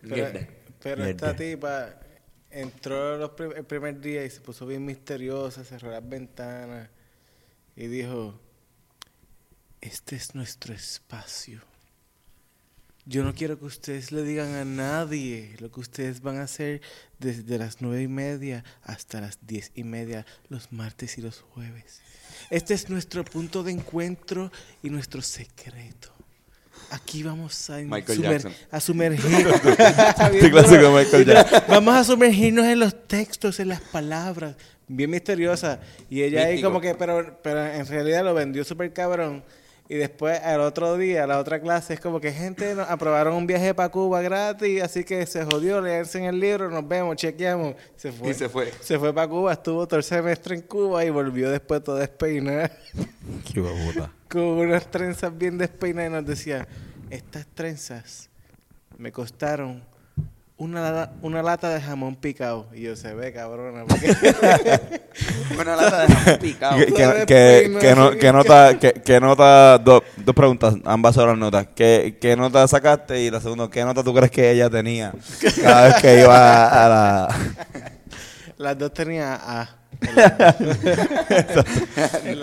Pero, 0.00 0.14
Mierda. 0.16 0.40
Pero 0.82 1.04
Mierda. 1.04 1.10
esta 1.30 1.36
tipa 1.36 1.94
entró 2.50 3.16
los 3.16 3.30
prim- 3.30 3.52
el 3.56 3.64
primer 3.64 4.00
día 4.00 4.24
y 4.24 4.30
se 4.30 4.40
puso 4.40 4.66
bien 4.66 4.84
misteriosa, 4.84 5.64
cerró 5.64 5.90
las 5.90 6.06
ventanas 6.06 6.88
y 7.76 7.86
dijo, 7.86 8.38
este 9.80 10.16
es 10.16 10.34
nuestro 10.34 10.74
espacio. 10.74 11.60
Yo 13.04 13.24
no 13.24 13.34
quiero 13.34 13.58
que 13.58 13.64
ustedes 13.64 14.12
le 14.12 14.22
digan 14.22 14.54
a 14.54 14.64
nadie 14.64 15.56
lo 15.58 15.72
que 15.72 15.80
ustedes 15.80 16.20
van 16.20 16.36
a 16.38 16.44
hacer 16.44 16.80
desde 17.18 17.58
las 17.58 17.80
nueve 17.80 18.02
y 18.02 18.08
media 18.08 18.62
hasta 18.82 19.20
las 19.20 19.38
diez 19.44 19.72
y 19.74 19.82
media 19.82 20.24
los 20.48 20.70
martes 20.70 21.18
y 21.18 21.20
los 21.20 21.40
jueves. 21.40 22.00
Este 22.50 22.74
es 22.74 22.88
nuestro 22.90 23.24
punto 23.24 23.64
de 23.64 23.72
encuentro 23.72 24.52
y 24.84 24.90
nuestro 24.90 25.20
secreto. 25.20 26.11
Aquí 26.94 27.22
vamos 27.22 27.70
a, 27.70 27.80
sumer- 28.16 28.42
a 28.70 28.80
sumergirnos. 28.80 29.60
Vamos 31.68 31.94
a 31.94 32.04
sumergirnos 32.04 32.66
en 32.66 32.78
los 32.80 33.06
textos, 33.08 33.58
en 33.60 33.68
las 33.68 33.80
palabras. 33.80 34.56
Bien 34.88 35.08
misteriosa. 35.08 35.80
Y 36.10 36.22
ella 36.22 36.44
ahí 36.44 36.56
como 36.62 36.80
que, 36.82 36.94
pero, 36.94 37.40
pero 37.42 37.66
en 37.66 37.86
realidad 37.86 38.24
lo 38.24 38.34
vendió 38.34 38.62
súper 38.62 38.92
cabrón. 38.92 39.42
Y 39.88 39.96
después, 39.96 40.40
al 40.40 40.60
otro 40.60 40.96
día, 40.96 41.26
la 41.26 41.38
otra 41.38 41.60
clase, 41.60 41.94
es 41.94 42.00
como 42.00 42.20
que 42.20 42.32
gente 42.32 42.74
nos 42.74 42.88
aprobaron 42.88 43.34
un 43.34 43.46
viaje 43.46 43.74
para 43.74 43.90
Cuba 43.90 44.22
gratis, 44.22 44.82
así 44.82 45.04
que 45.04 45.26
se 45.26 45.44
jodió, 45.44 45.80
leerse 45.80 46.18
en 46.18 46.24
el 46.24 46.40
libro, 46.40 46.70
nos 46.70 46.86
vemos, 46.86 47.16
chequeamos. 47.16 47.74
Se 47.96 48.10
fue. 48.10 48.30
Y 48.30 48.34
se 48.34 48.48
fue. 48.48 48.72
Se 48.80 48.98
fue 48.98 49.12
para 49.12 49.28
Cuba, 49.28 49.52
estuvo 49.52 49.86
todo 49.86 49.98
el 49.98 50.04
semestre 50.04 50.54
en 50.54 50.62
Cuba 50.62 51.04
y 51.04 51.10
volvió 51.10 51.50
después 51.50 51.82
todo 51.84 51.96
despeinado, 51.96 52.68
Qué 53.52 53.60
puta. 53.60 54.10
con 54.28 54.42
unas 54.42 54.90
trenzas 54.90 55.36
bien 55.36 55.58
despeinadas 55.58 56.10
y 56.10 56.14
nos 56.14 56.26
decía, 56.26 56.66
estas 57.10 57.46
trenzas 57.54 58.30
me 58.96 59.12
costaron 59.12 59.82
una, 60.62 61.10
una 61.22 61.42
lata 61.42 61.70
de 61.70 61.80
jamón 61.80 62.14
picado. 62.14 62.68
Y 62.72 62.82
yo, 62.82 62.94
se 62.94 63.12
ve, 63.14 63.32
cabrona. 63.32 63.84
porque- 63.84 64.14
Una 65.60 65.74
lata 65.76 66.06
de 66.06 66.14
jamón 66.14 66.38
picado. 66.38 66.76
Que, 66.78 66.86
que, 67.26 67.94
no- 67.96 68.10
nota, 68.32 68.78
que, 68.78 68.92
dos 69.78 70.34
preguntas, 70.36 70.74
ambas 70.84 71.16
son 71.16 71.28
las 71.28 71.36
notas. 71.38 71.66
¿Qué, 71.74 72.16
¿Qué 72.20 72.36
nota 72.36 72.66
sacaste? 72.68 73.20
Y 73.22 73.30
la 73.30 73.40
segunda, 73.40 73.68
¿qué 73.68 73.84
nota 73.84 74.04
tú 74.04 74.14
crees 74.14 74.30
que 74.30 74.52
ella 74.52 74.70
tenía 74.70 75.12
cada 75.62 75.88
vez 75.88 75.94
que 75.96 76.20
iba 76.20 76.36
a, 76.36 76.84
a 76.84 76.88
la... 76.88 77.28
Las 78.58 78.78
dos 78.78 78.92
tenían 78.92 79.38
A. 79.42 79.68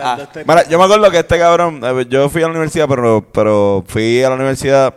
Ah. 0.01 0.17
Mira, 0.45 0.67
yo 0.67 0.77
me 0.77 0.85
acuerdo 0.85 1.11
que 1.11 1.19
este 1.19 1.37
cabrón, 1.37 1.81
eh, 1.83 2.05
yo 2.09 2.29
fui 2.29 2.41
a 2.41 2.45
la 2.45 2.51
universidad, 2.51 2.87
pero, 2.87 3.25
pero 3.31 3.83
fui 3.87 4.23
a 4.23 4.29
la 4.29 4.35
universidad 4.35 4.93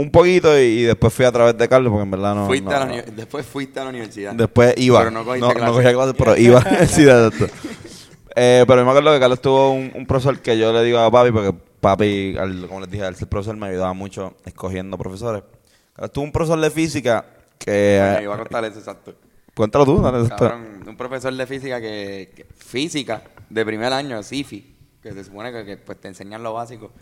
un 0.00 0.10
poquito 0.10 0.56
y, 0.58 0.62
y 0.62 0.82
después 0.84 1.12
fui 1.12 1.24
a 1.24 1.32
través 1.32 1.56
de 1.58 1.68
Carlos, 1.68 1.90
porque 1.90 2.04
en 2.04 2.10
verdad 2.10 2.34
no... 2.34 2.46
Fuiste 2.46 2.68
no- 2.70 2.76
a 2.76 2.78
la 2.80 2.86
uni- 2.86 3.02
Después 3.16 3.44
fuiste 3.46 3.80
a 3.80 3.84
la 3.84 3.90
universidad. 3.90 4.34
Después 4.34 4.74
iba. 4.76 4.98
Pero 5.00 5.10
no 5.10 5.24
cogiste 5.24 5.46
no, 5.48 5.54
clases. 5.54 5.74
cogía 5.74 5.92
clases, 5.92 6.14
pero 6.16 6.36
iba 6.36 6.58
a 6.60 6.62
la 6.64 6.68
universidad. 6.70 7.32
Eh, 8.36 8.64
pero 8.68 8.84
me 8.84 8.90
acuerdo 8.90 9.12
que 9.12 9.18
Carlos 9.20 9.40
tuvo 9.40 9.72
un, 9.72 9.90
un 9.94 10.06
profesor 10.06 10.38
que 10.38 10.56
yo 10.56 10.72
le 10.72 10.82
digo 10.84 10.98
a 10.98 11.10
papi, 11.10 11.32
porque 11.32 11.52
papi, 11.80 12.36
al- 12.38 12.66
como 12.68 12.80
les 12.80 12.90
dije, 12.90 13.12
ser 13.14 13.28
profesor 13.28 13.56
me 13.56 13.66
ayudaba 13.66 13.92
mucho 13.92 14.36
escogiendo 14.44 14.96
profesores. 14.96 15.42
Carlos 15.94 16.12
tuvo 16.12 16.24
un 16.24 16.32
profesor 16.32 16.60
de 16.60 16.70
física 16.70 17.24
que... 17.58 17.98
Eh, 17.98 18.20
iba 18.22 18.34
a 18.34 18.38
contar 18.38 18.64
eso, 18.64 18.78
exacto. 18.78 19.14
cuéntalo 19.54 19.84
tú, 19.84 20.00
dale. 20.00 20.28
Cabrón, 20.28 20.84
un 20.86 20.96
profesor 20.96 21.34
de 21.34 21.46
física 21.46 21.80
que, 21.80 22.30
que- 22.36 22.44
física 22.56 23.22
de 23.50 23.64
primer 23.64 23.92
año, 23.92 24.22
SIFI, 24.22 24.76
que 25.02 25.12
se 25.12 25.24
supone 25.24 25.50
que, 25.50 25.64
que, 25.64 25.76
pues 25.76 26.00
te 26.00 26.06
enseñan 26.06 26.42
lo 26.44 26.52
básico. 26.52 26.92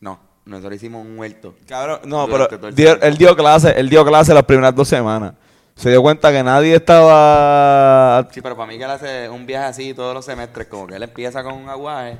No, 0.00 0.18
nosotros 0.46 0.74
hicimos 0.76 1.04
un 1.06 1.18
huerto. 1.18 1.54
Cabrón, 1.66 2.00
no, 2.04 2.26
pero 2.26 2.48
dio- 2.72 3.00
él 3.02 3.16
dio 3.16 3.34
clase, 3.36 3.72
él 3.78 3.88
dio 3.88 4.04
clase 4.04 4.34
las 4.34 4.44
primeras 4.44 4.74
dos 4.74 4.88
semanas. 4.88 5.34
Se 5.76 5.90
dio 5.90 6.02
cuenta 6.02 6.30
que 6.30 6.42
nadie 6.42 6.76
estaba... 6.76 8.28
Sí, 8.32 8.40
pero 8.40 8.56
para 8.56 8.68
mí 8.70 8.78
que 8.78 8.84
él 8.84 8.90
hace 8.90 9.28
un 9.28 9.44
viaje 9.46 9.66
así 9.66 9.94
todos 9.94 10.14
los 10.14 10.24
semestres, 10.24 10.66
como 10.68 10.86
que 10.86 10.94
él 10.96 11.02
empieza 11.02 11.42
con 11.42 11.54
un 11.54 11.68
aguaje 11.68 12.16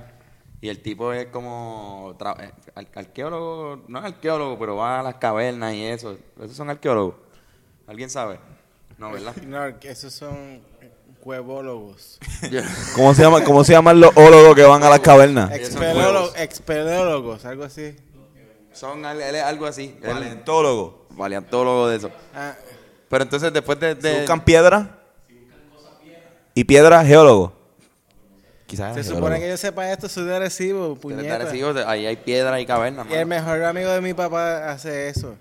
y 0.60 0.68
el 0.68 0.80
tipo 0.82 1.12
es 1.12 1.26
como 1.26 2.14
tra- 2.18 2.36
eh, 2.42 2.52
ar- 2.74 2.86
arqueólogo, 2.96 3.84
no 3.86 3.98
es 4.00 4.04
arqueólogo, 4.06 4.58
pero 4.58 4.76
va 4.76 5.00
a 5.00 5.02
las 5.02 5.14
cavernas 5.16 5.74
y 5.74 5.84
eso. 5.84 6.16
¿Esos 6.42 6.56
son 6.56 6.70
arqueólogos? 6.70 7.14
¿Alguien 7.86 8.10
sabe? 8.10 8.38
No, 8.98 9.12
¿verdad? 9.12 9.36
No, 9.46 9.78
que 9.78 9.90
esos 9.90 10.12
son 10.12 10.62
huevólogos. 11.22 12.18
¿Cómo 12.96 13.14
se 13.14 13.22
llama, 13.22 13.44
cómo 13.44 13.62
se 13.62 13.72
llaman 13.72 14.00
los 14.00 14.10
ólogos 14.16 14.54
que 14.54 14.62
van 14.64 14.82
a 14.82 14.90
las 14.90 15.00
cavernas? 15.00 15.52
Expelólogos, 16.36 17.44
algo 17.44 17.64
así. 17.64 17.94
Son 18.74 19.04
al- 19.06 19.20
él 19.22 19.34
es 19.36 19.42
algo 19.42 19.66
así. 19.66 19.96
Paleontólogo. 20.04 21.06
Paleontólogo 21.16 21.88
de 21.88 21.96
eso. 21.96 22.10
Ah, 22.34 22.54
Pero 23.08 23.22
entonces 23.24 23.52
después 23.52 23.78
de... 23.80 23.94
de- 23.94 24.18
¿Buscan 24.18 24.44
piedra? 24.44 24.98
¿Y 26.54 26.64
piedra 26.64 27.04
geólogo? 27.04 27.52
Quizás 28.66 28.94
se 28.94 29.04
supone 29.04 29.38
que 29.40 29.48
yo 29.48 29.56
sepa 29.56 29.90
esto, 29.90 30.08
soy 30.08 30.24
de 30.24 30.34
Arecibo, 30.36 30.90
de 30.94 31.00
puñeta. 31.00 31.34
Arecibo, 31.34 31.72
ahí 31.86 32.06
hay 32.06 32.16
piedra 32.16 32.60
y 32.60 32.66
cavernas. 32.66 33.06
Y 33.10 33.14
el 33.14 33.26
mejor 33.26 33.62
amigo 33.62 33.90
de 33.90 34.00
mi 34.00 34.14
papá 34.14 34.70
hace 34.70 35.08
eso. 35.08 35.36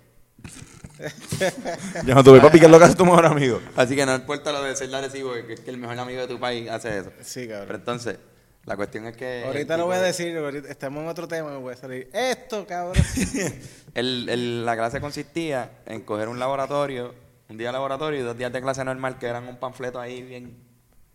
Yo 2.05 2.13
no 2.15 2.23
tuve 2.23 2.39
papi, 2.39 2.59
¿qué 2.59 2.65
es 2.65 2.71
lo 2.71 2.77
que 2.77 2.85
hace 2.85 2.95
tu 2.95 3.05
mejor 3.05 3.25
amigo? 3.25 3.59
Así 3.75 3.95
que 3.95 4.05
no 4.05 4.13
importa 4.15 4.51
lo 4.51 4.61
de 4.63 4.75
ser 4.75 4.89
de 4.89 4.97
Arecibo, 4.97 5.33
que 5.47 5.53
es 5.53 5.59
que 5.61 5.69
el 5.71 5.77
mejor 5.77 5.97
amigo 5.97 6.21
de 6.21 6.27
tu 6.27 6.39
país 6.39 6.69
hace 6.69 6.99
eso. 6.99 7.11
Sí, 7.21 7.45
Pero 7.47 7.59
cabrón. 7.59 7.75
entonces, 7.79 8.17
la 8.65 8.75
cuestión 8.77 9.05
es 9.07 9.17
que... 9.17 9.43
Ahorita 9.45 9.75
lo 9.77 9.85
voy 9.85 9.97
a 9.97 10.01
decir, 10.01 10.37
ahorita 10.37 10.69
estamos 10.69 11.03
en 11.03 11.09
otro 11.09 11.27
tema, 11.27 11.49
me 11.51 11.57
voy 11.57 11.73
a 11.73 11.77
salir. 11.77 12.09
Esto, 12.13 12.65
cabrón. 12.65 12.95
El, 13.93 14.27
el- 14.29 14.65
la 14.65 14.75
clase 14.75 14.99
consistía 15.01 15.69
en 15.85 16.01
coger 16.01 16.27
un 16.29 16.39
laboratorio, 16.39 17.13
un 17.49 17.57
día 17.57 17.67
de 17.67 17.73
laboratorio 17.73 18.19
y 18.19 18.23
dos 18.23 18.37
días 18.37 18.51
de 18.51 18.61
clase 18.61 18.83
normal, 18.83 19.19
que 19.19 19.27
eran 19.27 19.47
un 19.47 19.57
panfleto 19.57 19.99
ahí 19.99 20.23
bien, 20.23 20.57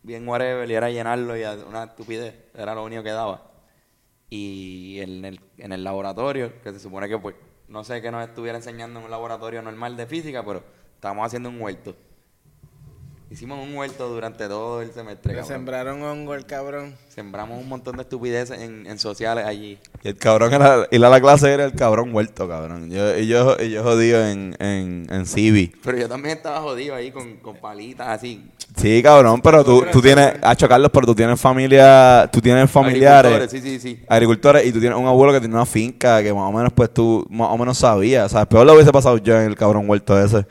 bien 0.02 0.28
whatever, 0.28 0.70
y 0.70 0.74
era 0.74 0.88
llenarlo 0.90 1.36
y 1.36 1.42
una 1.66 1.84
estupidez, 1.84 2.34
era 2.54 2.74
lo 2.74 2.84
único 2.84 3.02
que 3.02 3.10
daba. 3.10 3.50
Y 4.30 5.00
en 5.00 5.24
el, 5.24 5.40
en 5.56 5.72
el 5.72 5.82
laboratorio, 5.82 6.60
que 6.62 6.70
se 6.72 6.78
supone 6.80 7.08
que 7.08 7.18
pues, 7.18 7.34
no 7.66 7.82
sé 7.82 8.00
qué 8.02 8.10
nos 8.10 8.28
estuviera 8.28 8.58
enseñando 8.58 9.00
en 9.00 9.06
un 9.06 9.10
laboratorio 9.10 9.62
normal 9.62 9.96
de 9.96 10.06
física, 10.06 10.44
pero 10.44 10.62
estábamos 10.94 11.26
haciendo 11.26 11.48
un 11.48 11.60
huerto. 11.60 11.96
Hicimos 13.30 13.58
un 13.62 13.76
huerto 13.76 14.08
durante 14.08 14.48
todo 14.48 14.80
el 14.80 14.90
semestre. 14.90 15.34
Le 15.34 15.40
cabrón. 15.40 15.56
sembraron 15.58 16.02
hongo 16.02 16.34
el 16.34 16.46
cabrón. 16.46 16.94
Sembramos 17.14 17.60
un 17.60 17.68
montón 17.68 17.96
de 17.96 18.02
estupideces 18.02 18.58
en, 18.58 18.86
en 18.86 18.98
sociales 18.98 19.44
allí. 19.44 19.78
Y 20.02 20.08
el 20.08 20.16
cabrón 20.16 20.54
era, 20.54 20.86
ir 20.90 21.04
a 21.04 21.10
la 21.10 21.20
clase 21.20 21.52
era 21.52 21.66
el 21.66 21.74
cabrón 21.74 22.10
muerto, 22.10 22.48
cabrón. 22.48 22.90
Yo, 22.90 23.18
y 23.18 23.26
yo, 23.26 23.54
y 23.60 23.70
yo 23.70 23.82
jodido 23.82 24.26
en, 24.26 24.56
en, 24.58 25.06
en 25.10 25.26
Civi. 25.26 25.70
Pero 25.84 25.98
yo 25.98 26.08
también 26.08 26.38
estaba 26.38 26.62
jodido 26.62 26.94
ahí 26.94 27.10
con, 27.10 27.36
con 27.36 27.56
palitas 27.56 28.08
así. 28.08 28.42
Sí, 28.76 29.02
cabrón, 29.02 29.42
pero 29.42 29.62
tú, 29.62 29.84
tú 29.92 30.00
tienes, 30.00 30.34
Hacho 30.40 30.66
Carlos, 30.66 30.90
pero 30.92 31.06
tú 31.06 31.14
tienes 31.14 31.38
familia, 31.38 32.30
tú 32.32 32.40
tienes 32.40 32.70
familiares, 32.70 33.32
Agricultores, 33.32 33.50
Sí, 33.62 33.78
sí, 33.78 33.80
sí. 33.80 34.04
agricultores, 34.08 34.66
y 34.66 34.72
tú 34.72 34.78
tienes 34.80 34.96
un 34.98 35.06
abuelo 35.06 35.32
que 35.32 35.40
tiene 35.40 35.54
una 35.54 35.66
finca 35.66 36.22
que 36.22 36.32
más 36.32 36.44
o 36.48 36.52
menos, 36.52 36.72
pues 36.72 36.92
tú, 36.94 37.26
más 37.28 37.48
o 37.50 37.58
menos 37.58 37.76
sabías. 37.78 38.26
O 38.26 38.28
sea, 38.28 38.46
peor 38.46 38.64
lo 38.64 38.74
hubiese 38.74 38.92
pasado 38.92 39.18
yo 39.18 39.36
en 39.38 39.48
el 39.48 39.56
cabrón 39.56 39.88
huerto 39.88 40.22
ese, 40.22 40.46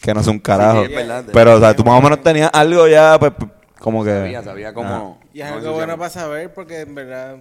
que 0.00 0.14
no 0.14 0.20
es 0.20 0.26
un 0.26 0.38
carajo. 0.38 0.84
Sí, 0.86 0.92
es 0.92 0.96
verdad. 0.96 1.24
pero, 1.32 1.54
o 1.56 1.60
sea, 1.60 1.74
tú 1.74 1.84
más 1.84 1.98
o 1.98 2.02
menos 2.02 2.22
tenías 2.22 2.50
algo 2.52 2.86
ya, 2.88 3.18
pues, 3.18 3.32
como 3.78 4.04
que... 4.04 4.10
Sabía, 4.10 4.42
sabía 4.42 4.74
cómo. 4.74 5.20
Y 5.32 5.40
es 5.40 5.46
algo 5.46 5.72
bueno 5.72 5.96
para 5.96 6.10
saber 6.10 6.52
porque 6.52 6.80
en 6.80 6.94
verdad... 6.94 7.36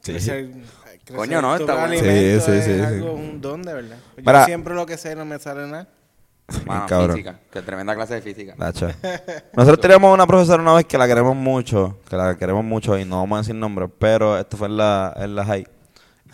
Sí. 0.00 0.12
crecer- 0.12 0.50
crecer 1.04 1.16
Coño, 1.16 1.42
no, 1.42 1.54
está 1.56 1.74
bueno. 1.86 1.94
Sí, 1.94 2.00
sí, 2.00 2.06
es 2.06 2.44
sí, 2.44 2.62
sí. 2.62 2.80
algo, 2.80 3.12
un 3.12 3.40
don 3.40 3.62
de 3.62 3.74
verdad. 3.74 3.96
Yo 4.16 4.22
Mira. 4.24 4.44
siempre 4.44 4.74
lo 4.74 4.86
que 4.86 4.96
sé 4.96 5.14
no 5.14 5.24
me 5.24 5.38
sale 5.38 5.66
nada. 5.66 5.88
Mano, 6.64 6.86
Cabrón. 6.86 7.16
física. 7.16 7.40
Que 7.50 7.60
tremenda 7.62 7.94
clase 7.96 8.14
de 8.14 8.22
física. 8.22 8.54
Nosotros 9.52 9.80
teníamos 9.80 10.14
una 10.14 10.26
profesora 10.28 10.62
una 10.62 10.74
vez 10.74 10.84
que 10.84 10.96
la 10.96 11.06
queremos 11.08 11.34
mucho, 11.34 11.98
que 12.08 12.16
la 12.16 12.36
queremos 12.36 12.64
mucho 12.64 12.96
y 12.98 13.04
no 13.04 13.16
vamos 13.16 13.36
a 13.36 13.40
decir 13.42 13.54
nombres, 13.56 13.90
pero 13.98 14.38
esto 14.38 14.56
fue 14.56 14.68
en 14.68 14.76
la, 14.76 15.12
en 15.16 15.34
la 15.34 15.44
high. 15.44 15.66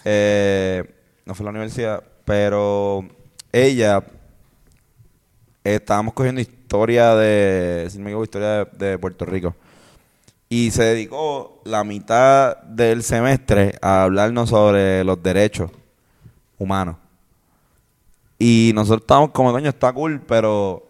Eh, 0.05 0.85
no 1.25 1.35
fue 1.35 1.43
en 1.43 1.47
la 1.47 1.51
universidad, 1.51 2.03
pero 2.27 3.07
ella, 3.53 4.03
estábamos 5.64 6.14
cogiendo 6.14 6.40
historia 6.40 7.14
de, 7.14 7.87
si 7.90 7.98
no 7.98 8.05
me 8.05 8.11
equivoco, 8.11 8.25
historia 8.25 8.64
de, 8.64 8.98
Puerto 8.98 9.25
Rico. 9.25 9.55
Y 10.48 10.70
se 10.70 10.85
dedicó 10.85 11.61
la 11.64 11.85
mitad 11.85 12.59
del 12.62 13.03
semestre 13.03 13.74
a 13.80 14.03
hablarnos 14.03 14.51
sobre 14.51 15.03
los 15.05 15.22
derechos 15.22 15.70
humanos. 16.59 16.97
Y 18.39 18.72
nosotros 18.74 19.03
estábamos 19.03 19.30
como, 19.30 19.53
coño, 19.53 19.70
está 19.70 19.93
cool, 19.93 20.20
pero 20.26 20.87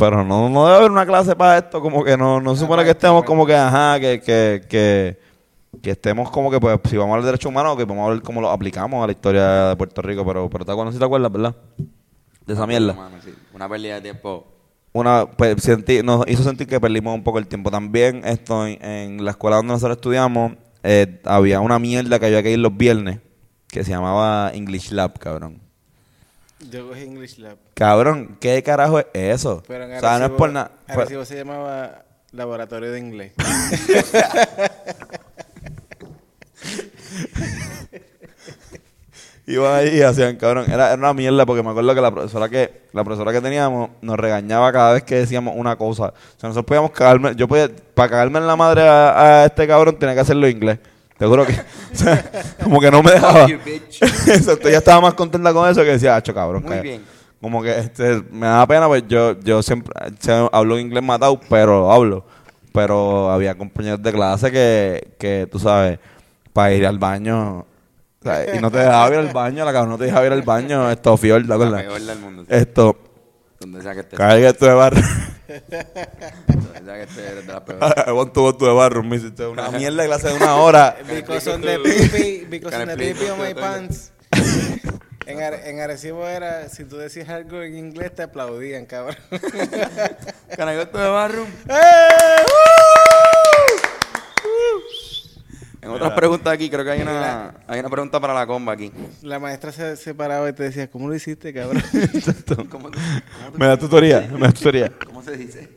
pero 0.00 0.24
no, 0.24 0.48
no 0.48 0.64
debe 0.64 0.78
haber 0.78 0.90
una 0.90 1.04
clase 1.04 1.36
para 1.36 1.58
esto, 1.58 1.82
como 1.82 2.02
que 2.02 2.16
no, 2.16 2.40
no 2.40 2.54
se 2.54 2.62
supone 2.62 2.84
que 2.84 2.92
estemos 2.92 3.22
como 3.22 3.44
que, 3.44 3.54
ajá, 3.54 4.00
que, 4.00 4.18
que, 4.18 4.62
que, 4.66 5.18
que 5.82 5.90
estemos 5.90 6.30
como 6.30 6.50
que, 6.50 6.58
pues, 6.58 6.80
si 6.88 6.96
vamos 6.96 7.10
a 7.10 7.14
hablar 7.16 7.24
de 7.24 7.32
derechos 7.32 7.50
humanos, 7.50 7.76
que 7.76 7.84
vamos 7.84 8.08
a 8.08 8.14
ver 8.14 8.22
cómo 8.22 8.40
lo 8.40 8.50
aplicamos 8.50 9.04
a 9.04 9.06
la 9.06 9.12
historia 9.12 9.68
de 9.68 9.76
Puerto 9.76 10.00
Rico, 10.00 10.24
pero, 10.24 10.48
pero 10.48 10.64
te 10.64 10.72
acuerdas, 10.72 10.94
si 10.94 10.98
te 10.98 11.04
acuerdas, 11.04 11.30
¿verdad? 11.30 11.54
De 12.50 12.54
esa 12.54 12.66
mierda. 12.66 12.92
Mano, 12.94 13.16
sí. 13.24 13.32
Una 13.54 13.68
pérdida 13.68 13.94
de 13.94 14.00
tiempo. 14.00 14.44
Una, 14.92 15.24
pues, 15.24 15.54
sentí- 15.64 16.02
nos 16.02 16.26
hizo 16.26 16.42
sentir 16.42 16.66
que 16.66 16.80
perdimos 16.80 17.14
un 17.14 17.22
poco 17.22 17.38
el 17.38 17.46
tiempo. 17.46 17.70
También 17.70 18.22
esto 18.24 18.66
en, 18.66 18.84
en 18.84 19.24
la 19.24 19.30
escuela 19.30 19.58
donde 19.58 19.72
nosotros 19.74 19.98
estudiamos, 19.98 20.54
eh, 20.82 21.20
había 21.26 21.60
una 21.60 21.78
mierda 21.78 22.18
que 22.18 22.26
había 22.26 22.42
que 22.42 22.50
ir 22.50 22.58
los 22.58 22.76
viernes, 22.76 23.20
que 23.68 23.84
se 23.84 23.92
llamaba 23.92 24.50
English 24.52 24.90
Lab, 24.90 25.16
cabrón. 25.20 25.60
Yo 26.72 26.88
cogí 26.88 27.02
English 27.04 27.38
Lab. 27.38 27.56
Cabrón, 27.74 28.36
¿qué 28.40 28.60
carajo 28.64 28.98
es 28.98 29.06
eso? 29.14 29.62
Pero 29.68 29.84
en 29.84 29.92
o 29.96 30.00
sea, 30.00 30.18
no 30.18 30.24
es 30.24 30.30
por 30.32 30.50
nada. 30.50 30.72
pues, 30.88 30.98
Arecibo 30.98 31.24
se 31.24 31.36
llamaba 31.36 32.04
Laboratorio 32.32 32.90
de 32.90 32.98
Inglés. 32.98 33.32
Iban 39.50 39.74
ahí 39.74 39.98
y 39.98 40.02
hacían, 40.02 40.36
cabrón. 40.36 40.64
Era, 40.70 40.88
era 40.88 40.96
una 40.96 41.12
mierda 41.12 41.44
porque 41.44 41.62
me 41.62 41.70
acuerdo 41.70 41.94
que 41.94 42.00
la 42.00 42.10
profesora 42.10 42.48
que 42.48 42.82
la 42.92 43.04
profesora 43.04 43.32
que 43.32 43.40
teníamos 43.40 43.90
nos 44.00 44.16
regañaba 44.16 44.72
cada 44.72 44.94
vez 44.94 45.02
que 45.02 45.16
decíamos 45.16 45.54
una 45.56 45.76
cosa. 45.76 46.06
O 46.06 46.40
sea, 46.40 46.48
nosotros 46.48 46.64
podíamos 46.66 46.90
cagarme. 46.92 47.34
Yo 47.34 47.48
podía, 47.48 47.68
para 47.94 48.08
cagarme 48.08 48.38
en 48.38 48.46
la 48.46 48.56
madre 48.56 48.82
a, 48.82 49.42
a 49.42 49.44
este 49.46 49.66
cabrón 49.66 49.98
tenía 49.98 50.14
que 50.14 50.20
hacerlo 50.20 50.46
en 50.46 50.56
inglés. 50.56 50.78
Te 51.20 51.26
juro 51.26 51.44
que, 51.44 51.52
o 51.92 51.94
sea, 51.94 52.30
como 52.64 52.80
que 52.80 52.90
no 52.90 53.02
me 53.02 53.10
dejaba. 53.10 53.46
Exacto, 54.00 54.68
ella 54.68 54.78
estaba 54.78 55.02
más 55.02 55.14
contenta 55.14 55.52
con 55.52 55.68
eso 55.68 55.82
que 55.82 55.90
decía, 55.90 56.16
hacho 56.16 56.32
cabrón. 56.32 56.62
Muy 56.62 56.70
calla". 56.70 56.82
bien. 56.82 57.02
Como 57.42 57.62
que 57.62 57.78
este, 57.78 58.22
me 58.30 58.46
daba 58.46 58.66
pena, 58.66 58.86
pues 58.86 59.04
yo, 59.06 59.38
yo 59.40 59.62
siempre 59.62 59.92
hablo 60.50 60.78
inglés 60.78 61.02
matado, 61.02 61.38
pero 61.48 61.92
hablo. 61.92 62.24
Pero 62.72 63.30
había 63.30 63.54
compañeros 63.54 64.02
de 64.02 64.12
clase 64.12 64.50
que, 64.50 65.08
que 65.18 65.46
tú 65.50 65.58
sabes, 65.58 65.98
para 66.54 66.72
ir 66.72 66.86
al 66.86 66.98
baño, 66.98 67.66
o 68.20 68.22
sea, 68.22 68.54
y 68.54 68.60
no 68.60 68.70
te 68.70 68.78
dejaba 68.78 69.08
ir 69.08 69.14
al 69.14 69.32
baño, 69.32 69.64
la 69.64 69.72
cabrón 69.72 69.90
no 69.90 69.98
te 69.98 70.04
dejaba 70.04 70.26
ir 70.26 70.32
al 70.32 70.42
baño, 70.42 70.90
esto 70.90 71.16
fior, 71.16 71.42
¿te 71.42 71.48
La 71.48 71.54
acuerdas? 71.54 71.82
peor 71.82 72.00
del 72.00 72.18
mundo. 72.18 72.42
sí. 72.42 72.48
Esto, 72.54 72.96
Donde 73.58 73.82
sea 73.82 73.94
que 73.94 74.00
estés. 74.00 74.18
cae 74.18 74.46
esto 74.46 74.66
de 74.66 74.74
barro, 74.74 75.00
Donde 75.48 76.84
sea 76.84 76.94
que 76.94 77.02
estés, 77.02 77.18
eres 77.32 77.46
de 77.46 77.52
la 77.52 77.64
peor. 77.64 77.78
pon 78.32 78.32
tu 78.58 78.66
de 78.66 78.72
barro, 78.72 79.02
me 79.02 79.16
hiciste 79.16 79.46
una 79.46 79.70
mierda 79.70 80.02
de 80.02 80.08
clase 80.08 80.28
de 80.28 80.34
una 80.34 80.56
hora. 80.56 80.96
Because 81.08 81.50
on 81.50 81.62
the 81.62 81.78
pipi, 81.78 82.46
because 82.48 82.76
on 82.76 82.88
the 82.88 82.96
pipi 82.96 83.28
on 83.30 83.38
my 83.40 83.54
pants. 83.54 84.12
En, 85.26 85.40
Are- 85.42 85.68
en 85.70 85.78
Arecibo 85.80 86.26
era, 86.26 86.68
si 86.68 86.84
tú 86.84 86.96
decías 86.96 87.28
algo 87.28 87.62
en 87.62 87.76
inglés 87.78 88.12
te 88.14 88.24
aplaudían, 88.24 88.84
cabrón. 88.86 89.16
Can 90.56 90.68
I 90.68 90.74
go 90.76 90.86
to 90.88 90.98
the 90.98 91.08
bathroom? 91.08 91.46
¡Eh! 91.68 91.74
En 95.82 95.90
otras 95.90 96.12
preguntas 96.12 96.52
aquí, 96.52 96.68
creo 96.68 96.84
que 96.84 96.90
hay 96.90 97.00
una, 97.00 97.54
hay 97.66 97.80
una 97.80 97.88
pregunta 97.88 98.20
para 98.20 98.34
la 98.34 98.46
comba 98.46 98.74
aquí. 98.74 98.92
La 99.22 99.38
maestra 99.38 99.72
se 99.72 99.96
separaba 99.96 100.48
y 100.48 100.52
te 100.52 100.64
decía, 100.64 100.90
¿cómo 100.90 101.08
lo 101.08 101.14
hiciste, 101.14 101.54
cabrón? 101.54 101.82
¿Cómo, 102.70 102.90
Me 103.56 103.66
da 103.66 103.78
tutoría, 103.78 104.28
me 104.32 104.40
da 104.40 104.52
tutoría. 104.52 104.92
cómo 105.06 105.22
se 105.22 105.36
dice? 105.36 105.68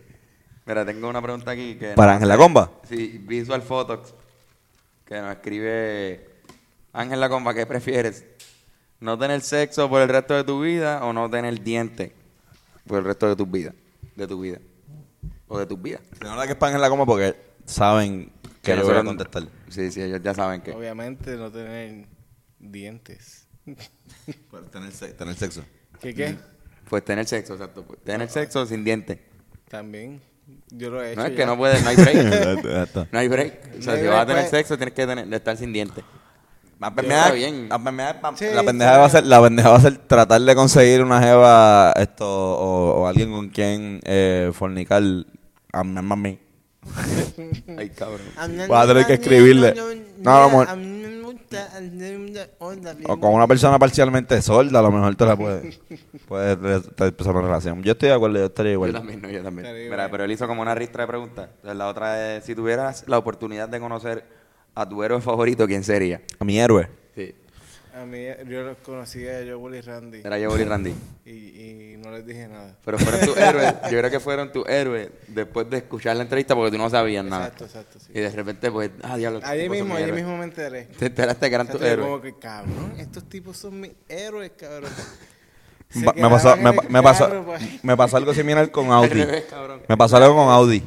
Mira, 0.65 0.85
tengo 0.85 1.07
una 1.07 1.21
pregunta 1.21 1.51
aquí 1.51 1.75
que... 1.75 1.93
Para 1.93 2.13
Ángel 2.13 2.27
La 2.27 2.37
Comba. 2.37 2.71
Sí, 2.87 3.21
Visual 3.25 3.61
Photox, 3.61 4.13
que 5.05 5.21
nos 5.21 5.31
escribe... 5.31 6.29
Ángel 6.91 7.19
La 7.19 7.29
Comba, 7.29 7.53
¿qué 7.53 7.65
prefieres? 7.65 8.25
¿No 8.99 9.17
tener 9.17 9.41
sexo 9.41 9.89
por 9.89 10.01
el 10.01 10.09
resto 10.09 10.33
de 10.33 10.43
tu 10.43 10.61
vida 10.61 11.03
o 11.03 11.13
no 11.13 11.29
tener 11.29 11.61
dientes 11.61 12.11
por 12.87 12.99
el 12.99 13.05
resto 13.05 13.27
de 13.27 13.35
tu 13.35 13.45
vida? 13.45 13.73
De 14.15 14.27
tu 14.27 14.39
vida. 14.39 14.59
O 15.47 15.57
de 15.57 15.65
tus 15.65 15.81
vidas. 15.81 16.01
La 16.21 16.31
verdad 16.31 16.57
que 16.57 16.65
es 16.65 16.73
en 16.73 16.81
la 16.81 16.89
coma 16.89 17.05
porque 17.05 17.35
saben 17.65 18.31
que 18.63 18.75
yo 18.77 18.83
voy 18.83 18.95
a 18.97 19.03
contestar. 19.03 19.43
Sí, 19.69 19.91
sí, 19.91 20.01
ellos 20.01 20.21
ya 20.23 20.33
saben 20.33 20.61
que... 20.61 20.71
Obviamente 20.71 21.35
no 21.35 21.51
tener 21.51 22.05
dientes. 22.59 23.47
Tener, 24.71 24.91
se- 24.91 25.13
tener 25.13 25.35
sexo. 25.35 25.63
¿Qué 26.01 26.13
qué? 26.13 26.35
Pues 26.89 27.03
tener 27.05 27.25
sexo, 27.25 27.53
exacto. 27.53 27.83
pues, 27.83 27.99
Tener 28.03 28.29
sexo 28.29 28.65
sin 28.65 28.83
dientes. 28.83 29.19
También. 29.69 30.21
Yo 30.69 30.89
lo 30.89 31.01
he 31.03 31.11
hecho. 31.11 31.21
No 31.21 31.25
es 31.25 31.31
ya. 31.31 31.37
que 31.37 31.45
no 31.45 31.57
puedes, 31.57 31.81
no 31.83 31.89
hay 31.89 31.95
break. 31.95 33.07
No 33.11 33.19
hay 33.19 33.27
break. 33.27 33.61
O 33.79 33.81
sea, 33.81 33.93
No 33.95 33.99
si 34.01 34.07
vas 34.07 34.19
a 34.23 34.25
tener 34.25 34.41
pues. 34.43 34.49
sexo, 34.51 34.77
tienes 34.77 34.93
que 34.93 35.07
tener, 35.07 35.33
estar 35.33 35.55
sin 35.57 35.71
dientes. 35.71 36.03
La 36.79 36.93
pendeja, 36.93 37.21
está 37.23 37.33
bien. 37.33 37.69
la 37.69 37.79
pendeja- 37.79 38.19
pa- 38.21 38.35
Sí, 38.35 38.45
la 38.53 38.63
pendeja 38.63 38.93
sí. 38.93 38.99
va 38.99 39.05
a 39.05 39.09
ser, 39.09 39.25
la 39.25 39.41
pendeja 39.41 39.69
va 39.69 39.77
a 39.77 39.81
ser 39.81 39.97
tratar 39.99 40.41
de 40.41 40.55
conseguir 40.55 41.01
una 41.01 41.21
jeva 41.21 41.93
esto 41.95 42.25
o, 42.27 43.01
o 43.01 43.07
alguien 43.07 43.31
con 43.31 43.49
quien 43.49 44.01
eh, 44.03 44.51
fornicar 44.53 45.01
a 45.71 45.83
mi 45.85 46.01
mami. 46.01 46.39
Ay, 47.77 47.89
cabrón. 47.89 48.21
Vas 48.69 48.83
a 48.85 48.87
tener 48.87 49.05
que 49.05 49.13
escribirle. 49.13 49.73
No. 50.17 50.63
O 53.07 53.19
con 53.19 53.33
una 53.33 53.47
persona 53.47 53.77
parcialmente 53.77 54.41
sorda, 54.41 54.79
a 54.79 54.81
lo 54.81 54.91
mejor 54.91 55.15
te 55.15 55.25
la 55.25 55.35
puede, 55.35 55.77
puede 56.27 56.79
te- 56.81 57.05
empezar 57.05 57.33
una 57.35 57.45
relación. 57.45 57.83
Yo 57.83 57.91
estoy 57.93 58.09
de 58.09 58.15
acuerdo, 58.15 58.37
yo 58.39 58.45
estaría 58.45 58.71
Yo 58.71 58.75
igual. 58.75 58.93
también, 58.93 59.21
no, 59.21 59.29
yo 59.29 59.43
también. 59.43 59.67
Mira, 59.89 60.09
pero 60.09 60.23
él 60.23 60.31
hizo 60.31 60.47
como 60.47 60.61
una 60.61 60.73
ristra 60.75 61.03
de 61.03 61.07
preguntas. 61.07 61.49
Entonces, 61.55 61.77
la 61.77 61.87
otra 61.87 62.37
es, 62.37 62.45
si 62.45 62.55
tuvieras 62.55 63.03
la 63.07 63.17
oportunidad 63.17 63.69
de 63.69 63.79
conocer 63.79 64.23
a 64.75 64.87
tu 64.87 65.03
héroe 65.03 65.21
favorito, 65.21 65.67
¿quién 65.67 65.83
sería? 65.83 66.21
A 66.39 66.45
mi 66.45 66.59
héroe. 66.59 66.89
Sí. 67.15 67.35
A 67.95 68.05
mí, 68.05 68.25
yo 68.47 68.63
los 68.63 68.77
conocía 68.79 69.37
a 69.37 69.41
Joel 69.47 69.75
y 69.75 69.81
Randy. 69.81 70.21
Era 70.23 70.39
yo 70.39 70.57
y 70.57 70.63
Randy. 70.63 70.93
Y, 71.25 71.31
y 71.31 71.97
no 72.03 72.11
les 72.11 72.25
dije 72.25 72.49
nada. 72.49 72.75
Pero 72.83 72.97
fueron 72.99 73.21
tus 73.21 73.37
héroes, 73.37 73.73
yo 73.83 73.97
creo 73.97 74.11
que 74.11 74.19
fueron 74.19 74.51
tus 74.51 74.67
héroes 74.67 75.09
después 75.29 75.69
de 75.69 75.77
escuchar 75.77 76.17
la 76.17 76.23
entrevista 76.23 76.53
porque 76.53 76.71
tú 76.71 76.77
no 76.77 76.89
sabías 76.89 77.23
nada. 77.23 77.45
Exacto, 77.45 77.63
exacto, 77.63 77.99
sí. 77.99 78.11
Y 78.13 78.19
de 78.19 78.29
repente, 78.29 78.69
pues, 78.69 78.91
ah, 79.03 79.15
diablo. 79.15 79.39
Allí 79.43 79.69
mismo, 79.69 79.93
mis 79.93 80.03
allí 80.03 80.11
mismo 80.11 80.35
me 80.35 80.43
enteré. 80.43 80.83
Te 80.99 81.05
enteraste 81.05 81.47
que 81.47 81.55
eran 81.55 81.67
tus 81.67 81.81
héroes. 81.81 82.05
como 82.05 82.21
que, 82.21 82.37
cabrón, 82.37 82.95
estos 82.97 83.23
tipos 83.29 83.55
son 83.55 83.79
mis 83.79 83.91
héroes, 84.09 84.51
cabrón. 84.57 84.91
Me, 85.95 86.27
pasó, 86.27 86.57
me, 86.57 86.71
me 86.89 87.03
pasó, 87.03 87.43
pues. 87.45 87.83
me 87.83 87.95
pasó 87.95 88.17
algo 88.17 88.33
similar 88.33 88.71
con 88.71 88.91
Audi. 88.91 89.27
Me 89.87 89.95
pasó 89.95 90.17
algo 90.17 90.35
con 90.35 90.49
Audi. 90.49 90.81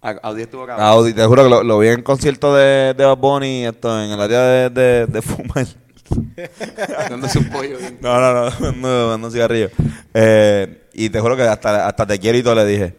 Audi 0.00 0.42
estuvo 0.42 0.64
cabrón. 0.64 0.86
Audi, 0.86 1.12
te 1.12 1.24
juro 1.26 1.42
que 1.42 1.50
lo, 1.50 1.64
lo 1.64 1.80
vi 1.80 1.88
en 1.88 2.02
concierto 2.02 2.54
de, 2.54 2.94
de 2.94 3.04
Bad 3.04 3.16
Bunny 3.16 3.66
esto, 3.66 4.00
en 4.00 4.12
el 4.12 4.20
área 4.20 4.42
de, 4.42 4.70
de, 4.70 5.06
de 5.06 5.20
fumar. 5.20 5.66
Dándose 7.10 7.38
un 7.38 7.48
pollo. 7.50 7.78
No, 8.00 8.20
no, 8.20 8.50
no, 8.50 8.72
no, 8.76 9.08
dando 9.10 9.30
cigarrillo. 9.30 9.70
Eh, 10.14 10.88
y 10.94 11.10
te 11.10 11.20
juro 11.20 11.36
que 11.36 11.42
hasta, 11.42 11.86
hasta 11.86 12.06
te 12.06 12.18
quiero 12.18 12.38
y 12.38 12.42
todo 12.42 12.54
le 12.54 12.66
dije. 12.66 12.96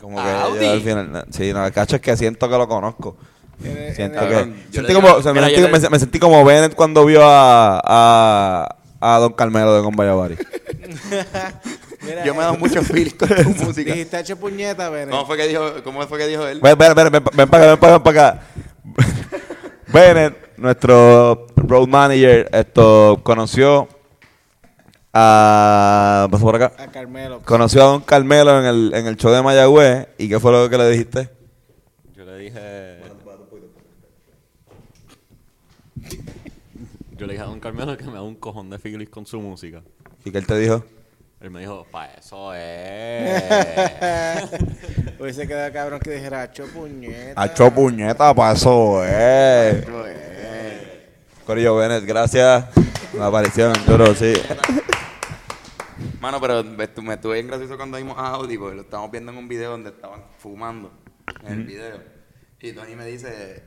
Como 0.00 0.22
que 0.22 0.28
al 0.66 0.80
final. 0.80 1.12
no, 1.12 1.22
Sí, 1.30 1.52
no, 1.52 1.66
el 1.66 1.72
cacho 1.72 1.96
es 1.96 2.02
que 2.02 2.16
siento 2.16 2.48
que 2.48 2.56
lo 2.56 2.68
conozco. 2.68 3.16
Siento 3.94 4.20
que. 4.28 4.52
Me, 5.90 5.98
sentí, 5.98 6.18
como 6.18 6.44
Bennett 6.44 6.74
cuando 6.74 7.04
vio 7.04 7.22
a, 7.24 7.80
a, 7.84 8.76
a 9.00 9.18
Don 9.18 9.32
Carmelo 9.32 9.74
de 9.76 9.82
Combayavari. 9.82 10.36
Mira, 12.02 12.24
Yo 12.24 12.34
me 12.34 12.40
he 12.40 12.42
dado 12.42 12.56
mucho 12.56 12.82
feel 12.82 13.16
con 13.16 13.28
tu 13.28 13.64
música. 13.64 13.92
Dijiste 13.92 14.18
hecho 14.18 14.36
puñeta, 14.36 14.90
Bennett. 14.90 15.10
¿Cómo 15.10 15.26
fue 15.26 15.36
que 15.36 15.46
dijo, 15.46 15.82
cómo 15.84 16.04
fue 16.08 16.18
que 16.18 16.26
dijo 16.26 16.46
él? 16.46 16.60
Ven, 16.60 16.76
ven, 16.76 16.94
ven, 16.94 17.12
ven, 17.12 17.24
ven 17.32 17.48
para 17.48 17.64
acá, 17.64 17.70
ven 17.70 17.78
para 17.78 17.94
acá, 17.94 18.02
ven 18.02 18.02
para 18.02 18.28
acá. 18.28 18.42
Bennett, 19.92 20.36
nuestro 20.62 21.46
road 21.56 21.88
manager, 21.88 22.48
esto 22.52 23.20
conoció 23.22 23.88
a. 25.12 26.28
Pasó 26.30 26.44
por 26.44 26.56
acá. 26.56 26.72
A 26.82 26.86
Carmelo. 26.88 27.42
Conoció 27.44 27.82
a 27.82 27.86
Don 27.86 28.00
Carmelo 28.00 28.58
en 28.60 28.66
el, 28.66 28.94
en 28.94 29.06
el 29.06 29.16
show 29.16 29.30
de 29.32 29.42
Mayagüez. 29.42 30.08
¿Y 30.18 30.28
qué 30.28 30.40
fue 30.40 30.52
lo 30.52 30.70
que 30.70 30.78
le 30.78 30.88
dijiste? 30.90 31.28
Yo 32.16 32.24
le 32.24 32.38
dije. 32.38 33.00
Yo 37.16 37.26
le 37.26 37.34
dije 37.34 37.44
a 37.44 37.46
Don 37.46 37.60
Carmelo 37.60 37.96
que 37.96 38.04
me 38.04 38.14
da 38.14 38.22
un 38.22 38.36
cojón 38.36 38.70
de 38.70 38.78
filis 38.78 39.08
con 39.08 39.26
su 39.26 39.40
música. 39.40 39.82
¿Y 40.24 40.30
qué 40.30 40.38
él 40.38 40.46
te 40.46 40.58
dijo? 40.58 40.84
Él 41.40 41.50
me 41.50 41.60
dijo, 41.60 41.84
pa' 41.90 42.06
eso 42.06 42.54
es. 42.56 43.42
Hubiese 45.18 45.46
quedado 45.46 45.72
cabrón 45.72 45.98
que 45.98 46.12
dijera, 46.12 46.42
acho 46.42 46.66
puñeta. 46.68 47.40
Hacho 47.40 47.70
puñeta, 47.72 48.32
pasó, 48.32 49.02
eh. 49.04 49.84
Corillo 51.46 51.76
Bennett, 51.76 52.04
gracias. 52.04 52.64
La 53.14 53.26
aparición, 53.26 53.72
duro, 53.86 54.14
sí. 54.14 54.32
Mano, 56.20 56.40
pero 56.40 56.62
me 56.64 56.84
estu- 56.84 57.02
me 57.02 57.14
estuve 57.14 57.34
bien 57.34 57.48
gracioso 57.48 57.76
cuando 57.76 57.96
vimos 57.98 58.16
a 58.18 58.28
Audi, 58.28 58.56
porque 58.56 58.76
lo 58.76 58.82
estábamos 58.82 59.10
viendo 59.10 59.32
en 59.32 59.38
un 59.38 59.48
video 59.48 59.70
donde 59.72 59.90
estaban 59.90 60.22
fumando 60.38 60.90
en 61.44 61.52
el 61.52 61.64
video. 61.64 61.96
Y 62.60 62.72
Tony 62.72 62.94
me 62.94 63.04
dice, 63.06 63.64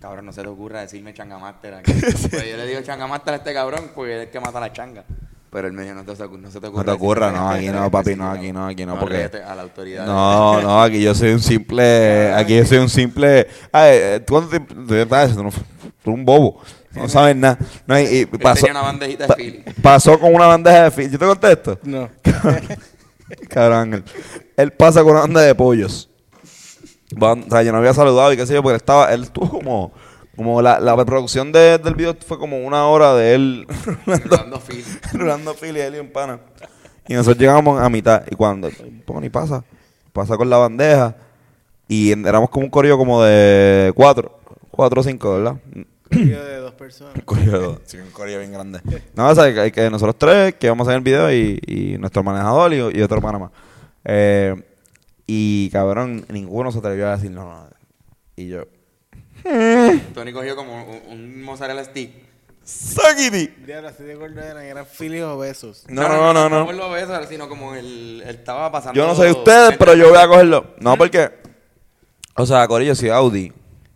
cabrón, 0.00 0.26
no 0.26 0.32
se 0.32 0.42
te 0.42 0.48
ocurra 0.48 0.80
decirme 0.80 1.14
changamaster 1.14 1.74
aquí. 1.74 1.92
Pues 2.30 2.50
yo 2.50 2.56
le 2.56 2.66
digo 2.66 2.80
changamaster 2.82 3.34
a 3.34 3.36
este 3.38 3.54
cabrón 3.54 3.92
porque 3.94 4.16
es 4.16 4.22
el 4.26 4.30
que 4.30 4.40
mata 4.40 4.58
a 4.58 4.62
la 4.62 4.72
changa. 4.72 5.04
Pero 5.50 5.68
él 5.68 5.72
me 5.72 5.84
dijo, 5.84 5.94
no 5.94 6.02
te, 6.04 6.10
no 6.10 6.50
se 6.50 6.60
te 6.60 6.66
ocurra. 6.66 6.82
No 6.82 6.84
te 6.84 6.90
ocurra, 6.90 7.30
no, 7.32 7.50
aquí 7.50 7.68
no, 7.68 7.88
papi, 7.88 8.16
no, 8.16 8.30
aquí 8.30 8.52
no, 8.52 8.66
aquí 8.66 8.84
no, 8.84 8.98
porque- 8.98 9.30
A 9.46 9.54
la 9.54 9.62
autoridad. 9.62 10.04
No, 10.06 10.60
no, 10.60 10.82
aquí 10.82 11.00
yo 11.00 11.14
soy 11.14 11.30
un 11.30 11.40
simple. 11.40 12.32
Aquí 12.34 12.56
yo 12.56 12.64
soy 12.66 12.78
un 12.78 12.88
simple. 12.88 13.46
Ay, 13.70 13.90
eh, 13.92 14.20
¿tú 14.26 14.34
cuánto 14.34 14.50
tiempo? 14.50 14.74
Tú 16.04 16.12
un 16.12 16.24
bobo. 16.24 16.60
No 16.94 17.08
sabes 17.08 17.34
nada. 17.34 17.58
No, 17.86 17.98
y, 17.98 18.04
y 18.20 18.26
pasó, 18.26 18.66
tenía 18.66 18.80
una 18.80 18.88
bandejita 18.88 19.24
de 19.24 19.28
pa- 19.28 19.34
Philly. 19.34 19.64
pasó 19.82 20.20
con 20.20 20.32
una 20.34 20.46
bandeja 20.46 20.84
de 20.84 20.90
Philly. 20.92 21.10
¿Yo 21.10 21.18
te 21.18 21.26
conté 21.26 21.50
esto? 21.52 21.78
No. 21.82 22.08
Cabrón, 23.48 23.78
Ángel. 23.78 24.04
Él 24.56 24.72
pasa 24.72 25.02
con 25.02 25.12
una 25.12 25.20
banda 25.22 25.40
de 25.40 25.54
pollos. 25.54 26.08
Van- 27.16 27.44
o 27.46 27.50
sea, 27.50 27.62
yo 27.62 27.72
no 27.72 27.78
había 27.78 27.94
saludado 27.94 28.32
y 28.32 28.36
qué 28.36 28.46
sé 28.46 28.54
yo, 28.54 28.62
porque 28.62 28.76
estaba, 28.76 29.12
él 29.12 29.22
estuvo 29.24 29.48
como, 29.48 29.92
como 30.36 30.60
la, 30.62 30.78
la 30.78 30.94
reproducción 30.94 31.50
de- 31.52 31.78
del 31.78 31.94
video 31.94 32.14
fue 32.26 32.38
como 32.38 32.58
una 32.64 32.86
hora 32.86 33.14
de 33.14 33.34
él 33.34 33.66
Dando 34.30 34.60
Philly. 34.60 34.84
rulando 35.14 35.54
Philly, 35.54 35.80
él 35.80 35.96
y 35.96 35.98
un 36.00 36.10
pana. 36.12 36.38
Y 37.08 37.14
nosotros 37.14 37.38
llegamos 37.38 37.80
a 37.80 37.88
mitad 37.88 38.22
y 38.30 38.34
cuando 38.34 38.68
Pony 39.04 39.30
pasa, 39.30 39.64
pasa 40.12 40.36
con 40.36 40.48
la 40.50 40.58
bandeja 40.58 41.16
y 41.88 42.12
en- 42.12 42.26
éramos 42.26 42.50
como 42.50 42.64
un 42.66 42.70
corrido 42.70 42.96
como 42.98 43.22
de 43.22 43.92
cuatro, 43.96 44.38
cuatro 44.70 45.00
o 45.00 45.04
cinco, 45.04 45.34
¿verdad? 45.34 45.56
Yo 46.14 46.44
de 46.44 46.56
dos 46.58 46.74
personas. 46.74 47.14
Un 47.16 47.22
corrido, 47.22 47.80
sí, 47.84 47.96
un 47.98 48.10
corrido 48.10 48.38
bien 48.38 48.52
grande. 48.52 48.80
No, 49.14 49.28
o 49.28 49.34
sea, 49.34 49.52
que, 49.52 49.72
que 49.72 49.90
nosotros 49.90 50.16
tres, 50.18 50.54
que 50.54 50.68
vamos 50.68 50.86
a 50.86 50.90
hacer 50.90 50.98
el 50.98 51.04
video 51.04 51.32
y, 51.32 51.60
y 51.66 51.98
nuestro 51.98 52.22
manejador 52.22 52.72
y, 52.72 52.98
y 52.98 53.02
otro 53.02 53.20
pana 53.20 53.38
más. 53.38 53.50
Eh, 54.04 54.54
y 55.26 55.70
cabrón, 55.70 56.24
ninguno 56.28 56.70
se 56.70 56.78
atrevió 56.78 57.08
a 57.08 57.16
decir 57.16 57.30
no, 57.30 57.44
no. 57.44 57.68
Y 58.36 58.48
yo, 58.48 58.64
Tony 60.14 60.32
cogió 60.32 60.56
como 60.56 60.84
un, 60.84 61.00
un 61.12 61.42
mozzarella 61.42 61.84
stick. 61.84 62.24
¡Sagidi! 62.64 63.48
Diablo, 63.66 63.88
así 63.88 64.04
de 64.04 64.14
gordo 64.14 64.40
eran, 64.40 64.64
eran 64.64 64.86
filios 64.86 65.28
obesos. 65.28 65.84
No, 65.88 66.08
no, 66.08 66.32
no, 66.32 66.48
no. 66.48 66.60
No 66.60 66.66
por 66.66 66.74
lo 66.74 66.90
beso, 66.90 67.12
sino 67.28 67.46
como 67.46 67.74
él 67.74 68.22
estaba 68.26 68.72
pasando. 68.72 68.98
Yo 68.98 69.06
no 69.06 69.14
sé 69.14 69.30
ustedes, 69.30 69.76
pero 69.76 69.94
yo 69.94 70.08
voy 70.08 70.18
a 70.18 70.26
cogerlo. 70.26 70.74
No, 70.80 70.96
porque. 70.96 71.30
O 72.36 72.46
sea, 72.46 72.66
Corillo, 72.66 72.94
si 72.94 73.10
Audi. 73.10 73.52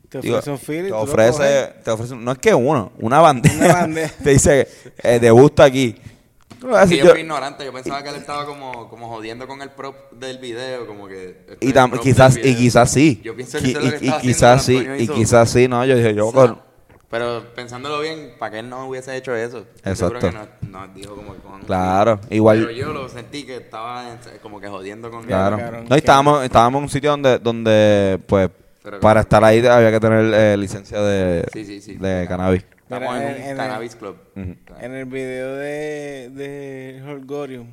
Te 0.08 0.20
digo, 0.20 0.36
ofrece 0.38 0.50
un 0.50 0.58
Philly, 0.58 0.88
Te 0.88 0.92
ofrece, 0.92 1.72
te 1.84 1.90
ofrece. 1.90 2.16
No 2.16 2.32
es 2.32 2.38
que 2.38 2.54
uno, 2.54 2.92
una 2.98 3.20
bandeja. 3.20 3.56
Una 3.64 3.74
bandeja. 3.74 4.14
te 4.24 4.30
dice, 4.30 4.68
eh, 5.02 5.18
degusta 5.20 5.64
aquí. 5.64 5.94
Tú 6.58 6.66
le 6.66 6.72
vas 6.72 6.82
a 6.82 6.86
Sí, 6.86 6.90
decir, 6.94 6.98
yo 7.04 7.04
yo- 7.06 7.10
fui 7.12 7.20
ignorante, 7.20 7.64
yo 7.64 7.72
pensaba 7.72 8.02
que 8.02 8.08
él 8.08 8.16
estaba 8.16 8.44
como, 8.46 8.88
como 8.88 9.08
jodiendo 9.08 9.46
con 9.46 9.60
el 9.62 9.70
prop 9.70 9.94
del 10.12 10.38
video, 10.38 10.86
como 10.86 11.06
que... 11.06 11.46
y, 11.60 11.72
tam- 11.72 12.00
quizás, 12.00 12.36
y 12.36 12.54
quizás 12.56 12.90
sí. 12.90 13.20
Yo 13.22 13.36
pienso 13.36 13.58
que 13.60 13.68
es 13.68 13.74
lo 13.74 13.80
que 13.80 13.86
y, 13.86 13.90
y 13.90 13.90
estaba 13.90 14.16
haciendo 14.16 14.20
quizás 14.22 14.64
sí, 14.64 14.72
y 14.98 15.02
hizo. 15.02 15.14
quizás 15.14 15.50
sí, 15.50 15.68
no. 15.68 15.84
Yo 15.84 15.94
dije, 15.96 16.14
yo 16.14 16.32
coger- 16.32 16.56
Pero 17.10 17.44
pensándolo 17.54 18.00
bien, 18.00 18.32
¿para 18.38 18.50
qué 18.52 18.58
él 18.60 18.68
no 18.68 18.88
hubiese 18.88 19.14
hecho 19.16 19.36
eso? 19.36 19.66
Exacto. 19.84 20.18
seguro 20.18 20.20
que 20.20 20.30
no, 20.32 20.48
no 20.80 20.88
dijo 20.94 21.14
como 21.14 21.34
que 21.34 21.40
Claro, 21.66 22.18
igual- 22.30 22.58
Pero 22.66 22.70
yo 22.72 22.92
lo 22.92 23.08
sentí 23.08 23.44
que 23.44 23.56
estaba 23.58 24.16
como 24.42 24.58
que 24.60 24.68
jodiendo 24.68 25.10
con 25.10 25.24
Claro. 25.24 25.58
cabrón, 25.58 25.84
No, 25.88 25.94
y 25.94 25.98
estábamos, 25.98 26.42
estábamos 26.44 26.78
en 26.78 26.82
un 26.84 26.88
sitio 26.90 27.10
donde, 27.10 27.38
donde 27.38 28.18
pues, 28.26 28.50
Pero 28.90 29.00
para 29.00 29.20
estar 29.20 29.44
ahí 29.44 29.64
había 29.66 29.90
que 29.90 30.00
tener 30.00 30.32
eh, 30.34 30.56
licencia 30.56 31.00
de, 31.00 31.46
Sí, 31.52 31.64
sí, 31.64 31.80
sí. 31.80 31.94
de 31.96 32.26
cannabis. 32.28 32.64
Estamos 32.82 33.12
Mira, 33.14 33.22
en 33.30 33.36
en- 33.36 33.42
un 33.42 33.48
en- 33.50 33.56
cannabis 33.56 33.96
club. 33.96 34.16
Ujú. 34.34 34.54
En 34.80 34.92
el 34.94 35.04
video 35.04 35.54
de, 35.56 36.30
de 36.32 37.02
Holgorium, 37.06 37.70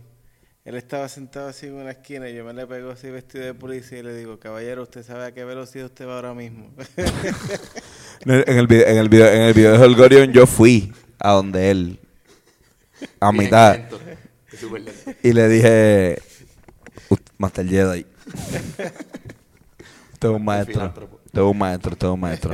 él 0.66 0.76
estaba 0.76 1.08
sentado 1.08 1.48
así 1.48 1.68
en 1.68 1.76
una 1.76 1.92
esquina 1.92 2.28
y 2.30 2.36
yo 2.36 2.44
me 2.44 2.52
le 2.54 2.68
pego 2.68 2.92
así 2.92 3.10
vestido 3.10 3.46
de 3.46 3.54
policía 3.54 4.00
y 4.00 4.04
le 4.04 4.14
digo, 4.16 4.40
caballero, 4.40 4.84
usted 4.84 5.04
sabe 5.04 5.26
a 5.26 5.32
qué 5.34 5.46
velocidad 5.46 5.86
usted 5.86 6.06
va 6.08 6.16
ahora 6.16 6.34
mismo. 6.34 6.70
En 8.26 8.32
el, 8.32 8.44
en 8.48 8.58
el 8.58 8.68
video, 8.68 8.88
en 8.88 8.98
el 8.98 9.10
video, 9.10 9.28
en 9.32 9.42
el 9.42 9.54
video 9.54 9.72
de 9.74 9.78
Holgorion 9.86 10.32
yo 10.32 10.48
fui 10.48 10.92
a 11.20 11.32
donde 11.34 11.70
él, 11.70 12.00
a 13.20 13.30
Bien 13.32 13.44
mitad, 13.44 13.74
lento, 13.78 14.00
es 14.52 14.60
súper 14.60 14.82
lento. 14.82 15.12
y 15.22 15.34
le 15.34 15.48
dije, 15.50 16.18
"Ut- 17.10 17.22
Master 17.38 17.68
Jedi. 17.68 18.06
Es 20.22 20.30
un 20.30 20.44
maestro. 20.46 20.94
es 21.34 21.40
un 21.42 21.58
maestro, 21.58 22.14
un 22.14 22.20
maestro. 22.22 22.52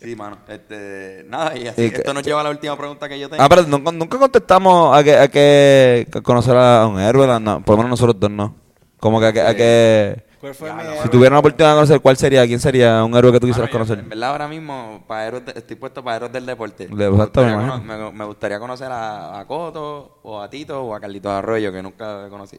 Sí, 0.00 0.16
mano. 0.16 0.38
Este, 0.48 1.24
nada, 1.28 1.56
y 1.56 1.68
así, 1.68 1.84
Y 1.84 1.90
que- 1.90 1.96
esto 1.98 2.12
nos 2.12 2.22
lleva 2.24 2.40
a 2.40 2.44
la 2.44 2.50
última 2.50 2.76
pregunta 2.76 3.08
que 3.08 3.18
yo 3.20 3.28
tengo. 3.30 3.42
Ah, 3.42 3.48
pero 3.48 3.62
nunca, 3.62 3.92
nunca 3.92 4.18
contestamos 4.18 4.96
a 4.96 5.04
que, 5.04 5.16
a 5.16 5.28
que 5.28 6.08
conocer 6.24 6.56
a 6.56 6.86
un 6.88 6.98
héroe, 6.98 7.26
la- 7.26 7.38
no, 7.38 7.62
por 7.64 7.74
lo 7.74 7.84
menos 7.84 7.90
nosotros 7.90 8.18
dos 8.18 8.30
no. 8.30 8.54
Como 8.98 9.20
que 9.20 9.26
a 9.26 9.32
que, 9.32 9.40
a 9.40 9.54
que 9.54 10.24
¿Cuál 10.40 10.54
fue 10.56 10.68
Ya, 10.68 10.74
mi 10.74 10.82
no, 10.82 10.90
si 10.90 10.96
héroe? 10.98 11.08
tuvieran 11.10 11.32
la 11.34 11.38
oportunidad 11.38 11.70
de 11.70 11.74
conocer, 11.76 12.00
¿cuál 12.00 12.16
sería? 12.16 12.44
¿Quién 12.46 12.58
sería 12.58 13.04
un 13.04 13.14
héroe 13.16 13.30
que 13.30 13.38
tú 13.38 13.46
quisieras 13.46 13.70
conocer? 13.70 14.00
En 14.00 14.08
verdad, 14.08 14.30
ahora 14.30 14.48
mismo, 14.48 15.04
para 15.06 15.26
héroes 15.28 15.46
de- 15.46 15.52
estoy 15.56 15.76
puesto 15.76 16.02
para 16.02 16.16
héroes 16.16 16.32
del 16.32 16.46
deporte. 16.46 16.88
De- 16.88 16.94
me, 16.94 17.04
exacto, 17.06 17.42
me 17.44 17.52
gustaría 17.52 17.52
imagino. 17.52 17.72
cono- 17.96 18.10
me- 18.12 18.18
me 18.18 18.24
gustaría 18.24 18.58
conocer 18.58 18.90
a, 18.90 19.38
a 19.38 19.46
Coto, 19.46 20.18
o 20.24 20.40
a 20.40 20.50
Tito, 20.50 20.82
o 20.82 20.94
a 20.96 21.00
Carlitos 21.00 21.30
Arroyo, 21.30 21.70
que 21.72 21.80
nunca 21.80 22.28
conocí. 22.28 22.58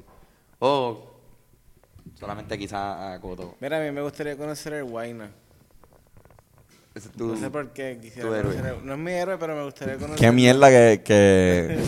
O 0.60 1.13
solamente 2.20 2.58
quizás 2.58 3.16
a 3.16 3.20
Coto. 3.22 3.56
Mira, 3.60 3.78
a 3.78 3.82
mí 3.82 3.92
me 3.92 4.02
gustaría 4.02 4.38
conocer 4.38 4.74
el 4.74 4.84
Guayna. 4.86 5.30
Ese 6.96 7.08
es 7.10 7.14
tu- 7.16 7.28
No 7.28 7.38
sé 7.38 7.50
por 7.50 7.70
qué 7.72 7.98
quisiera 8.02 8.30
tu 8.30 8.36
héroe. 8.36 8.52
conocer 8.56 8.76
el- 8.80 8.86
No 8.86 8.94
es 8.94 9.00
mi 9.00 9.12
héroe, 9.12 9.38
pero 9.40 9.56
me 9.56 9.64
gustaría 9.64 9.96
conocer 9.96 10.18
Qué 10.20 10.32
mierda 10.32 10.70
que... 10.70 11.02
que 11.04 11.80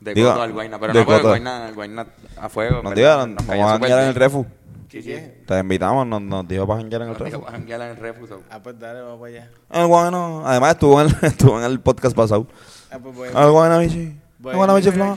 De 0.00 0.14
Coto 0.14 0.42
al 0.42 0.52
Guayna. 0.52 0.78
Pero 0.80 0.92
de 0.92 0.98
no, 0.98 1.04
porque 1.04 1.16
el 1.16 1.22
Coto. 1.22 1.28
Guayna, 1.28 1.68
el 1.68 1.74
Guayna 1.74 2.06
a 2.36 2.48
fuego. 2.48 2.82
nos 2.82 2.94
diga, 2.94 3.16
nos 3.18 3.28
nos 3.28 3.46
vamos 3.46 3.66
a 3.66 3.70
janguear 3.72 4.00
en 4.02 4.08
el 4.08 4.14
refu. 4.14 4.44
Sí, 4.90 5.02
sí. 5.02 5.16
Te 5.46 5.58
invitamos, 5.58 6.06
nos, 6.06 6.20
nos 6.22 6.46
dijo 6.46 6.66
para 6.66 6.80
janguear 6.80 7.02
en 7.02 7.08
el 7.08 7.14
Nos 7.14 7.18
dijo 7.24 7.30
refu. 7.38 7.44
para 7.46 7.56
janguear 7.58 7.80
en 7.82 7.88
el 7.88 7.96
refu. 7.96 8.26
so. 8.26 8.42
Ah, 8.50 8.60
pues 8.62 8.78
dale, 8.78 9.00
vamos 9.02 9.18
para 9.20 9.30
allá. 9.32 9.50
El 9.70 9.86
bueno, 9.86 10.42
además 10.46 10.72
estuvo 10.72 11.00
en 11.00 11.08
el, 11.08 11.16
estuvo 11.22 11.58
en 11.58 11.64
el 11.64 11.80
podcast 11.80 12.14
pasado. 12.16 12.46
Ah, 12.90 12.98
pues 13.02 13.14
voy. 13.14 13.28
El 13.28 13.50
Guayna 13.50 13.78
Bichi. 13.78 14.16
El. 14.50 14.56
Guayna 14.56 14.74
Bichi 14.74 14.90
Flow. 14.90 15.16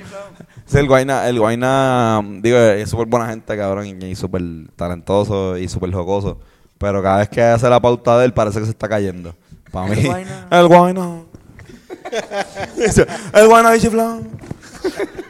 Sí, 0.65 0.77
el 0.77 0.87
Guayna, 0.87 1.27
el 1.27 1.39
Guayna, 1.39 2.21
digo, 2.41 2.57
es 2.57 2.89
súper 2.89 3.07
buena 3.07 3.27
gente, 3.27 3.55
cabrón, 3.57 3.85
y, 4.01 4.15
súper 4.15 4.41
talentoso 4.75 5.57
y 5.57 5.67
súper 5.67 5.91
jocoso. 5.93 6.39
Pero 6.77 7.01
cada 7.01 7.17
vez 7.17 7.29
que 7.29 7.41
hace 7.41 7.69
la 7.69 7.79
pauta 7.79 8.17
de 8.19 8.25
él, 8.25 8.33
parece 8.33 8.59
que 8.59 8.65
se 8.65 8.71
está 8.71 8.87
cayendo. 8.87 9.35
Para 9.71 9.87
mí, 9.87 10.03
Guayna. 10.03 10.47
el 10.51 10.67
Guayna. 10.67 11.21
El 13.33 13.47
Guayna 13.47 13.71
Bichi 13.71 13.89
Flow. 13.89 14.25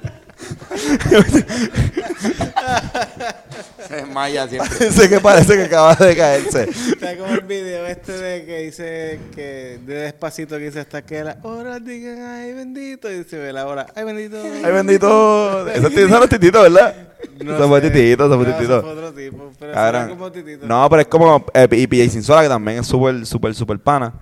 Se 3.87 3.95
desmaya 3.95 4.47
siempre. 4.47 4.69
Ese 4.87 5.09
que 5.09 5.19
parece 5.19 5.55
que 5.55 5.63
acaba 5.63 5.95
de 5.95 6.15
caerse. 6.15 6.69
Está 6.69 7.17
como 7.17 7.33
el 7.33 7.41
video 7.41 7.85
este 7.85 8.11
de 8.13 8.45
que 8.45 8.59
dice 8.63 9.19
que 9.35 9.79
de 9.85 9.95
despacito 9.95 10.57
que 10.57 10.65
dice 10.65 10.79
hasta 10.81 11.01
que 11.03 11.23
las 11.23 11.37
horas 11.43 11.83
digan 11.83 12.21
ay 12.21 12.53
bendito 12.53 13.11
y 13.11 13.23
se 13.23 13.37
ve 13.37 13.53
la 13.53 13.65
hora 13.67 13.85
ay 13.95 14.03
bendito 14.03 14.37
Ay, 14.41 14.71
bendito. 14.73 15.67
Ese 15.69 16.03
es 16.03 16.09
no 16.09 16.23
es 16.23 16.29
titito, 16.29 16.61
¿verdad? 16.61 16.95
No 17.43 17.55
Ese 17.55 17.67
fue 17.67 17.81
sé. 17.81 17.89
titito, 17.91 18.25
ese 18.25 18.35
fue 18.35 18.45
No, 18.47 18.53
titito. 18.57 18.81
fue 18.81 18.91
otro 18.91 19.13
tipo 19.13 19.51
pero 19.59 19.73
suena 19.73 20.07
como 20.09 20.31
titito 20.31 20.65
No, 20.67 20.89
pero 20.89 21.01
es 21.01 21.07
como. 21.07 21.45
Eh, 21.53 21.67
y 21.71 21.87
PJ 21.87 22.09
Sinsola, 22.09 22.41
que 22.43 22.49
también 22.49 22.79
es 22.79 22.87
súper, 22.87 23.25
súper, 23.25 23.55
súper 23.55 23.79
pana. 23.79 24.13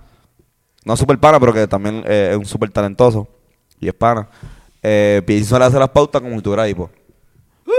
No 0.84 0.96
súper 0.96 1.18
pana, 1.18 1.40
pero 1.40 1.52
que 1.52 1.66
también 1.66 2.02
eh, 2.06 2.28
es 2.32 2.36
un 2.38 2.46
súper 2.46 2.70
talentoso. 2.70 3.26
Y 3.80 3.88
es 3.88 3.94
pana. 3.94 4.28
Eh, 4.88 5.20
PJ 5.26 5.38
Sinsola 5.38 5.66
hace 5.66 5.78
las 5.80 5.88
pautas 5.88 6.22
como 6.22 6.36
si 6.36 6.42
tuviera 6.42 6.68
hipo. 6.68 6.88
¡Uy! 7.66 7.72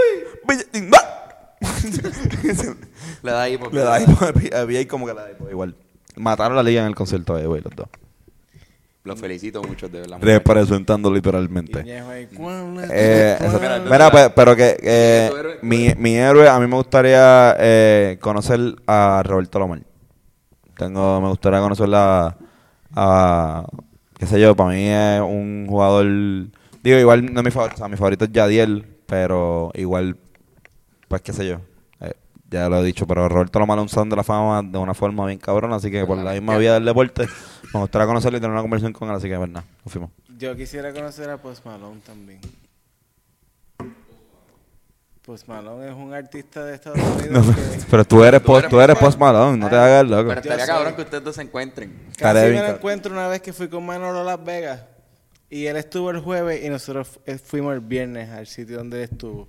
Le 3.22 3.30
da 3.32 3.46
porque 3.58 3.76
Le 3.76 3.82
da 3.82 4.00
hipo 4.00 4.24
a 4.24 4.32
PJ 4.32 4.86
como 4.88 5.06
que 5.06 5.14
le 5.14 5.20
da 5.20 5.30
hipo. 5.30 5.48
Igual. 5.50 5.74
Mataron 6.16 6.56
la 6.56 6.62
liga 6.62 6.82
en 6.82 6.88
el 6.88 6.94
concierto 6.94 7.34
de 7.36 7.46
güey, 7.46 7.62
los 7.62 7.74
dos. 7.74 7.88
Los 9.04 9.18
felicito 9.18 9.62
mucho 9.62 9.88
de 9.88 10.00
verdad. 10.00 10.18
Representando 10.20 11.10
literalmente. 11.10 11.82
Ñejo 11.82 12.10
ahí, 12.10 12.26
"Cuán- 12.26 12.78
Eh, 12.90 13.38
eso- 13.40 13.58
Mira, 13.90 14.32
pero 14.34 14.54
que 14.54 14.76
eh, 14.82 15.30
mi, 15.62 15.94
mi 15.96 16.14
héroe, 16.16 16.46
a 16.48 16.58
mí 16.58 16.66
me 16.66 16.76
gustaría 16.76 17.56
eh, 17.58 18.18
conocer 18.20 18.60
a 18.86 19.22
Roberto 19.24 19.58
Lomar. 19.58 19.80
Tengo, 20.76 21.20
me 21.22 21.28
gustaría 21.28 21.60
conocer 21.60 21.88
a, 21.94 22.36
a, 22.94 23.66
qué 24.18 24.26
sé 24.26 24.38
yo, 24.40 24.54
para 24.54 24.70
mí 24.70 24.86
es 24.86 25.20
un 25.22 25.66
jugador, 25.68 26.06
digo, 26.88 27.00
igual 27.00 27.32
no 27.32 27.40
es 27.40 27.44
mi 27.44 27.50
favorito, 27.50 27.76
o 27.76 27.78
sea, 27.78 27.88
mi 27.88 27.96
favorito 27.96 28.24
es 28.24 28.32
Yadiel, 28.32 28.86
pero 29.06 29.70
igual, 29.74 30.16
pues 31.08 31.22
qué 31.22 31.32
sé 31.32 31.46
yo, 31.46 31.60
eh, 32.00 32.12
ya 32.50 32.68
lo 32.68 32.80
he 32.80 32.84
dicho, 32.84 33.06
pero 33.06 33.28
Roberto 33.28 33.58
un 33.60 33.88
salón 33.88 34.10
de 34.10 34.16
la 34.16 34.24
fama 34.24 34.62
de 34.62 34.78
una 34.78 34.94
forma 34.94 35.26
bien 35.26 35.38
cabrona, 35.38 35.76
así 35.76 35.90
que 35.90 36.04
por 36.04 36.18
la 36.18 36.32
misma 36.32 36.58
vía 36.58 36.74
del 36.74 36.84
deporte, 36.84 37.26
me 37.72 37.80
gustaría 37.80 38.06
conocerlo 38.06 38.38
y 38.38 38.40
tener 38.40 38.52
una 38.52 38.62
conversación 38.62 38.92
con 38.92 39.08
él, 39.08 39.16
así 39.16 39.28
que 39.28 39.36
verdad, 39.36 39.64
nos 39.84 39.92
fuimos. 39.92 40.10
yo 40.38 40.56
quisiera 40.56 40.92
conocer 40.92 41.30
a 41.30 41.38
Post 41.38 41.64
Malone 41.64 42.00
también 42.04 42.40
Post 45.28 45.46
Malone 45.46 45.90
es 45.90 45.94
un 45.94 46.14
artista 46.14 46.64
de 46.64 46.74
Estados 46.74 46.98
Unidos 47.18 47.44
pero, 47.54 47.70
que 47.70 47.86
pero 47.90 48.04
tú 48.06 48.24
eres, 48.24 48.40
post, 48.40 48.68
tú 48.70 48.80
eres 48.80 48.96
Post 48.96 49.18
Malone, 49.18 49.58
no 49.58 49.68
te 49.68 49.76
hagas 49.76 50.00
el 50.00 50.10
loco. 50.10 50.28
Pero 50.30 50.40
estaría 50.40 50.64
cabrón 50.66 50.94
que 50.94 51.02
ustedes 51.02 51.22
dos 51.22 51.36
se 51.36 51.42
encuentren. 51.42 52.08
Casi 52.16 52.38
me 52.46 52.62
lo 52.62 52.68
encuentro 52.68 53.12
una 53.12 53.28
vez 53.28 53.42
que 53.42 53.52
fui 53.52 53.68
con 53.68 53.84
Manolo 53.84 54.20
a 54.20 54.24
Las 54.24 54.42
Vegas. 54.42 54.80
Y 55.50 55.66
él 55.66 55.76
estuvo 55.76 56.10
el 56.10 56.20
jueves 56.20 56.62
y 56.64 56.68
nosotros 56.68 57.08
fu- 57.08 57.20
eh, 57.26 57.38
fuimos 57.38 57.72
el 57.74 57.80
viernes 57.80 58.28
al 58.30 58.46
sitio 58.46 58.76
donde 58.78 58.98
él 59.02 59.08
estuvo. 59.10 59.48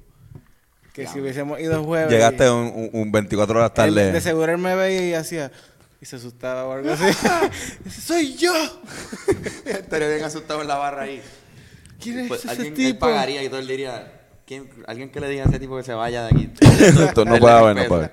Que 0.93 1.05
si 1.07 1.19
hubiésemos 1.19 1.59
ido 1.59 1.73
el 1.79 1.85
jueves. 1.85 2.09
Llegaste 2.11 2.49
un, 2.49 2.67
un, 2.73 2.89
un 2.93 3.11
24 3.11 3.57
horas 3.59 3.69
él- 3.71 3.75
tarde. 3.75 4.11
de 4.11 4.21
seguro 4.21 4.51
él 4.51 4.57
me 4.57 4.75
veía 4.75 5.07
y 5.09 5.13
hacía. 5.13 5.51
Y 6.01 6.05
se 6.05 6.15
asustaba 6.15 6.65
o 6.65 6.71
algo 6.73 6.91
así. 6.91 7.03
¡Soy 7.89 8.35
yo! 8.37 8.53
Estaría 9.65 10.07
bien 10.09 10.23
asustado 10.23 10.61
en 10.61 10.67
la 10.67 10.75
barra 10.77 11.03
ahí. 11.03 11.21
¿Quién 12.01 12.19
es 12.19 12.27
Pues 12.29 12.39
ese 12.41 12.49
alguien 12.51 12.67
él 12.67 12.73
tipo? 12.75 12.99
pagaría 13.01 13.43
y 13.43 13.49
todo 13.49 13.59
él 13.59 13.67
diría, 13.67 14.21
¿quién, 14.47 14.69
alguien 14.87 15.09
que 15.11 15.19
le 15.19 15.27
diga 15.27 15.43
a 15.43 15.47
ese 15.49 15.59
tipo 15.59 15.75
que 15.75 15.83
se 15.83 15.93
vaya 15.93 16.23
de 16.23 16.27
aquí. 16.29 16.49
Esto 16.61 17.25
no 17.25 17.37
puede 17.37 17.53
haber, 17.53 17.75
no 17.75 17.85
puede. 17.89 18.11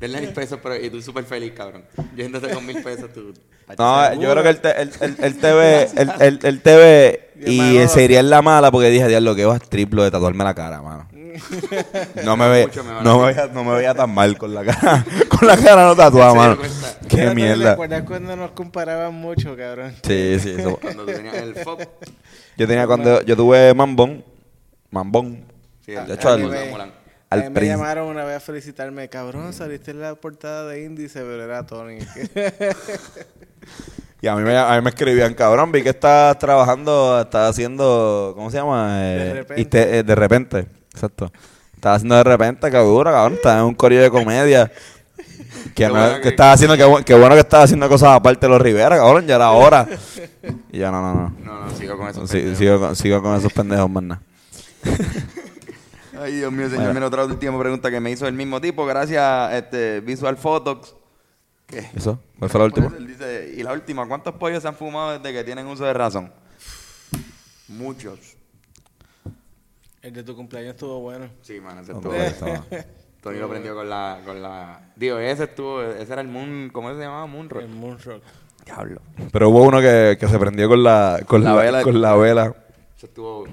Denle 0.00 0.20
mil 0.20 0.30
pesos, 0.30 0.58
pero 0.62 0.76
y 0.76 0.88
tú 0.90 1.02
súper 1.02 1.24
feliz, 1.24 1.52
cabrón. 1.56 1.84
Yéndote 2.16 2.48
con 2.50 2.64
mil 2.66 2.82
pesos, 2.82 3.12
tú. 3.12 3.32
No, 3.78 4.14
yo 4.14 4.30
creo 4.32 4.42
que 4.42 4.48
él 4.48 4.60
te, 4.62 4.80
él, 4.80 4.90
él, 5.00 5.16
él 5.20 5.36
te 5.38 5.52
ve, 5.52 5.82
él, 5.96 6.10
él- 6.20 6.38
él 6.42 6.60
te 6.62 6.76
ve 6.76 7.30
Y 7.44 7.86
se 7.88 8.02
iría 8.02 8.20
en 8.20 8.30
la 8.30 8.40
mala 8.40 8.70
porque 8.70 8.88
dije, 8.88 9.06
diablo, 9.08 9.34
que 9.34 9.44
vas 9.44 9.60
triplo 9.68 10.02
de 10.04 10.10
tatuarme 10.10 10.42
la 10.44 10.54
cara, 10.54 10.80
mano. 10.80 11.06
No 12.24 12.36
me 12.36 12.44
a 12.44 12.68
no 13.02 13.18
me 13.20 13.26
veía, 13.26 13.46
no 13.52 13.62
me 13.64 13.74
veía 13.74 13.94
tan 13.94 14.12
mal 14.12 14.36
con 14.38 14.54
la 14.54 14.64
cara, 14.64 15.04
con 15.28 15.46
la 15.46 15.56
cara 15.56 15.84
no 15.84 15.94
tatuada, 15.94 16.34
mano. 16.34 16.56
Qué 17.08 17.16
Pero 17.16 17.28
¿te 17.28 17.34
mierda. 17.34 17.70
¿Recuerdas 17.72 18.02
cuando 18.04 18.36
nos 18.36 18.50
comparaban 18.52 19.14
mucho, 19.14 19.54
cabrón? 19.56 19.94
Sí, 20.02 20.38
sí, 20.40 20.54
eso. 20.58 20.76
Cuando 20.80 21.04
tú 21.04 21.12
tenías 21.12 21.34
el 21.36 21.54
FOB. 21.56 21.80
Yo 22.56 22.66
tenía 22.66 22.86
cuando, 22.86 23.22
yo 23.22 23.36
tuve 23.36 23.72
mambón, 23.74 24.24
mambón. 24.90 25.44
Sí, 25.84 25.92
De 25.92 25.98
el- 26.00 26.10
hecho, 26.12 26.34
el- 26.34 26.42
al- 27.30 27.50
me 27.50 27.66
llamaron 27.66 28.08
una 28.08 28.24
vez 28.24 28.36
a 28.36 28.40
felicitarme. 28.40 29.08
Cabrón, 29.08 29.52
saliste 29.52 29.90
en 29.90 30.00
la 30.00 30.14
portada 30.14 30.66
de 30.68 30.84
Índice, 30.84 31.20
pero 31.20 31.42
era 31.44 31.66
Tony. 31.66 31.98
Y 34.20 34.26
a 34.26 34.34
mí, 34.34 34.42
me, 34.42 34.56
a 34.58 34.74
mí 34.74 34.82
me 34.82 34.90
escribían, 34.90 35.32
cabrón, 35.34 35.70
vi 35.70 35.80
que 35.80 35.90
estás 35.90 36.36
trabajando, 36.40 37.20
estás 37.20 37.50
haciendo, 37.50 38.32
¿cómo 38.34 38.50
se 38.50 38.56
llama? 38.56 38.98
Eh, 39.00 39.16
De 39.16 39.34
repente. 39.34 39.62
y 39.62 39.64
te- 39.66 39.98
eh, 39.98 40.02
de 40.02 40.14
repente, 40.16 40.66
exacto. 40.92 41.30
Estás 41.76 41.96
haciendo 41.98 42.16
de 42.16 42.24
repente, 42.24 42.68
cabrón, 42.68 43.04
cabrón, 43.04 43.34
estás 43.34 43.58
en 43.60 43.64
un 43.66 43.74
corillo 43.76 44.02
de 44.02 44.10
comedia. 44.10 44.72
Que, 45.74 45.86
no- 45.86 45.92
bueno 45.94 46.16
que 46.16 46.22
que- 46.22 46.28
estaba 46.30 46.52
haciendo, 46.52 46.76
que, 46.76 47.04
que 47.04 47.14
bueno 47.14 47.34
que 47.34 47.40
estaba 47.40 47.62
haciendo 47.62 47.88
cosas 47.88 48.08
aparte 48.10 48.46
de 48.46 48.50
los 48.50 48.60
Rivera, 48.60 48.96
cabrón, 48.96 49.24
ya 49.26 49.36
era 49.36 49.50
hora. 49.52 49.86
Y 50.72 50.78
yo, 50.78 50.90
no, 50.90 51.00
no, 51.00 51.14
no. 51.14 51.34
No, 51.44 51.64
no, 51.66 51.70
sigo 51.76 51.96
con 51.96 52.08
eso. 52.08 52.26
Sí, 52.26 52.56
sigo, 52.56 52.80
con- 52.80 52.96
sigo 52.96 53.22
con 53.22 53.36
esos 53.36 53.52
pendejos, 53.52 53.88
más 53.88 54.02
nada. 54.02 54.20
Ay, 56.20 56.36
Dios 56.36 56.52
mío, 56.52 56.66
señor. 56.66 56.84
Bueno. 56.84 56.94
Mira, 56.94 57.06
otra 57.06 57.24
última 57.24 57.58
pregunta 57.60 57.90
que 57.90 58.00
me 58.00 58.10
hizo 58.10 58.26
el 58.26 58.34
mismo 58.34 58.60
tipo. 58.60 58.84
Gracias, 58.86 59.52
este, 59.54 60.00
Visual 60.00 60.36
Photox. 60.36 60.94
¿Qué? 61.66 61.90
¿Eso? 61.94 62.18
¿Cuál 62.38 62.50
fue 62.50 62.60
la 62.60 62.64
última? 62.66 62.92
Él 62.96 63.06
dice, 63.06 63.54
y 63.56 63.62
la 63.62 63.72
última, 63.72 64.06
¿cuántos 64.08 64.34
pollos 64.34 64.62
se 64.62 64.68
han 64.68 64.74
fumado 64.74 65.18
desde 65.18 65.32
que 65.32 65.44
tienen 65.44 65.66
uso 65.66 65.84
de 65.84 65.92
razón? 65.92 66.32
Muchos. 67.68 68.36
El 70.00 70.12
de 70.14 70.22
tu 70.22 70.34
cumpleaños 70.34 70.70
estuvo 70.74 71.00
bueno. 71.00 71.28
Sí, 71.42 71.60
man, 71.60 71.78
ese 71.78 71.92
estuvo. 71.92 72.14
estaba. 72.14 72.64
Tony 73.20 73.38
lo 73.38 73.48
prendió 73.48 73.74
con 73.74 73.90
la, 73.90 74.20
con 74.24 74.40
la... 74.40 74.92
Digo, 74.94 75.18
ese 75.18 75.44
estuvo, 75.44 75.82
ese 75.82 76.12
era 76.12 76.22
el 76.22 76.28
Moon, 76.28 76.70
¿cómo 76.72 76.94
se 76.94 77.00
llamaba? 77.00 77.26
Moonrock. 77.26 77.62
El 77.62 77.68
Moonrock. 77.68 78.22
Diablo. 78.64 79.00
Pero 79.32 79.48
hubo 79.50 79.62
uno 79.64 79.80
que, 79.80 80.16
que 80.18 80.28
se 80.28 80.38
prendió 80.38 80.68
con 80.68 80.82
la, 80.84 81.20
con 81.26 81.42
La 81.42 81.54
la, 81.54 81.62
vela. 81.62 81.82
con 81.82 82.00
la 82.00 82.14
vela. 82.14 82.54
Ese 82.96 83.06
estuvo 83.06 83.44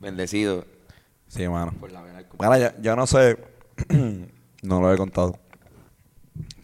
bendecido 0.00 0.64
Sí, 1.28 1.46
mano. 1.48 1.72
por 1.78 1.92
la. 1.92 2.02
Ahora, 2.38 2.58
yo, 2.58 2.68
yo 2.80 2.96
no 2.96 3.06
sé, 3.06 3.38
no 4.62 4.80
lo 4.80 4.92
he 4.92 4.96
contado. 4.96 5.38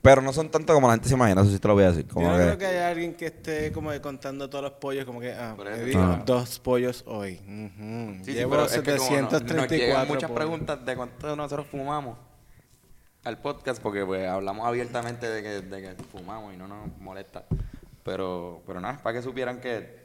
Pero 0.03 0.21
no 0.21 0.33
son 0.35 0.51
tanto 0.51 0.75
como 0.75 0.87
la 0.87 0.95
gente 0.95 1.09
se 1.09 1.15
imagina, 1.15 1.41
eso 1.41 1.51
sí 1.51 1.59
te 1.59 1.67
lo 1.67 1.75
voy 1.75 1.85
a 1.85 1.91
decir. 1.91 2.07
Como 2.07 2.27
Yo 2.27 2.33
no 2.33 2.37
que- 2.39 2.45
creo 2.45 2.59
que 2.59 2.67
haya 2.67 2.89
alguien 2.91 3.15
que 3.15 3.27
esté 3.27 3.73
como 3.73 3.91
que 3.91 4.01
contando 4.03 4.51
todos 4.51 4.63
los 4.65 4.73
pollos, 4.75 5.07
como 5.07 5.19
que, 5.19 5.33
ah, 5.33 5.57
dio 5.85 5.99
Ah. 5.99 6.23
dos 6.27 6.59
pollos 6.61 7.03
hoy. 7.07 7.37
Sí, 7.37 8.21
sí, 8.25 8.33
Llevo 8.35 8.51
pero 8.51 8.65
es 8.67 8.73
que 8.81 8.97
como 8.97 9.11
no- 9.11 9.21
nos 9.23 9.31
734 9.31 10.07
muchas 10.15 10.31
pollos. 10.31 10.37
preguntas 10.37 10.85
de 10.85 10.97
cuánto 10.97 11.35
nosotros 11.37 11.67
fumamos 11.71 12.19
al 13.25 13.39
podcast 13.39 13.81
porque 13.81 14.05
pues 14.05 14.29
hablamos 14.29 14.67
abiertamente 14.67 15.27
de 15.27 15.43
que, 15.43 15.49
de 15.63 15.81
que 15.97 16.03
fumamos 16.13 16.53
y 16.53 16.59
no 16.59 16.69
nos 16.69 16.89
molesta. 16.99 17.47
Pero, 18.05 18.63
pero 18.67 18.83
nada, 18.83 19.01
para 19.03 19.17
que 19.19 19.23
supieran 19.23 19.59
que 19.63 20.04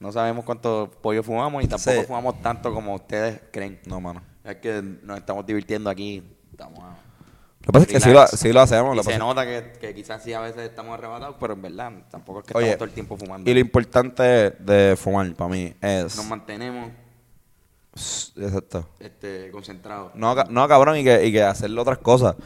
no 0.00 0.10
sabemos 0.12 0.44
cuántos 0.44 0.88
pollos 0.96 1.24
fumamos 1.24 1.62
y 1.62 1.68
tampoco 1.68 2.00
Sí. 2.00 2.06
fumamos 2.06 2.42
tanto 2.42 2.72
como 2.74 2.94
ustedes 2.94 3.40
creen. 3.52 3.78
No, 3.86 4.00
mano. 4.00 4.22
Es 4.42 4.56
que 4.56 4.82
nos 5.02 5.18
estamos 5.18 5.46
divirtiendo 5.46 5.88
aquí. 5.90 6.22
Estamos 6.50 6.78
a- 6.80 6.96
Lo 7.60 7.66
que 7.66 7.72
pasa 7.72 7.84
es 7.84 7.92
que 7.92 8.00
sí 8.00 8.10
lo, 8.10 8.26
sí 8.26 8.52
lo 8.52 8.60
hacemos. 8.62 8.94
Y 8.94 8.96
lo 8.96 9.02
se 9.02 9.10
pasa- 9.10 9.18
nota 9.18 9.44
que, 9.44 9.72
que 9.78 9.94
quizás 9.94 10.22
sí 10.24 10.32
a 10.32 10.40
veces 10.40 10.62
estamos 10.62 10.94
arrebatados, 10.94 11.36
pero 11.38 11.52
en 11.52 11.62
verdad 11.62 11.92
tampoco 12.10 12.40
es 12.40 12.46
que 12.46 12.56
Oye, 12.56 12.66
estamos 12.68 12.78
todo 12.78 12.88
el 12.88 12.94
tiempo 12.94 13.16
fumando. 13.18 13.50
Y 13.50 13.54
lo 13.54 13.60
importante 13.60 14.22
de 14.22 14.96
fumar 14.98 15.30
para 15.34 15.50
mí 15.50 15.74
es... 15.82 16.16
Nos 16.16 16.26
mantenemos 16.26 16.90
Exacto. 17.94 18.88
este, 19.00 19.50
concentrados. 19.50 20.12
No, 20.14 20.34
no 20.34 20.68
cabrón, 20.68 20.96
y 20.96 21.04
que, 21.04 21.26
y 21.26 21.32
que 21.32 21.42
hacerle 21.42 21.80
otras 21.80 21.98
cosas. 21.98 22.36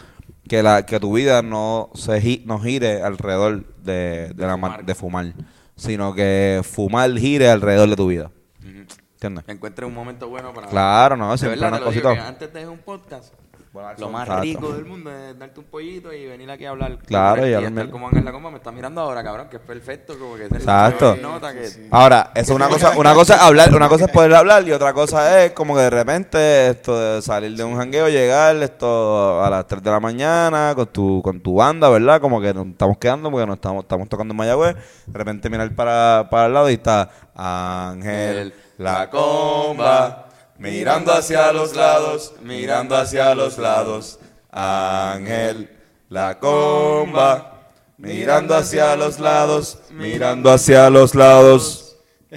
Que, 0.48 0.62
la, 0.62 0.84
que 0.84 0.98
tu 1.00 1.12
vida 1.14 1.40
no 1.42 1.90
se 1.94 2.20
gi- 2.20 2.42
no 2.44 2.58
gire 2.60 3.02
alrededor 3.02 3.64
de, 3.82 4.30
de, 4.34 4.46
la 4.46 4.54
fumar. 4.54 4.84
de 4.84 4.94
fumar, 4.94 5.32
sino 5.76 6.14
que 6.14 6.62
fumar 6.64 7.10
gire 7.16 7.48
alrededor 7.48 7.88
de 7.88 7.96
tu 7.96 8.08
vida. 8.08 8.30
Ujú. 8.60 8.84
¿Entiendes? 9.14 9.44
encuentre 9.48 9.86
un 9.86 9.94
momento 9.94 10.28
bueno 10.28 10.52
para... 10.52 10.68
Claro, 10.68 11.16
no, 11.16 11.36
siempre 11.38 11.66
una 11.66 11.80
cosita. 11.80 12.28
antes 12.28 12.52
de 12.52 12.68
un 12.68 12.78
podcast, 12.78 13.32
Bueno, 13.74 13.88
lo 13.98 14.08
más 14.08 14.28
rico 14.40 14.72
del 14.72 14.84
mundo 14.84 15.10
es 15.10 15.36
darte 15.36 15.58
un 15.58 15.66
pollito 15.66 16.12
y 16.12 16.26
venir 16.26 16.48
aquí 16.48 16.64
a 16.64 16.70
hablar. 16.70 16.96
Claro, 16.98 17.44
y, 17.44 17.50
y 17.50 17.54
estar 17.54 17.66
hablar- 17.66 17.90
como 17.90 18.06
Ángel 18.06 18.24
La 18.24 18.30
Comba 18.30 18.48
me 18.52 18.58
está 18.58 18.70
mirando 18.70 19.00
ahora, 19.00 19.24
cabrón, 19.24 19.48
que 19.50 19.56
es 19.56 19.62
perfecto, 19.62 20.16
como 20.16 20.36
que 20.36 20.44
Exacto. 20.44 21.16
nota 21.20 21.52
que... 21.52 21.88
Ahora, 21.90 22.30
eso 22.36 22.52
es 22.52 22.56
una 22.56 22.68
cosa, 22.68 22.96
una 22.96 23.14
cosa 23.14 23.34
es 23.34 23.40
hablar, 23.42 23.74
una 23.74 23.88
cosa 23.88 24.04
es 24.04 24.12
poder 24.12 24.32
hablar 24.32 24.62
y 24.68 24.70
otra 24.70 24.92
cosa 24.92 25.44
es 25.44 25.50
como 25.54 25.74
que 25.74 25.80
de 25.80 25.90
repente 25.90 26.68
esto 26.68 26.96
de 27.16 27.20
salir 27.20 27.56
de 27.56 27.64
un 27.64 27.76
jangueo, 27.76 28.08
llegar 28.08 28.54
esto 28.62 29.42
a 29.42 29.50
las 29.50 29.66
3 29.66 29.82
de 29.82 29.90
la 29.90 29.98
mañana 29.98 30.72
con 30.76 30.86
tu, 30.86 31.20
con 31.20 31.40
tu 31.40 31.56
banda, 31.56 31.88
¿verdad? 31.88 32.20
Como 32.20 32.40
que 32.40 32.54
nos 32.54 32.68
estamos 32.68 32.96
quedando 32.98 33.28
porque 33.28 33.44
nos 33.44 33.56
estamos, 33.56 33.82
estamos 33.82 34.08
tocando 34.08 34.30
en 34.34 34.36
Mayagüez, 34.36 34.76
de 35.06 35.18
repente 35.18 35.50
mirar 35.50 35.74
para, 35.74 36.28
para 36.30 36.46
el 36.46 36.54
lado 36.54 36.70
y 36.70 36.74
está 36.74 37.10
Ángel, 37.34 38.54
la 38.78 39.10
comba, 39.10 40.23
mirando 40.58 41.12
hacia 41.12 41.52
los 41.52 41.74
lados, 41.74 42.34
mirando 42.42 42.96
hacia 42.96 43.34
los 43.34 43.58
lados, 43.58 44.18
Ángel, 44.50 45.70
la 46.08 46.38
comba. 46.38 47.50
Mirando 47.96 48.56
hacia 48.56 48.96
los 48.96 49.20
lados, 49.20 49.78
mirando 49.92 50.50
hacia 50.50 50.90
los 50.90 51.14
lados. 51.14 51.96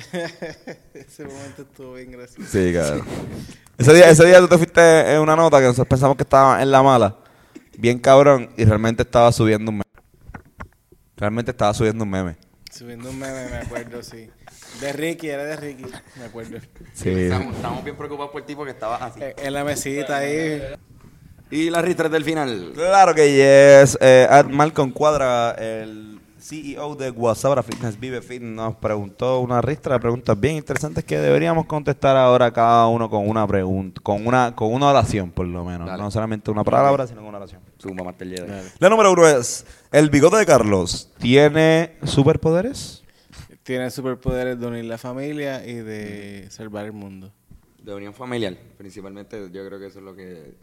Ese 0.94 1.26
momento 1.26 1.64
estuvo 1.64 1.94
bien 1.94 2.12
gracioso. 2.12 2.50
Sí, 2.50 2.72
cabrón. 2.74 3.06
Ese 3.78 3.94
día, 3.94 4.10
ese 4.10 4.26
día 4.26 4.40
tú 4.40 4.48
te 4.48 4.58
fuiste 4.58 5.14
en 5.14 5.20
una 5.20 5.36
nota 5.36 5.58
que 5.60 5.66
nosotros 5.66 5.88
pensamos 5.88 6.16
que 6.16 6.24
estaba 6.24 6.62
en 6.62 6.72
la 6.72 6.84
mala, 6.84 7.16
bien 7.78 8.00
cabrón, 8.00 8.50
y 8.56 8.66
realmente 8.66 9.02
estaba 9.04 9.32
subiendo 9.32 9.72
un 9.72 9.78
meme. 9.78 10.06
Realmente 11.16 11.52
estaba 11.52 11.74
subiendo 11.74 12.04
un 12.04 12.10
meme. 12.12 12.38
Subiendo 12.72 13.10
un 13.10 13.18
meme, 13.18 13.50
me 13.50 13.58
acuerdo, 13.58 14.04
sí. 14.04 14.30
De 14.82 14.94
Ricky, 14.94 15.30
era 15.30 15.44
de 15.44 15.56
Ricky, 15.56 15.86
me 16.20 16.26
acuerdo. 16.26 16.58
Sí. 16.94 17.10
Estamos, 17.10 17.56
estamos 17.56 17.84
bien 17.84 17.96
preocupados 17.96 18.32
por 18.32 18.42
el 18.42 18.48
tipo 18.48 18.64
que 18.64 18.72
estaba 18.72 18.98
así. 18.98 19.20
En 19.38 19.54
la 19.54 19.64
mesita 19.64 20.18
ahí. 20.18 20.62
Y 21.50 21.70
las 21.70 21.84
ristres 21.84 22.12
del 22.12 22.24
final. 22.24 22.72
Claro 22.76 23.16
que 23.16 23.82
yes. 23.82 23.98
Eh, 24.02 24.28
Ad 24.30 24.48
Malcolm 24.48 24.92
Cuadra, 24.92 25.52
el 25.52 26.20
CEO 26.40 26.96
de 26.96 27.10
Guasabra 27.10 27.64
Fitness 27.64 28.00
Vive 28.00 28.22
Fit, 28.22 28.42
nos 28.42 28.76
preguntó 28.76 29.40
una 29.40 29.62
ristra 29.62 29.96
de 29.96 30.00
preguntas 30.02 30.40
bien 30.40 30.56
interesantes 30.58 31.04
que 31.04 31.18
deberíamos 31.18 31.66
contestar 31.66 32.16
ahora 32.18 32.52
cada 32.52 32.88
uno 32.88 33.10
con 33.10 33.28
una 33.28 33.48
pregunta, 33.48 34.02
con 34.04 34.28
una, 34.28 34.56
con 34.56 34.74
una 34.74 34.88
oración 34.90 35.32
por 35.32 35.48
lo 35.48 35.64
menos. 35.64 35.88
Dale. 35.88 36.04
No 36.04 36.12
solamente 36.12 36.52
una 36.52 36.64
palabra, 36.64 37.08
sino 37.08 37.22
con 37.22 37.30
una 37.30 37.38
oración. 37.38 37.62
Jedi. 37.80 38.70
La 38.80 38.90
número 38.90 39.14
uno 39.14 39.28
es, 39.28 39.66
¿el 39.92 40.10
bigote 40.10 40.38
de 40.38 40.46
Carlos 40.46 41.10
tiene 41.18 41.96
superpoderes? 42.04 43.04
Tiene 43.68 43.92
superpoderes 43.92 44.58
de 44.58 44.66
unir 44.66 44.86
la 44.86 44.98
familia 44.98 45.68
y 45.68 45.74
de 45.74 46.48
salvar 46.50 46.86
el 46.86 46.94
mundo. 46.94 47.34
De 47.84 47.94
unión 47.94 48.14
familiar, 48.14 48.56
principalmente 48.78 49.50
yo 49.52 49.68
creo 49.68 49.78
que 49.78 49.88
eso 49.88 50.00
es 50.00 50.06
lo 50.06 50.16
que 50.16 50.54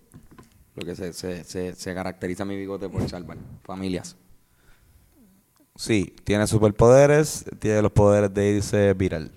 lo 0.74 0.86
que 0.86 0.96
se, 0.96 1.12
se, 1.12 1.44
se, 1.44 1.74
se 1.74 1.94
caracteriza 1.94 2.44
a 2.44 2.46
mi 2.46 2.57
bigote 2.57 2.88
por 2.88 3.07
salvar. 3.07 3.36
Familias. 3.62 4.16
Sí, 5.76 6.16
tiene 6.24 6.46
superpoderes, 6.46 7.44
tiene 7.59 7.82
los 7.82 7.92
poderes 7.92 8.32
de 8.32 8.52
irse 8.52 8.94
viral. 8.94 9.30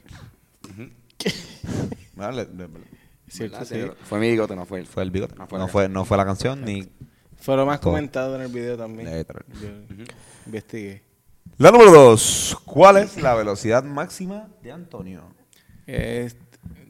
Vale, 2.15 2.45
de- 2.45 2.67
de- 2.67 2.97
¿Cierto? 3.27 3.59
¿Verdad? 3.59 3.67
Sí. 3.67 3.81
Sí, 3.81 4.05
Fue 4.05 4.19
mi 4.19 4.29
bigote, 4.31 4.55
no 4.55 4.65
fue 4.65 4.79
él. 4.79 4.87
Fue 4.87 5.03
el 5.03 5.11
bigote. 5.11 5.35
No 5.35 5.41
No 5.41 5.47
fue 5.49 5.67
fue, 5.67 5.83
la 5.83 5.89
no 5.89 6.05
fue, 6.05 6.15
la 6.15 6.25
canción 6.25 6.63
ni... 6.63 6.87
Fue 7.35 7.57
lo 7.57 7.65
más 7.65 7.81
Todo. 7.81 7.91
comentado 7.91 8.35
en 8.37 8.43
el 8.43 8.47
video 8.47 8.77
también. 8.77 9.13
Literal. 9.13 9.45
Yo 9.61 9.67
investigué. 10.45 11.03
La 11.59 11.71
número 11.71 11.91
dos, 11.91 12.55
¿cuál 12.65 12.97
es 12.97 13.19
la 13.19 13.33
velocidad 13.33 13.83
máxima 13.83 14.47
de 14.61 14.71
Antonio? 14.71 15.23
Es 15.87 16.37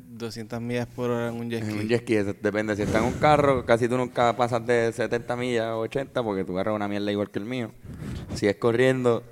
200 0.09 0.59
millas 0.59 0.87
por 0.87 1.09
hora 1.09 1.29
en 1.29 1.35
un 1.35 1.49
jet 1.49 1.63
En 1.63 1.69
ski. 1.71 1.79
un 1.79 1.87
jet 1.87 2.01
ski, 2.01 2.15
eso 2.15 2.33
depende. 2.41 2.75
Si 2.75 2.81
está 2.81 2.97
en 2.97 3.05
un 3.05 3.13
carro, 3.13 3.65
casi 3.65 3.87
tú 3.87 3.95
nunca 3.95 4.35
pasas 4.35 4.65
de 4.67 4.91
70 4.91 5.35
millas 5.37 5.67
o 5.67 5.79
80 5.79 6.21
porque 6.21 6.43
tu 6.43 6.53
carro 6.53 6.71
es 6.71 6.75
una 6.75 6.89
mierda 6.89 7.09
igual 7.09 7.29
que 7.31 7.39
el 7.39 7.45
mío. 7.45 7.71
Si 8.35 8.45
es 8.45 8.57
corriendo, 8.57 9.23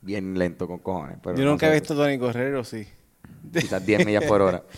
bien 0.00 0.38
lento 0.38 0.68
con 0.68 0.78
cojones. 0.78 1.18
Pero 1.20 1.36
Yo 1.36 1.44
no 1.44 1.50
nunca 1.50 1.68
he 1.68 1.72
visto 1.72 1.94
a 1.94 1.96
Tony 1.96 2.18
correr, 2.20 2.54
¿o 2.54 2.62
sí? 2.62 2.86
Quizás 3.52 3.84
10 3.84 4.06
millas 4.06 4.24
por 4.24 4.42
hora. 4.42 4.62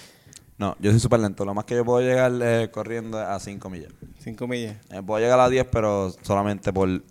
No, 0.58 0.76
yo 0.78 0.92
soy 0.92 1.00
súper 1.00 1.18
lento. 1.18 1.44
Lo 1.44 1.54
más 1.54 1.64
que 1.64 1.74
yo 1.74 1.84
puedo 1.84 2.06
llegar 2.06 2.30
eh, 2.40 2.70
corriendo 2.70 3.20
es 3.20 3.26
a 3.26 3.40
5 3.40 3.68
millas. 3.68 3.92
5 4.20 4.46
millas. 4.46 4.76
Eh, 4.90 5.02
puedo 5.04 5.18
llegar 5.18 5.40
a 5.40 5.48
10, 5.48 5.66
pero 5.72 6.14
solamente 6.22 6.72
por 6.72 7.02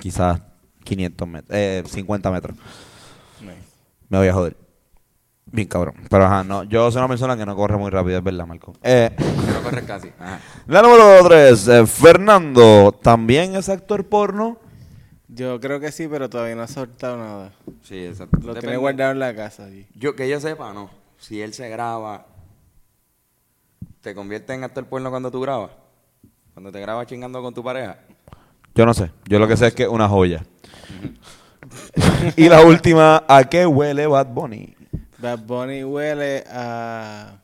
quizás 0.00 0.40
500 0.86 1.28
metros, 1.28 1.50
eh, 1.58 1.82
50 1.86 2.30
metros. 2.30 2.56
Me 4.08 4.18
voy 4.18 4.28
a 4.28 4.32
joder. 4.32 4.56
Bien 5.46 5.68
cabrón. 5.68 5.94
Pero 6.08 6.24
ajá, 6.24 6.44
no. 6.44 6.64
Yo 6.64 6.90
soy 6.90 7.00
una 7.00 7.08
persona 7.08 7.36
que 7.36 7.44
no 7.44 7.54
corre 7.56 7.76
muy 7.76 7.90
rápido, 7.90 8.18
es 8.18 8.24
verdad, 8.24 8.46
Marco. 8.46 8.72
Eh, 8.82 9.10
No 9.52 9.62
corres 9.62 9.84
casi. 9.84 10.08
Ajá. 10.18 10.40
la 10.66 10.82
número 10.82 11.24
3, 11.26 11.70
Fernando, 11.90 12.92
¿también 13.02 13.54
es 13.56 13.68
actor 13.68 14.04
porno? 14.06 14.58
Yo 15.28 15.60
creo 15.60 15.80
que 15.80 15.90
sí, 15.92 16.06
pero 16.08 16.30
todavía 16.30 16.54
no 16.54 16.62
ha 16.62 16.68
soltado 16.68 17.16
nada. 17.16 17.52
Sí, 17.82 18.06
exacto. 18.06 18.36
Lo 18.38 18.46
Depende. 18.48 18.60
tiene 18.60 18.76
guardado 18.76 19.10
en 19.12 19.18
la 19.18 19.34
casa 19.34 19.64
allí. 19.64 19.86
Yo, 19.94 20.14
que 20.14 20.28
yo 20.28 20.40
sepa, 20.40 20.72
no. 20.72 20.88
Si 21.18 21.40
él 21.42 21.52
se 21.52 21.68
graba, 21.68 22.26
¿te 24.02 24.14
convierte 24.14 24.54
en 24.54 24.62
actor 24.64 24.86
porno 24.86 25.10
cuando 25.10 25.30
tú 25.30 25.40
grabas? 25.40 25.70
Cuando 26.54 26.70
te 26.70 26.80
grabas 26.80 27.06
chingando 27.06 27.42
con 27.42 27.52
tu 27.54 27.62
pareja. 27.62 27.98
Yo 28.74 28.86
no 28.86 28.94
sé. 28.94 29.10
Yo 29.26 29.38
lo 29.38 29.48
que 29.48 29.56
sé 29.56 29.68
es 29.68 29.74
que 29.74 29.82
es 29.84 29.88
una 29.88 30.08
joya. 30.08 30.44
Y 32.36 32.48
la 32.48 32.64
última, 32.64 33.24
¿a 33.28 33.44
qué 33.44 33.66
huele 33.66 34.06
Bad 34.06 34.28
Bunny? 34.28 34.74
Bad 35.18 35.40
Bunny 35.40 35.82
huele 35.84 36.44
a, 36.50 37.38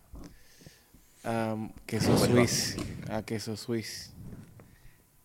a 1.24 1.56
queso 1.86 2.16
suiz. 2.18 2.76
A 3.10 3.22
queso 3.22 3.56
suiz. 3.56 4.12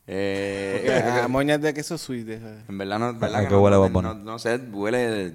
Eh, 0.10 1.22
a 1.24 1.28
moñas 1.28 1.62
de 1.62 1.74
queso 1.74 1.98
suiz. 1.98 2.26
de 2.26 2.36
en 2.68 2.78
verdad, 2.78 2.98
no, 3.00 3.14
verdad 3.14 3.36
¿A 3.36 3.42
que 3.42 3.48
qué 3.50 3.54
no, 3.54 3.62
huele 3.62 3.78
Bad 3.78 3.92
Bunny? 3.92 4.08
no- 4.08 4.14
no 4.16 4.40
sé, 4.40 4.56
huele, 4.58 5.34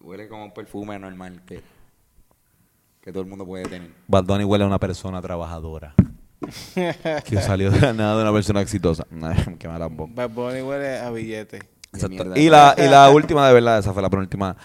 huele 0.00 0.28
como 0.28 0.44
un 0.44 0.52
perfume 0.52 0.98
normal 0.98 1.42
que, 1.46 1.62
que 3.00 3.12
todo 3.12 3.22
el 3.22 3.28
mundo 3.28 3.46
puede 3.46 3.64
tener. 3.64 3.90
Bad 4.08 4.24
Bunny 4.24 4.44
huele 4.44 4.64
a 4.64 4.66
una 4.66 4.80
persona 4.80 5.22
trabajadora. 5.22 5.94
que 6.74 7.40
salió 7.40 7.70
de 7.70 7.80
la 7.80 7.92
nada 7.92 8.16
de 8.16 8.22
una 8.22 8.32
persona 8.32 8.60
exitosa. 8.60 9.06
Qué 9.58 9.68
mala 9.68 9.86
boca. 9.86 10.12
Bad 10.14 10.30
Bunny 10.30 10.60
huele 10.62 10.98
a 10.98 11.10
billete. 11.10 11.60
Exacto. 11.94 12.38
Y 12.38 12.48
la, 12.48 12.74
y 12.76 12.88
la 12.88 13.10
última, 13.10 13.46
de 13.48 13.54
verdad, 13.54 13.78
esa 13.78 13.92
fue 13.92 14.02
la 14.02 14.10
penúltima. 14.10 14.56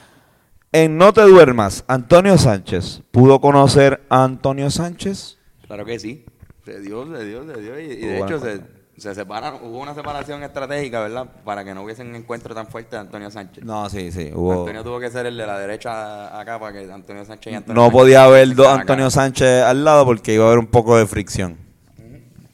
En 0.72 0.98
No 0.98 1.14
te 1.14 1.22
duermas, 1.22 1.84
Antonio 1.88 2.38
Sánchez. 2.38 3.02
¿Pudo 3.12 3.42
conocer 3.42 4.04
a 4.10 4.24
Antonio 4.24 4.70
Sánchez? 4.70 5.38
Claro 5.66 5.86
que 5.86 5.98
sí. 6.00 6.26
Se 6.64 6.80
dio, 6.80 7.06
se 7.06 7.26
dio, 7.26 7.44
se 7.46 7.62
dio. 7.62 7.80
Y, 7.80 7.96
de 7.96 8.20
hecho 8.20 8.40
se, 8.40 8.62
se 8.98 9.16
separaron. 9.16 9.62
Hubo 9.64 9.80
una 9.80 9.96
separación 9.96 10.44
estratégica, 10.44 11.00
¿verdad? 11.00 11.28
Para 11.44 11.64
que 11.64 11.74
no 11.74 11.82
hubiese 11.82 12.04
un 12.04 12.14
encuentro 12.16 12.54
tan 12.54 12.68
fuerte 12.68 12.96
de 12.96 13.00
Antonio 13.02 13.32
Sánchez. 13.32 13.64
No, 13.64 13.90
sí, 13.90 14.12
sí. 14.12 14.30
Hubo... 14.34 14.60
Antonio 14.60 14.84
tuvo 14.84 15.00
que 15.00 15.10
ser 15.10 15.26
el 15.26 15.38
de 15.38 15.48
la 15.48 15.58
derecha 15.58 16.40
acá 16.40 16.60
para 16.60 16.74
que 16.74 16.92
Antonio 16.92 17.26
Sánchez 17.26 17.54
y 17.54 17.56
Antonio 17.56 17.82
No 17.82 17.88
Sánchez 17.88 18.00
podía 18.00 18.24
haber 18.26 18.54
dos 18.54 18.68
Antonio 18.68 19.06
acá. 19.06 19.12
Sánchez 19.12 19.64
al 19.64 19.84
lado 19.84 20.06
porque 20.06 20.36
iba 20.36 20.44
a 20.44 20.48
haber 20.48 20.60
un 20.60 20.68
poco 20.68 20.98
de 20.98 21.08
fricción. 21.08 21.58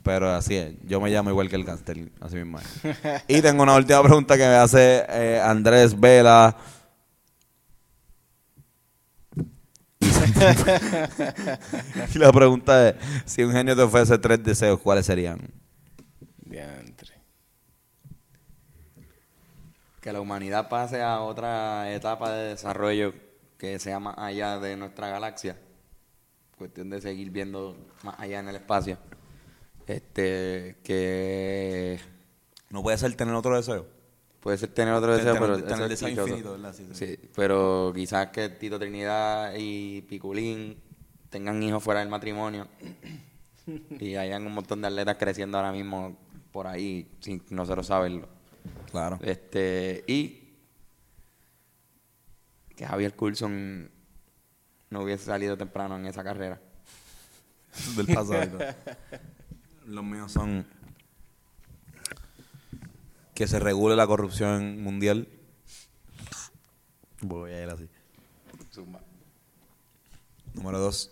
Pero 0.06 0.30
así 0.30 0.56
es, 0.56 0.76
yo 0.84 1.01
me 1.01 1.10
llamo 1.10 1.32
igual 1.32 1.49
que 1.49 1.56
el 1.56 1.66
Castel, 1.66 2.12
así 2.22 2.36
mismo 2.36 2.60
es. 2.60 3.24
Y 3.28 3.41
tengo 3.41 3.64
una 3.64 3.76
última 3.76 4.03
pregunta 4.03 4.38
que 4.38 4.43
me 4.43 4.53
hace 4.53 5.03
eh, 5.10 5.41
Andrés 5.43 5.99
Vela. 5.99 6.56
y 12.14 12.20
la 12.20 12.32
pregunta 12.32 12.89
es, 12.89 12.95
si 13.26 13.43
un 13.43 13.51
genio 13.51 13.76
te 13.76 13.82
ofrece 13.82 14.16
tres 14.20 14.43
deseos, 14.43 14.80
¿cuáles 14.80 15.08
serían? 15.08 15.39
Diantre. 16.38 17.16
Que 20.01 20.14
la 20.14 20.22
humanidad 20.22 20.70
pase 20.70 21.01
a 21.01 21.22
otra 21.22 21.91
etapa 21.91 22.32
de 22.32 22.49
desarrollo 22.49 23.16
que 23.58 23.80
sea 23.80 23.99
más 23.99 24.14
allá 24.20 24.60
de 24.60 24.78
nuestra 24.78 25.10
galaxia. 25.10 25.58
Cuestión 26.60 26.91
de 26.91 27.01
seguir 27.01 27.32
viendo 27.32 27.76
más 28.03 28.20
allá 28.20 28.39
en 28.39 28.49
el 28.49 28.58
espacio. 28.58 28.99
Este, 29.88 30.78
que 30.84 32.00
¿No 32.70 32.82
puede 32.84 32.98
ser 32.98 33.14
tener 33.16 33.36
otro 33.36 33.56
deseo? 33.56 33.96
puede 34.46 34.60
ser 34.60 34.70
tener 34.70 34.94
otro 34.94 35.18
deseo, 35.18 35.40
pero 35.40 35.64
tener 35.64 35.90
deseo 35.90 36.10
infinito, 36.10 36.52
¿verdad? 36.52 36.72
Sí, 36.72 36.88
sí. 36.94 37.08
Sí, 37.08 37.30
pero 37.36 37.92
quizás 37.96 38.28
que 38.28 38.50
Tito 38.50 38.78
Trinidad 38.78 39.54
y 39.58 40.04
Piculín 40.04 40.78
tengan 41.32 41.64
hijos 41.64 41.84
fuera 41.84 42.02
del 42.02 42.10
matrimonio 42.10 42.68
y 44.00 44.16
hayan 44.16 44.46
un 44.46 44.54
montón 44.54 44.82
de 44.82 44.88
atletas 44.88 45.18
creciendo 45.18 45.58
ahora 45.58 45.72
mismo 45.72 46.16
por 46.52 46.68
ahí 46.68 47.10
sin 47.22 47.44
nosotros 47.50 47.88
saberlo. 47.88 48.30
Claro. 48.92 49.18
Este, 49.24 50.04
y 50.06 50.54
que 52.76 52.86
Javier 52.86 53.16
Coulson 53.16 53.90
no 54.92 55.02
hubiese 55.02 55.26
salido 55.26 55.58
temprano 55.58 55.98
en 55.98 56.06
esa 56.06 56.24
carrera. 56.24 56.62
Del 57.96 58.06
pasado. 58.14 58.60
Los 59.86 60.04
míos 60.04 60.32
son 60.32 60.66
que 63.36 63.48
se 63.48 63.60
regule 63.60 63.96
la 63.96 64.08
corrupción 64.08 64.82
mundial. 64.82 65.28
Voy 67.22 67.52
a 67.52 67.64
ir 67.64 67.70
así. 67.70 67.90
Número 70.54 70.80
dos, 70.80 71.12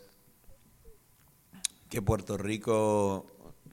que 1.90 2.02
Puerto 2.02 2.38
Rico 2.38 3.28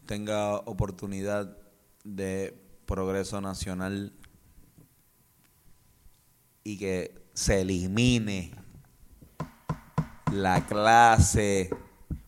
tenga 0.07 0.57
oportunidad 0.57 1.57
de 2.05 2.55
progreso 2.87 3.41
nacional 3.41 4.13
y 6.65 6.77
que 6.77 7.15
se 7.35 7.61
elimine 7.61 8.53
la 10.33 10.67
clase 10.67 11.71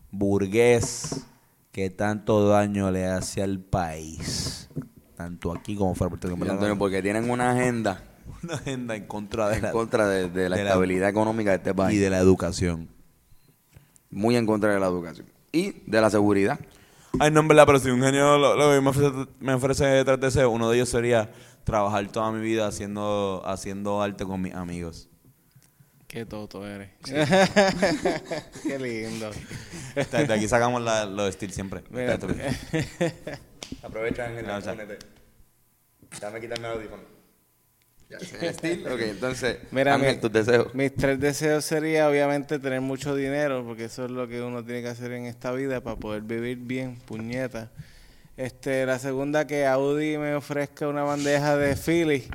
burgués 0.09 1.25
que 1.73 1.89
tanto 1.89 2.47
daño 2.47 2.89
le 2.91 3.05
hace 3.07 3.43
al 3.43 3.59
país, 3.59 4.69
tanto 5.17 5.51
aquí 5.51 5.75
como 5.75 5.93
fuera 5.95 6.07
de 6.13 6.17
Puerto 6.19 6.27
Rico. 6.29 6.45
Y, 6.45 6.49
Antonio, 6.49 6.77
porque 6.77 7.01
tienen 7.01 7.29
una 7.29 7.51
agenda 7.51 8.01
Una 8.43 8.53
agenda 8.53 8.95
en 8.95 9.05
contra 9.07 9.49
de 9.49 9.57
en 9.57 9.61
la, 9.63 9.71
contra 9.71 10.07
de, 10.07 10.29
de 10.29 10.47
la 10.49 10.55
de 10.55 10.63
la- 10.63 10.69
estabilidad 10.69 11.09
económica 11.09 11.49
de 11.49 11.57
este 11.57 11.71
y 11.71 11.73
país. 11.73 11.99
de 11.99 12.09
la 12.09 12.19
educación. 12.19 12.87
Muy 14.09 14.35
en 14.37 14.45
contra 14.45 14.73
de 14.73 14.79
la 14.79 14.87
educación. 14.87 15.27
Y 15.51 15.71
de 15.89 15.99
la 16.01 16.09
seguridad. 16.09 16.59
Ay, 17.19 17.31
no, 17.31 17.41
en 17.41 17.47
verdad, 17.47 17.65
pero 17.65 17.79
si 17.79 17.89
un 17.89 18.01
genio 18.01 18.37
lo, 18.37 18.55
lo 18.55 18.71
que 18.71 18.81
me 18.81 18.89
ofrece, 18.89 19.29
me 19.39 19.53
ofrece 19.53 20.03
tres 20.05 20.19
deseos, 20.19 20.51
uno 20.53 20.69
de 20.69 20.77
ellos 20.77 20.89
sería 20.89 21.31
trabajar 21.63 22.07
toda 22.07 22.31
mi 22.31 22.39
vida 22.41 22.67
haciendo, 22.67 23.41
haciendo 23.45 24.01
arte 24.01 24.23
con 24.25 24.41
mis 24.41 24.53
amigos. 24.53 25.09
Qué 26.13 26.27
toto 26.27 26.63
eres. 26.67 26.89
Qué 28.63 28.77
lindo. 28.77 29.31
De, 29.95 30.27
de 30.27 30.33
aquí 30.35 30.47
sacamos 30.47 30.79
la, 30.83 31.05
lo 31.05 31.23
de 31.23 31.31
estilo 31.31 31.51
siempre. 31.51 31.81
Mira, 31.89 32.19
Aprovecha 33.81 34.27
en 34.27 34.45
No, 34.45 34.57
o 34.57 34.61
sea- 34.61 34.75
Déjame 36.11 36.39
quitarme 36.39 36.67
el 36.67 36.73
audífono. 36.73 37.01
Ya, 38.11 38.17
el 38.17 38.43
estilo. 38.45 38.93
Ok, 38.93 39.01
entonces, 39.01 39.57
Mira, 39.71 39.95
Ángel, 39.95 40.17
mi- 40.17 40.21
tus 40.21 40.31
deseos. 40.31 40.75
Mis 40.75 40.93
tres 40.95 41.19
deseos 41.19 41.65
sería 41.65 42.07
obviamente 42.07 42.59
tener 42.59 42.81
mucho 42.81 43.15
dinero, 43.15 43.65
porque 43.65 43.85
eso 43.85 44.05
es 44.05 44.11
lo 44.11 44.27
que 44.27 44.39
uno 44.43 44.63
tiene 44.63 44.83
que 44.83 44.89
hacer 44.89 45.13
en 45.13 45.25
esta 45.25 45.51
vida 45.51 45.81
para 45.81 45.95
poder 45.95 46.21
vivir 46.21 46.59
bien, 46.59 46.95
puñeta. 47.07 47.71
Este, 48.37 48.85
la 48.85 48.99
segunda 48.99 49.47
que 49.47 49.65
Audi 49.65 50.19
me 50.19 50.35
ofrezca 50.35 50.87
una 50.87 51.01
bandeja 51.01 51.57
de 51.57 51.75
Philly. 51.75 52.27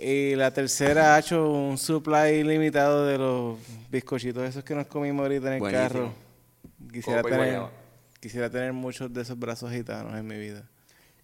Y 0.00 0.34
la 0.36 0.52
tercera 0.52 1.14
ha 1.14 1.18
hecho 1.18 1.50
un 1.50 1.76
supply 1.78 2.40
ilimitado 2.40 3.04
de 3.06 3.18
los 3.18 3.56
bizcochitos 3.90 4.44
esos 4.44 4.62
que 4.64 4.74
nos 4.74 4.86
comimos 4.86 5.22
ahorita 5.24 5.48
en 5.48 5.52
el 5.54 5.58
Buenísimo. 5.60 5.88
carro. 5.88 6.12
Quisiera 6.92 7.22
Copa 7.22 7.34
y 7.34 7.38
tener, 7.38 7.46
guayaba. 7.50 7.70
quisiera 8.20 8.50
tener 8.50 8.72
muchos 8.72 9.12
de 9.12 9.22
esos 9.22 9.38
brazos 9.38 9.72
gitanos 9.72 10.14
en 10.16 10.26
mi 10.26 10.38
vida. 10.38 10.62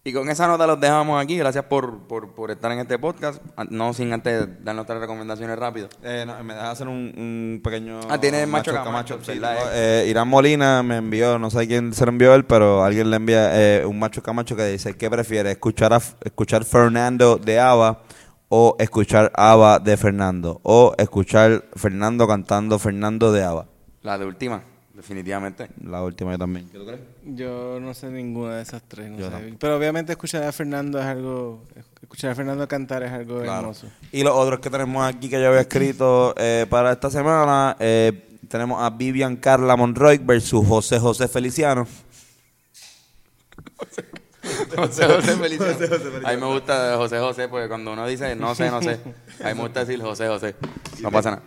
Y 0.07 0.13
con 0.13 0.29
esa 0.29 0.45
nota 0.45 0.67
los 0.67 0.79
dejamos 0.79 1.19
aquí. 1.23 1.35
Gracias 1.35 1.63
por, 1.65 1.99
por, 2.07 2.35
por 2.35 2.51
estar 2.51 2.71
en 2.71 2.77
este 2.77 2.99
podcast. 2.99 3.41
Ah, 3.57 3.65
No 3.67 3.91
sin 3.91 4.13
antes 4.13 4.63
dar 4.63 4.75
nuestras 4.75 4.99
recomendaciones 4.99 5.57
rápido. 5.57 5.89
Eh, 6.03 6.25
no, 6.27 6.43
me 6.43 6.53
deja 6.53 6.69
hacer 6.69 6.87
un, 6.87 7.11
un 7.17 7.61
pequeño. 7.63 8.01
Ah, 8.07 8.19
tiene 8.19 8.45
macho 8.45 8.71
camacho, 8.71 9.17
sí. 9.23 9.31
¿verdad? 9.39 9.57
Eh, 9.73 10.05
Irán 10.07 10.27
Molina 10.27 10.83
me 10.83 10.97
envió, 10.97 11.39
no 11.39 11.49
sé 11.49 11.65
quién 11.67 11.91
se 11.91 12.05
lo 12.05 12.11
envió 12.11 12.35
él, 12.35 12.45
pero 12.45 12.83
alguien 12.83 13.09
le 13.09 13.15
envía 13.15 13.49
eh, 13.79 13.83
un 13.85 13.97
macho 13.97 14.21
camacho 14.21 14.55
que 14.55 14.65
dice: 14.67 14.95
¿Qué 14.95 15.09
prefiere? 15.09 15.49
¿Escuchar, 15.49 15.91
a, 15.93 16.01
escuchar 16.23 16.65
Fernando 16.65 17.37
de 17.37 17.59
Ava 17.59 18.03
o 18.49 18.75
escuchar 18.79 19.31
Ava 19.35 19.79
de 19.79 19.97
Fernando? 19.97 20.59
O 20.63 20.93
escuchar 20.97 21.65
Fernando 21.75 22.27
cantando 22.27 22.79
Fernando 22.79 23.31
de 23.31 23.43
Ava. 23.43 23.65
La 24.03 24.17
de 24.17 24.25
última, 24.25 24.61
definitivamente. 24.93 25.69
La 25.83 26.03
última 26.03 26.31
yo 26.33 26.37
también. 26.37 26.69
¿Qué 26.69 26.77
tú 26.77 26.85
crees? 26.85 27.01
Yo 27.25 27.79
no 27.79 27.93
sé 27.93 28.09
ninguna 28.09 28.57
de 28.57 28.61
esas 28.61 28.83
tres. 28.87 29.09
no 29.09 29.17
Yo 29.17 29.25
sé. 29.25 29.31
tampoco. 29.31 29.55
Pero 29.59 29.77
obviamente 29.77 30.11
escuchar 30.11 30.43
a 30.43 30.51
Fernando 30.51 30.99
es 30.99 31.05
algo. 31.05 31.63
Escuchar 32.01 32.31
a 32.31 32.35
Fernando 32.35 32.67
cantar 32.67 33.03
es 33.03 33.11
algo 33.11 33.41
hermoso. 33.41 33.87
Y 34.11 34.23
los 34.23 34.33
otros 34.33 34.59
que 34.59 34.69
tenemos 34.69 35.03
aquí 35.05 35.27
que 35.27 35.41
yo 35.41 35.47
había 35.47 35.61
escrito 35.61 36.35
eh, 36.37 36.67
para 36.69 36.91
esta 36.91 37.09
semana, 37.09 37.75
eh, 37.79 38.27
tenemos 38.47 38.81
a 38.81 38.91
Vivian 38.91 39.37
Carla 39.37 39.75
Monroy 39.75 40.19
versus 40.19 40.65
José 40.67 40.99
José 40.99 41.27
Feliciano. 41.27 41.87
José 44.75 45.05
José 45.05 45.37
Feliciano. 45.37 46.27
A 46.27 46.31
mí 46.31 46.37
me 46.37 46.47
gusta 46.47 46.95
José 46.97 47.19
José 47.19 47.47
porque 47.47 47.67
cuando 47.67 47.93
uno 47.93 48.05
dice 48.07 48.35
no 48.35 48.55
sé, 48.55 48.69
no 48.71 48.81
sé, 48.81 48.99
a 49.43 49.47
mí 49.49 49.53
me 49.55 49.61
gusta 49.61 49.81
decir 49.85 50.01
José 50.01 50.27
José. 50.27 50.55
No 51.01 51.11
pasa 51.11 51.31
nada. 51.31 51.43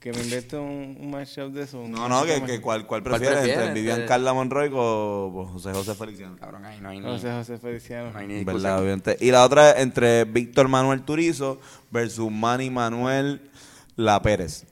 Que 0.00 0.12
me 0.12 0.20
invente 0.22 0.56
un, 0.56 0.96
un 1.00 1.10
matchup 1.10 1.52
de 1.52 1.64
eso. 1.64 1.82
No, 1.88 2.08
no, 2.08 2.24
que, 2.24 2.40
que 2.44 2.60
cuál, 2.60 2.86
cuál 2.86 3.02
¿Cuál 3.02 3.02
prefieres 3.02 3.38
prefieres? 3.38 3.62
entre 3.62 3.74
Vivian 3.74 3.96
Este- 3.98 4.08
Carla 4.08 4.32
Monroy 4.32 4.70
o 4.72 5.48
José 5.52 5.72
José 5.72 5.94
Feliciano. 5.96 6.36
Cabrón, 6.38 6.64
ahí 6.64 6.80
no 6.80 6.90
hay 6.90 7.00
ni, 7.00 7.04
José 7.06 7.32
José 7.32 7.58
Feliciano. 7.58 8.12
no 8.12 8.18
hay 8.18 8.28
ni 8.28 8.44
¿Verdad? 8.44 8.78
Obviamente. 8.80 9.16
Y 9.20 9.32
la 9.32 9.44
otra 9.44 9.70
es 9.72 9.82
entre 9.82 10.24
Víctor 10.24 10.68
Manuel 10.68 11.02
Turizo 11.02 11.58
versus 11.90 12.30
Manny 12.30 12.70
Manuel 12.70 13.50
La 13.96 14.22
Pérez. 14.22 14.66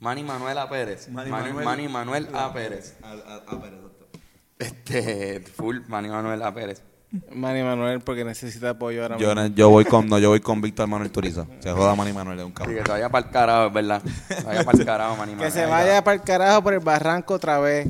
Manny 0.00 0.24
Manuel 0.24 0.58
A. 0.58 0.68
Pérez. 0.68 1.08
Manny 1.08 1.30
Manny, 1.30 1.52
Manuel- 1.52 1.64
Manny 1.64 1.88
Manuel 1.88 2.28
A. 2.34 2.52
Pérez. 2.52 2.96
Este, 4.62 5.40
full 5.40 5.78
Manny 5.88 6.08
Manuel 6.08 6.42
A. 6.42 6.52
Pérez. 6.54 6.82
Manny 7.34 7.62
Manuel 7.62 8.00
porque 8.00 8.24
necesita 8.24 8.70
apoyo 8.70 9.02
ahora 9.02 9.18
Yo, 9.18 9.34
mismo. 9.34 9.54
yo 9.54 9.68
voy 9.68 9.84
con 9.84 10.08
no, 10.08 10.18
yo 10.18 10.30
voy 10.30 10.40
con 10.40 10.62
Víctor 10.62 10.86
Manuel 10.88 11.10
Turizo. 11.10 11.46
Se 11.60 11.70
joda 11.70 11.94
Manny 11.94 12.12
Manuel 12.14 12.38
de 12.38 12.44
un 12.44 12.52
cabrón. 12.52 12.76
que 12.76 12.82
se 12.82 12.90
vaya 12.90 13.08
para 13.10 13.26
el 13.26 13.32
carajo, 13.32 13.66
es 13.66 13.72
verdad. 13.74 14.02
Se 14.28 14.42
vaya 14.44 14.64
para 14.64 14.78
el 14.78 14.84
carajo, 14.86 15.16
Manny 15.16 15.32
Que 15.32 15.36
Manuel. 15.36 15.52
se 15.52 15.62
Ahí 15.64 15.70
vaya 15.70 16.04
para 16.04 16.14
el 16.14 16.22
carajo 16.22 16.62
por 16.62 16.72
el 16.72 16.80
barranco 16.80 17.34
otra 17.34 17.58
vez. 17.58 17.86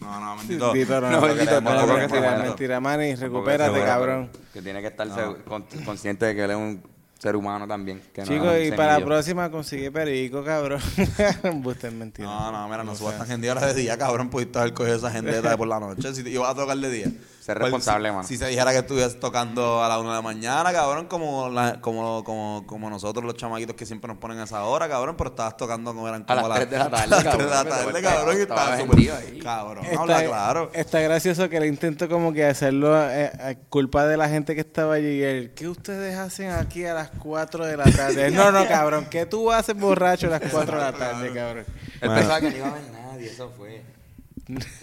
No, 0.00 0.18
no. 0.20 0.36
Bendito, 0.38 1.00
no, 1.00 1.10
No, 1.10 1.20
no, 1.20 1.26
bendito, 1.26 1.60
no, 1.60 1.70
que 1.70 1.86
se 1.86 1.94
mentira, 1.96 2.38
mentira, 2.38 2.80
Manny, 2.80 3.14
recupérate, 3.14 3.78
se 3.78 3.84
cabrón. 3.84 4.30
Que 4.54 4.62
tiene 4.62 4.80
que 4.80 4.86
estar 4.88 5.06
se- 5.08 5.42
con- 5.44 5.64
consciente 5.84 6.24
de 6.26 6.34
que 6.34 6.44
él 6.44 6.50
es 6.52 6.56
un 6.56 6.82
ser 7.20 7.36
humano 7.36 7.68
también. 7.68 8.00
Que 8.14 8.22
no 8.22 8.26
Chicos, 8.26 8.54
y 8.66 8.72
para 8.72 8.98
la 8.98 9.04
próxima 9.04 9.50
consigue 9.50 9.92
perico, 9.92 10.42
cabrón. 10.42 10.80
Buste 11.62 11.88
es 11.88 11.92
mentira. 11.92 12.26
No, 12.26 12.50
no, 12.50 12.68
mira, 12.68 12.82
no 12.82 12.96
subas 12.96 13.18
tan 13.18 13.26
gente 13.26 13.48
ahora 13.48 13.66
de 13.66 13.74
día, 13.74 13.98
cabrón, 13.98 14.30
pudiste 14.30 14.58
haber 14.58 14.72
cogido 14.72 14.96
esa 14.96 15.10
gente 15.12 15.42
de 15.42 15.56
por 15.56 15.68
la 15.68 15.78
noche. 15.78 16.14
Si 16.14 16.24
te 16.24 16.30
ibas 16.30 16.50
a 16.50 16.54
tocar 16.54 16.78
de 16.78 16.90
día. 16.90 17.12
Ser 17.50 17.58
Pues, 17.58 17.72
responsable, 17.72 18.08
si, 18.08 18.14
mano. 18.14 18.28
Si 18.28 18.36
se 18.36 18.46
dijera 18.46 18.70
que 18.72 18.78
estuvieras 18.78 19.16
tocando 19.18 19.82
a 19.82 19.88
la 19.88 19.98
una 19.98 20.10
de 20.10 20.14
la 20.16 20.22
mañana, 20.22 20.72
cabrón, 20.72 21.06
como, 21.06 21.48
la- 21.48 21.80
como, 21.80 22.22
como, 22.24 22.64
como 22.66 22.88
nosotros 22.90 23.24
los 23.24 23.34
chamaquitos 23.34 23.74
que 23.74 23.86
siempre 23.86 24.08
nos 24.08 24.18
ponen 24.18 24.38
a 24.38 24.44
esa 24.44 24.62
hora, 24.64 24.88
cabrón, 24.88 25.16
pero 25.16 25.30
estabas 25.30 25.56
tocando 25.56 25.92
como 25.94 26.06
eran 26.08 26.24
A 26.28 26.34
como 26.36 26.48
las 26.48 26.58
tres 26.58 26.70
de 26.70 26.78
la 26.78 26.90
tarde, 26.90 27.04
a 27.04 27.06
las 27.08 27.24
cabrón, 27.24 27.38
tres 27.48 27.50
de 27.50 27.64
la 27.64 27.76
tarde, 27.76 28.02
cabrón, 28.02 28.36
y 28.38 28.40
estaba 28.42 28.78
súper... 28.78 28.98
ahí. 29.12 29.38
Cabrón, 29.42 29.84
habla 29.98 30.24
claro. 30.24 30.70
está 30.74 31.00
gracioso 31.00 31.48
que 31.48 31.58
le 31.60 31.66
intento 31.66 32.08
como 32.08 32.32
que 32.32 32.44
hacerlo 32.46 32.96
eh, 33.10 33.30
a 33.40 33.54
culpa 33.68 34.06
de 34.06 34.16
la 34.16 34.28
gente 34.28 34.54
que 34.54 34.60
estaba 34.60 34.94
allí. 34.94 35.08
Y 35.18 35.22
él, 35.22 35.52
¿qué 35.56 35.66
ustedes 35.68 36.16
hacen 36.16 36.50
aquí 36.50 36.84
a 36.84 36.94
las 36.94 37.10
4 37.18 37.66
de 37.66 37.76
la 37.76 37.84
tarde? 37.84 38.30
No, 38.30 38.52
no, 38.52 38.66
cabrón, 38.68 39.06
¿qué 39.10 39.26
tú 39.26 39.50
haces 39.50 39.74
borracho 39.76 40.28
a 40.28 40.38
las 40.38 40.42
4 40.52 40.76
de 40.78 40.84
la 40.84 40.92
tarde, 40.92 41.32
cabrón? 41.32 41.64
Él 42.00 42.08
Bueno. 42.08 42.14
pensaba 42.14 42.40
que 42.40 42.50
no 42.50 42.56
iba 42.56 42.66
a 42.66 42.70
haber 42.70 42.82
nadie, 42.92 43.26
eso 43.30 43.50
fue. 43.56 43.82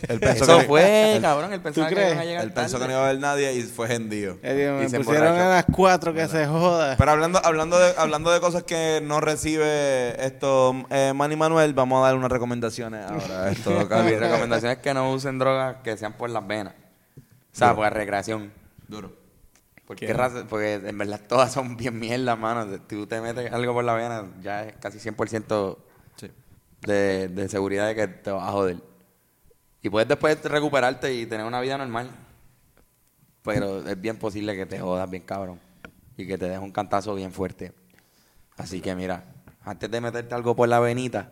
Él 0.08 0.20
pensó 0.20 0.44
Eso 0.44 0.58
que- 0.60 0.66
fue, 0.66 1.16
él- 1.16 1.22
cabrón, 1.22 1.54
él 1.54 1.62
pensaba 1.62 1.88
que 1.90 1.96
crees? 1.96 2.10
iban 2.14 2.20
a 2.22 2.26
llegar 2.26 2.44
Él 2.44 2.54
pensó 2.54 2.80
que 2.80 2.86
no 2.86 2.92
iba 2.92 3.00
a 3.02 3.10
haber 3.10 3.20
nadie 3.20 3.54
y 3.54 3.62
fue 3.64 3.94
hendido. 3.94 4.38
Y 4.44 4.48
me 4.48 4.90
se 4.90 4.98
pusieron 4.98 5.28
emborrachó. 5.28 5.44
a 5.52 5.56
las 5.56 5.66
4 5.72 6.14
que 6.14 6.28
se 6.28 6.46
joda. 6.48 6.96
Pero 6.98 7.12
hablando, 7.12 7.40
hablando, 7.44 7.80
de, 7.80 7.94
hablando 7.98 8.32
de 8.32 8.40
cosas 8.40 8.64
que 8.64 9.02
no 9.04 9.20
recibe 9.22 10.24
esto, 10.26 10.74
eh, 10.90 11.14
Manny 11.16 11.36
Manuel, 11.36 11.74
vamos 11.74 12.02
a 12.04 12.08
dar 12.08 12.16
unas 12.16 12.32
recomendaciones 12.32 13.06
ahora. 13.10 13.50
Esto, 13.52 13.72
Mi 13.80 13.86
cabrón. 13.88 14.20
recomendación 14.20 14.72
es 14.72 14.78
que 14.80 14.94
no 14.94 15.12
usen 15.12 15.40
drogas 15.40 15.78
que 15.84 15.98
sean 15.98 16.14
por 16.14 16.30
las 16.30 16.46
venas. 16.46 16.74
O 17.18 17.22
sea, 17.58 17.70
Duro. 17.70 17.82
por 17.84 17.94
recreación. 17.94 18.52
Duro. 18.88 19.12
Porque, 19.86 20.14
porque 20.50 20.74
en 20.74 20.98
verdad 20.98 21.22
todas 21.30 21.54
son 21.54 21.78
bien 21.78 21.98
mierda, 21.98 22.36
mano. 22.36 22.70
Si 22.72 22.78
Tú 22.80 23.08
te 23.08 23.22
metes 23.22 23.52
algo 23.54 23.74
por 23.74 23.86
la 23.86 23.94
vena, 23.94 24.26
ya 24.42 24.64
es 24.66 24.76
casi 24.78 25.00
100% 25.00 25.78
Sí. 26.18 26.30
de, 26.82 27.30
de 27.30 27.48
seguridad 27.48 27.88
de 27.88 27.96
que 27.96 28.08
te 28.08 28.30
vas 28.32 28.50
a 28.50 28.52
joder. 28.52 28.78
Y 29.82 29.90
puedes 29.90 30.08
después 30.08 30.42
recuperarte 30.44 31.14
y 31.14 31.26
tener 31.26 31.46
una 31.46 31.62
vida 31.62 31.78
normal. 31.78 32.10
Pero 33.44 33.88
es 33.88 34.00
bien 34.00 34.18
posible 34.18 34.56
que 34.56 34.66
te 34.66 34.80
jodas 34.80 35.10
bien 35.10 35.24
cabrón. 35.24 35.60
Y 36.18 36.26
que 36.26 36.38
te 36.38 36.46
dejes 36.46 36.62
un 36.62 36.72
cantazo 36.72 37.14
bien 37.16 37.32
fuerte. 37.32 37.74
Así 38.58 38.82
que 38.82 38.96
mira, 38.96 39.24
antes 39.64 39.90
de 39.90 40.02
meterte 40.02 40.34
algo 40.34 40.56
por 40.56 40.68
la 40.68 40.80
venita, 40.80 41.32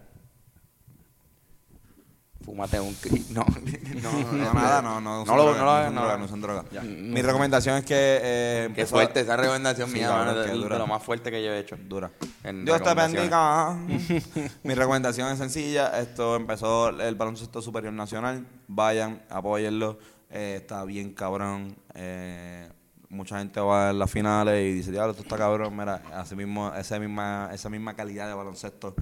fúmate 2.46 2.80
un... 2.80 2.94
cri- 2.96 3.26
No, 3.30 3.44
no, 4.02 4.12
No, 4.24 4.32
no, 4.32 4.54
nada, 4.54 4.82
no, 4.82 5.02
no, 5.02 5.26
No 5.26 5.36
lo 5.36 5.44
droga, 5.54 5.60
no 5.60 5.66
lo 5.66 5.92
no 5.92 6.02
droga, 6.02 6.18
no 6.18 6.26
usan 6.26 6.42
droga. 6.42 6.66
Ya. 6.72 6.82
Mi 6.82 7.22
recomendación 7.22 7.78
es 7.78 7.86
que... 7.86 7.96
Eh, 8.22 8.70
Qué 8.76 8.86
fuerte, 8.86 9.22
esa 9.22 9.36
recomendación 9.36 9.90
Sí, 9.90 9.96
mía, 9.96 10.12
mano, 10.12 10.44
que 10.44 10.52
dura. 10.52 10.76
de 10.76 10.80
lo 10.80 10.88
más 10.88 11.02
fuerte 11.04 11.32
que 11.32 11.44
yo 11.44 11.52
he 11.52 11.60
hecho. 11.60 11.76
Dura. 11.78 12.12
En 12.44 12.64
Dios 12.66 12.82
te 12.82 12.90
recomendaciones. 12.94 14.08
bendiga. 14.08 14.50
Mi 14.64 14.74
recomendación 14.76 15.32
es 15.32 15.38
sencilla. 15.40 16.00
Esto 16.00 16.36
empezó 16.36 16.90
el 16.90 17.16
baloncesto 17.16 17.62
superior 17.62 17.94
nacional. 17.94 18.46
Vayan, 18.68 19.24
apóyenlo. 19.30 19.98
Eh, 20.30 20.58
está 20.62 20.84
bien 20.86 21.14
cabrón. 21.14 21.76
Eh, 21.94 22.70
mucha 23.10 23.38
gente 23.40 23.60
va 23.62 23.90
a 23.90 23.94
las 23.94 24.12
finales 24.12 24.62
y 24.66 24.74
dice, 24.74 24.92
diablo, 24.92 25.12
esto 25.12 25.24
está 25.24 25.38
cabrón. 25.38 25.76
Mira, 25.78 26.02
así 26.14 26.36
mismo, 26.36 26.74
esa 26.76 27.00
misma, 27.00 27.50
esa 27.54 27.70
misma 27.70 27.94
calidad 27.96 28.28
de 28.28 28.34
baloncesto 28.34 28.96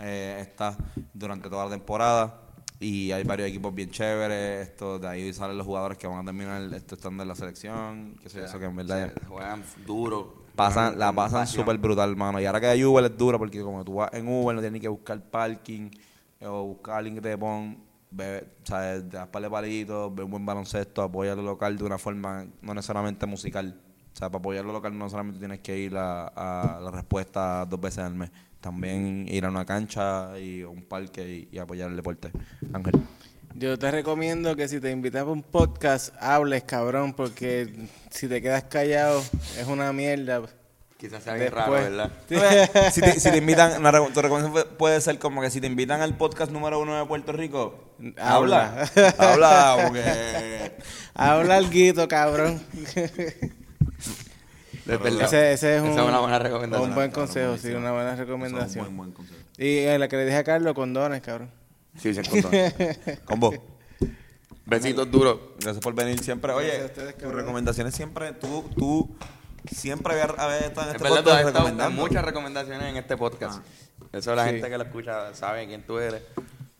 eh, 0.00 0.38
está 0.40 0.76
durante 1.14 1.48
toda 1.48 1.64
la 1.66 1.70
temporada. 1.70 2.40
Y 2.78 3.12
hay 3.12 3.24
varios 3.24 3.48
equipos 3.48 3.74
bien 3.74 3.90
chéveres. 3.90 4.68
Esto, 4.68 4.98
de 4.98 5.06
ahí 5.08 5.32
salen 5.32 5.58
los 5.58 5.66
jugadores 5.66 5.98
que 5.98 6.06
van 6.06 6.20
a 6.20 6.24
terminar 6.24 6.62
esto 6.74 6.94
estando 6.94 7.22
en 7.22 7.28
la 7.28 7.34
selección. 7.34 8.14
Que 8.22 8.28
sé 8.30 8.44
eso 8.44 8.58
que 8.58 8.64
en 8.66 8.76
verdad 8.76 9.12
Se 9.18 9.26
juegan 9.26 9.62
duro. 9.86 10.44
pasan, 10.56 10.98
la 10.98 11.12
pasan 11.12 11.46
súper 11.46 11.76
brutal, 11.78 12.16
mano. 12.16 12.40
Y 12.40 12.46
ahora 12.46 12.60
que 12.60 12.66
hay 12.68 12.84
Uber 12.84 13.04
es 13.04 13.16
dura 13.18 13.36
porque 13.38 13.60
como 13.62 13.84
tú 13.84 13.94
vas 13.96 14.12
en 14.14 14.26
Uber 14.28 14.54
no 14.54 14.62
tienes 14.62 14.80
que 14.80 14.88
buscar 14.88 15.20
parking 15.22 15.90
eh, 16.40 16.46
o 16.46 16.64
buscar 16.64 16.96
alguien 16.98 17.16
que 17.16 17.20
te 17.20 17.36
ponga, 17.36 17.76
bebe, 18.10 18.46
¿sabes? 18.64 19.08
Te 19.10 19.16
das 19.18 19.28
par 19.28 19.42
de 19.42 19.50
palitos, 19.50 20.14
ve 20.14 20.22
un 20.22 20.30
buen 20.30 20.46
baloncesto, 20.46 21.02
apoya 21.02 21.34
lo 21.34 21.42
local 21.42 21.76
de 21.76 21.84
una 21.84 21.98
forma 21.98 22.46
no 22.62 22.72
necesariamente 22.74 23.26
musical. 23.26 23.78
O 24.12 24.16
sea, 24.16 24.28
para 24.30 24.38
apoyar 24.40 24.64
lo 24.64 24.72
local 24.72 24.96
no 24.96 25.08
solamente 25.10 25.38
tienes 25.38 25.60
que 25.60 25.78
ir 25.78 25.96
a, 25.96 26.28
a 26.28 26.80
la 26.80 26.90
respuesta 26.90 27.64
dos 27.66 27.78
veces 27.80 27.98
al 27.98 28.14
mes. 28.14 28.30
También 28.60 29.26
ir 29.28 29.44
a 29.44 29.48
una 29.48 29.64
cancha 29.64 30.38
y 30.38 30.62
a 30.62 30.68
un 30.68 30.82
parque 30.82 31.48
y, 31.50 31.56
y 31.56 31.58
apoyar 31.58 31.90
el 31.90 31.96
deporte. 31.96 32.30
Ángel. 32.72 33.00
Yo 33.54 33.78
te 33.78 33.90
recomiendo 33.90 34.54
que 34.54 34.68
si 34.68 34.80
te 34.80 34.90
invitas 34.90 35.22
a 35.22 35.24
un 35.24 35.42
podcast, 35.42 36.14
hables, 36.20 36.62
cabrón, 36.62 37.14
porque 37.14 37.88
si 38.10 38.28
te 38.28 38.40
quedas 38.40 38.64
callado 38.64 39.22
es 39.58 39.66
una 39.66 39.92
mierda. 39.92 40.42
Quizás 40.96 41.22
sea 41.22 41.34
bien 41.34 41.50
raro, 41.50 41.72
¿verdad? 41.72 42.10
Si, 42.92 43.00
te, 43.00 43.18
si 43.18 43.30
te 43.30 43.38
invitan, 43.38 43.80
una 43.80 43.90
tu 44.12 44.20
recomendación 44.20 44.76
puede 44.76 45.00
ser 45.00 45.18
como 45.18 45.40
que 45.40 45.50
si 45.50 45.60
te 45.60 45.66
invitan 45.66 46.00
al 46.00 46.16
podcast 46.16 46.52
número 46.52 46.78
uno 46.78 46.98
de 46.98 47.06
Puerto 47.06 47.32
Rico, 47.32 47.92
Habla. 48.18 48.86
habla. 48.94 49.14
Habla, 49.18 49.76
porque. 49.82 50.72
Habla 51.14 51.56
alguito, 51.56 52.06
cabrón. 52.06 52.62
Es 54.86 54.98
verdad. 55.00 55.22
ese, 55.22 55.52
ese 55.52 55.76
es 55.76 55.82
un, 55.82 55.88
Esa 55.90 56.02
es 56.02 56.08
una 56.08 56.20
buena 56.20 56.38
recomendación. 56.38 56.88
un 56.90 56.94
buen 56.94 57.10
consejo, 57.10 57.56
sí, 57.58 57.68
una 57.72 57.92
buena 57.92 58.14
es 58.14 58.20
un 58.20 58.26
recomendación. 58.26 58.84
buen, 58.86 58.96
buen 58.96 59.12
consejo. 59.12 59.40
Y 59.58 59.78
eh, 59.78 59.98
la 59.98 60.08
que 60.08 60.16
le 60.16 60.24
dije 60.24 60.36
a 60.38 60.44
Carlos, 60.44 60.74
condones, 60.74 61.20
cabrón. 61.22 61.50
Sí, 61.98 62.14
se 62.14 62.20
encontró. 62.20 62.50
Con 63.24 63.40
vos. 63.40 63.54
Besitos 64.66 65.10
duros. 65.10 65.38
Gracias 65.58 65.82
por 65.82 65.94
venir 65.94 66.18
siempre. 66.22 66.52
Oye, 66.52 66.84
ustedes, 66.84 67.16
tus 67.18 67.32
recomendaciones 67.32 67.94
siempre, 67.94 68.32
tú, 68.32 68.64
tú 68.76 69.16
siempre 69.70 70.12
habías 70.12 70.38
habías 70.38 70.62
estado 70.62 70.90
en 70.90 70.96
Es 70.96 71.02
este 71.02 71.02
verdad, 71.08 71.24
podcast 71.24 71.40
en 71.40 71.46
recomendando. 71.54 72.00
muchas 72.02 72.24
recomendaciones 72.24 72.88
en 72.90 72.96
este 72.96 73.16
podcast. 73.16 73.62
Eso 74.12 74.34
la 74.34 74.44
Sí. 74.46 74.50
gente 74.52 74.70
que 74.70 74.78
lo 74.78 74.84
escucha 74.84 75.34
sabe 75.34 75.66
quién 75.66 75.82
tú 75.84 75.98
eres. 75.98 76.22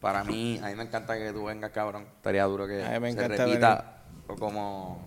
Para 0.01 0.25
mí, 0.25 0.59
a 0.63 0.69
mí 0.69 0.75
me 0.77 0.85
encanta 0.85 1.19
que 1.19 1.33
tú 1.33 1.45
vengas, 1.45 1.73
cabrón. 1.73 2.07
Estaría 2.17 2.45
duro 2.45 2.67
que 2.67 2.83
A 2.83 2.93
mí 2.93 3.01
me 3.01 3.13
se 3.13 3.29
repita 3.29 4.03
o 4.29 4.37
como, 4.37 5.05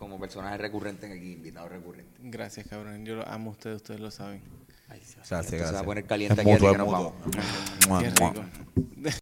como 0.00 0.18
personaje 0.18 0.56
recurrente 0.56 1.06
aquí, 1.12 1.32
invitado 1.34 1.68
recurrente. 1.68 2.18
Gracias, 2.22 2.66
cabrón. 2.66 3.04
Yo 3.04 3.16
lo 3.16 3.28
amo 3.28 3.50
a 3.50 3.52
ustedes, 3.52 3.76
ustedes 3.76 4.00
lo 4.00 4.10
saben. 4.10 4.40
Ay, 4.88 4.98
Dios, 5.00 5.14
Gracias, 5.28 5.40
esto 5.40 5.50
se 5.50 5.56
va 5.56 5.62
gracias. 5.62 5.82
a 5.82 5.84
poner 5.84 6.04
caliente 6.06 6.32
Es 6.32 6.40
aquí, 6.40 6.50
así 6.50 6.62
mutuo, 6.64 6.68
que 6.68 6.72
es 6.72 6.78
nos 6.78 6.90
vamos. 6.90 8.02
Qué 8.02 8.10
rico. 8.10 8.44